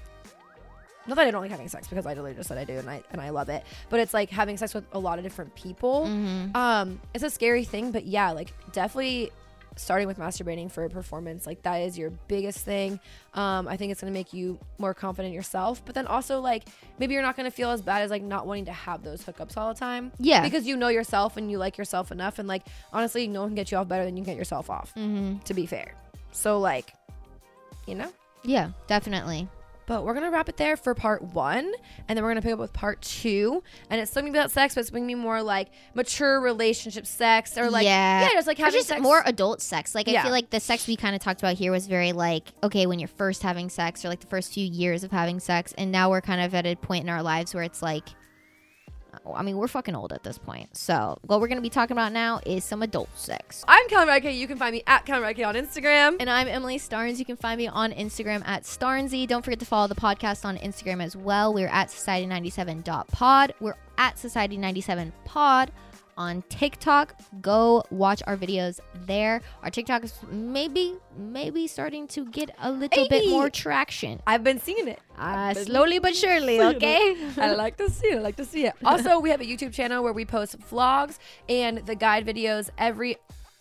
not 1.07 1.15
that 1.15 1.27
I 1.27 1.31
don't 1.31 1.41
like 1.41 1.51
having 1.51 1.69
sex 1.69 1.89
because 1.89 2.05
I 2.05 2.11
literally 2.11 2.35
just 2.35 2.49
said 2.49 2.59
I 2.59 2.65
do 2.65 2.75
and 2.75 2.89
I 2.89 3.03
and 3.11 3.21
I 3.21 3.31
love 3.31 3.49
it, 3.49 3.65
but 3.89 3.99
it's 3.99 4.13
like 4.13 4.29
having 4.29 4.59
sex 4.59 4.75
with 4.75 4.85
a 4.93 4.99
lot 4.99 5.19
of 5.19 5.25
different 5.25 5.55
people. 5.55 6.05
mm-hmm. 6.07 6.55
Um, 6.55 7.01
it's 7.15 7.25
a 7.25 7.31
scary 7.31 7.65
thing, 7.65 7.93
but 7.93 8.05
yeah, 8.05 8.31
like 8.31 8.53
definitely 8.73 9.33
starting 9.79 10.07
with 10.07 10.19
masturbating 10.19 10.71
for 10.71 10.89
performance, 10.89 11.47
like 11.47 11.63
that 11.63 11.77
is 11.77 11.97
your 11.99 12.11
biggest 12.29 12.65
thing. 12.65 13.01
Um, 13.35 13.69
I 13.69 13.77
think 13.77 13.93
it's 13.93 14.01
gonna 14.01 14.13
make 14.13 14.33
you 14.33 14.59
more 14.79 14.95
confident 14.95 15.31
in 15.33 15.35
yourself. 15.35 15.83
But 15.85 15.95
then 15.95 16.07
also 16.07 16.41
like 16.41 16.65
maybe 16.99 17.15
you're 17.15 17.23
not 17.23 17.37
gonna 17.37 17.51
feel 17.51 17.71
as 17.71 17.83
bad 17.83 18.03
as 18.03 18.11
like 18.11 18.23
not 18.23 18.47
wanting 18.47 18.67
to 18.67 18.73
have 18.73 19.03
those 19.03 19.23
hookups 19.23 19.57
all 19.57 19.73
the 19.73 19.79
time. 19.79 20.13
Yeah. 20.19 20.43
Because 20.43 20.67
you 20.67 20.77
know 20.77 20.89
yourself 20.89 21.37
and 21.37 21.51
you 21.51 21.59
like 21.59 21.79
yourself 21.79 22.13
enough. 22.13 22.39
And 22.39 22.49
like 22.49 22.63
honestly, 22.93 23.29
no 23.29 23.41
one 23.41 23.51
can 23.51 23.57
get 23.57 23.71
you 23.71 23.79
off 23.79 23.89
better 23.89 24.05
than 24.05 24.17
you 24.17 24.25
can 24.25 24.35
get 24.35 24.39
yourself 24.39 24.71
off. 24.71 24.93
mm-hmm. 24.95 25.39
To 25.39 25.55
be 25.55 25.67
fair. 25.67 25.95
So 26.33 26.59
like, 26.59 26.93
you 27.87 27.95
know. 27.95 28.13
Yeah, 28.45 28.71
definitely. 28.87 29.49
But 29.89 30.05
we're 30.05 30.13
gonna 30.15 30.31
wrap 30.31 30.49
it 30.51 30.59
there 30.59 30.77
for 30.77 30.95
part 30.95 31.23
one, 31.23 31.73
and 32.07 32.17
then 32.17 32.23
we're 32.23 32.31
gonna 32.31 32.43
pick 32.43 32.53
up 32.53 32.59
with 32.59 32.75
part 32.75 33.01
two. 33.03 33.63
And 33.91 34.01
it's 34.01 34.11
still 34.11 34.21
gonna 34.23 34.33
be 34.33 34.39
about 34.39 34.51
sex, 34.51 34.75
but 34.75 34.83
it's 34.83 34.91
gonna 34.91 35.07
be 35.07 35.15
more 35.15 35.43
like 35.43 35.69
mature 35.95 36.41
relationship 36.41 37.07
sex, 37.07 37.57
or 37.57 37.71
like 37.71 37.85
Yeah. 37.85 38.21
yeah, 38.23 38.33
just 38.35 38.47
like 38.47 38.61
Or 38.61 38.65
having 38.67 38.79
just 38.79 38.89
sex. 38.91 39.01
more 39.01 39.23
adult 39.25 39.63
sex. 39.63 39.95
Like 39.95 40.07
I 40.07 40.13
Yeah. 40.13 40.23
feel 40.23 40.31
like 40.31 40.51
the 40.51 40.61
sex 40.61 40.87
we 40.87 40.95
kind 40.95 41.17
of 41.17 41.23
talked 41.23 41.41
about 41.41 41.57
here 41.57 41.73
was 41.73 41.87
very 41.87 42.13
like 42.13 42.53
okay 42.63 42.85
when 42.87 42.99
you're 42.99 43.09
first 43.09 43.43
having 43.43 43.71
sex 43.71 44.05
or 44.05 44.09
like 44.09 44.21
the 44.21 44.27
first 44.27 44.53
few 44.53 44.67
years 44.67 45.03
of 45.05 45.11
having 45.11 45.41
sex, 45.41 45.73
and 45.79 45.91
now 45.91 46.11
we're 46.11 46.21
kind 46.21 46.43
of 46.43 46.55
at 46.55 46.67
a 46.67 46.77
point 46.77 47.03
in 47.05 47.09
our 47.09 47.23
lives 47.23 47.55
where 47.55 47.65
it's 47.65 47.81
like, 47.83 48.11
Oh, 49.25 49.35
I 49.35 49.43
mean, 49.43 49.57
we're 49.57 49.69
fucking 49.69 49.95
old 49.95 50.13
at 50.13 50.23
this 50.23 50.39
point. 50.39 50.77
So 50.77 51.19
what 51.23 51.41
we're 51.41 51.49
gonna 51.49 51.61
be 51.61 51.71
talking 51.71 51.95
about 51.95 52.13
now 52.13 52.41
is 52.47 52.65
some 52.65 52.83
adult 52.83 53.09
sex. 53.17 53.65
I'm 53.69 53.89
Kelly 53.89 54.07
Radke. 54.07 54.37
You 54.37 54.47
can 54.47 54.57
find 54.59 54.73
me 54.73 54.83
at 54.87 55.07
Kelly 55.07 55.23
Radke 55.23 55.47
on 55.47 55.55
Instagram. 55.55 56.17
And 56.21 56.31
I'm 56.31 56.49
Emily 56.49 56.79
Starnes. 56.79 57.19
You 57.19 57.25
can 57.25 57.37
find 57.37 57.59
me 57.59 57.69
on 57.69 57.93
Instagram 57.93 58.47
at 58.47 58.63
Starnsy. 58.65 59.27
Don't 59.27 59.45
forget 59.45 59.61
to 59.61 59.67
follow 59.67 59.87
the 59.87 59.95
podcast 59.95 60.45
on 60.45 60.57
Instagram 60.59 61.03
as 61.03 61.17
well. 61.17 61.53
We're 61.53 61.69
at 61.69 61.89
society97.pod. 61.89 63.55
We're 63.61 63.77
at 63.99 64.17
society97pod 64.17 65.69
on 66.19 66.43
TikTok. 66.51 67.15
Go 67.41 67.83
watch 67.91 68.23
our 68.27 68.37
videos 68.37 68.81
there. 69.07 69.41
Our 69.63 69.71
TikTok 69.71 70.05
is 70.05 70.13
maybe, 70.31 70.97
maybe 71.17 71.67
starting 71.67 72.07
to 72.09 72.27
get 72.27 72.51
a 72.61 72.71
little 72.71 73.09
bit 73.09 73.31
more 73.31 73.49
traction. 73.49 74.21
I've 74.27 74.45
been 74.45 74.59
seeing 74.61 74.89
it. 74.89 75.01
Uh, 75.17 75.55
slowly 75.55 75.99
but 76.01 76.15
surely, 76.15 76.61
okay? 76.61 77.17
I 77.39 77.53
like 77.53 77.77
to 77.79 77.89
see 77.89 78.09
it. 78.09 78.19
I 78.19 78.21
like 78.21 78.37
to 78.37 78.45
see 78.45 78.67
it. 78.67 78.75
Also, 78.85 79.21
we 79.21 79.31
have 79.31 79.41
a 79.41 79.45
YouTube 79.45 79.73
channel 79.73 80.03
where 80.03 80.15
we 80.15 80.25
post 80.25 80.59
vlogs 80.71 81.19
and 81.49 81.79
the 81.87 81.95
guide 81.95 82.27
videos 82.27 82.71
every 82.79 83.17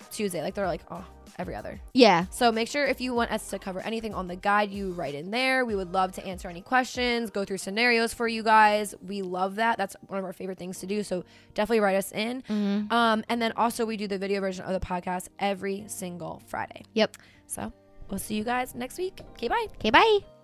Tuesday. 0.10 0.42
Like 0.42 0.56
they're 0.56 0.68
like 0.68 0.82
oh 0.90 1.06
every 1.40 1.56
other. 1.56 1.80
yeah. 1.94 2.26
So 2.32 2.52
make 2.52 2.68
sure 2.68 2.86
if 2.86 3.00
you 3.00 3.14
want 3.14 3.32
us 3.32 3.50
to 3.50 3.60
cover 3.60 3.80
anything 3.82 4.14
on 4.14 4.28
the 4.28 4.36
guide, 4.36 4.72
you 4.72 4.92
write 4.92 5.16
in 5.16 5.32
there. 5.32 5.66
We 5.66 5.76
would 5.76 5.94
love 5.94 6.12
to 6.14 6.26
answer 6.26 6.50
any 6.50 6.62
questions, 6.62 7.30
go 7.30 7.46
through 7.46 7.58
scenarios 7.60 8.14
for 8.14 8.28
you 8.28 8.44
guys. 8.44 8.96
We 9.06 9.22
love 9.22 9.56
that. 9.56 9.78
That's 9.78 9.96
one 10.08 10.20
of 10.20 10.26
our 10.26 10.34
favorite 10.34 10.58
things 10.58 10.80
to 10.80 10.86
do. 10.88 11.04
So 11.04 11.24
definitely 11.54 11.82
write 11.82 11.98
us 11.98 12.12
in. 12.12 12.42
Mm-hmm. 12.44 12.92
Um, 12.92 13.24
and 13.30 13.42
then 13.42 13.54
also 13.56 13.86
we 13.86 13.98
do 13.98 14.08
the 14.08 14.18
video 14.18 14.42
version 14.42 14.66
of 14.66 14.74
the 14.80 14.86
podcast 14.86 15.28
every 15.40 15.86
single 15.88 16.42
Friday. 16.48 16.84
Yep. 16.94 17.18
So 17.46 17.72
we'll 18.10 18.20
see 18.20 18.36
you 18.36 18.44
guys 18.44 18.76
next 18.76 18.98
week. 18.98 19.22
Okay, 19.34 19.48
bye. 19.48 19.68
Okay, 19.76 19.92
bye. 19.92 20.37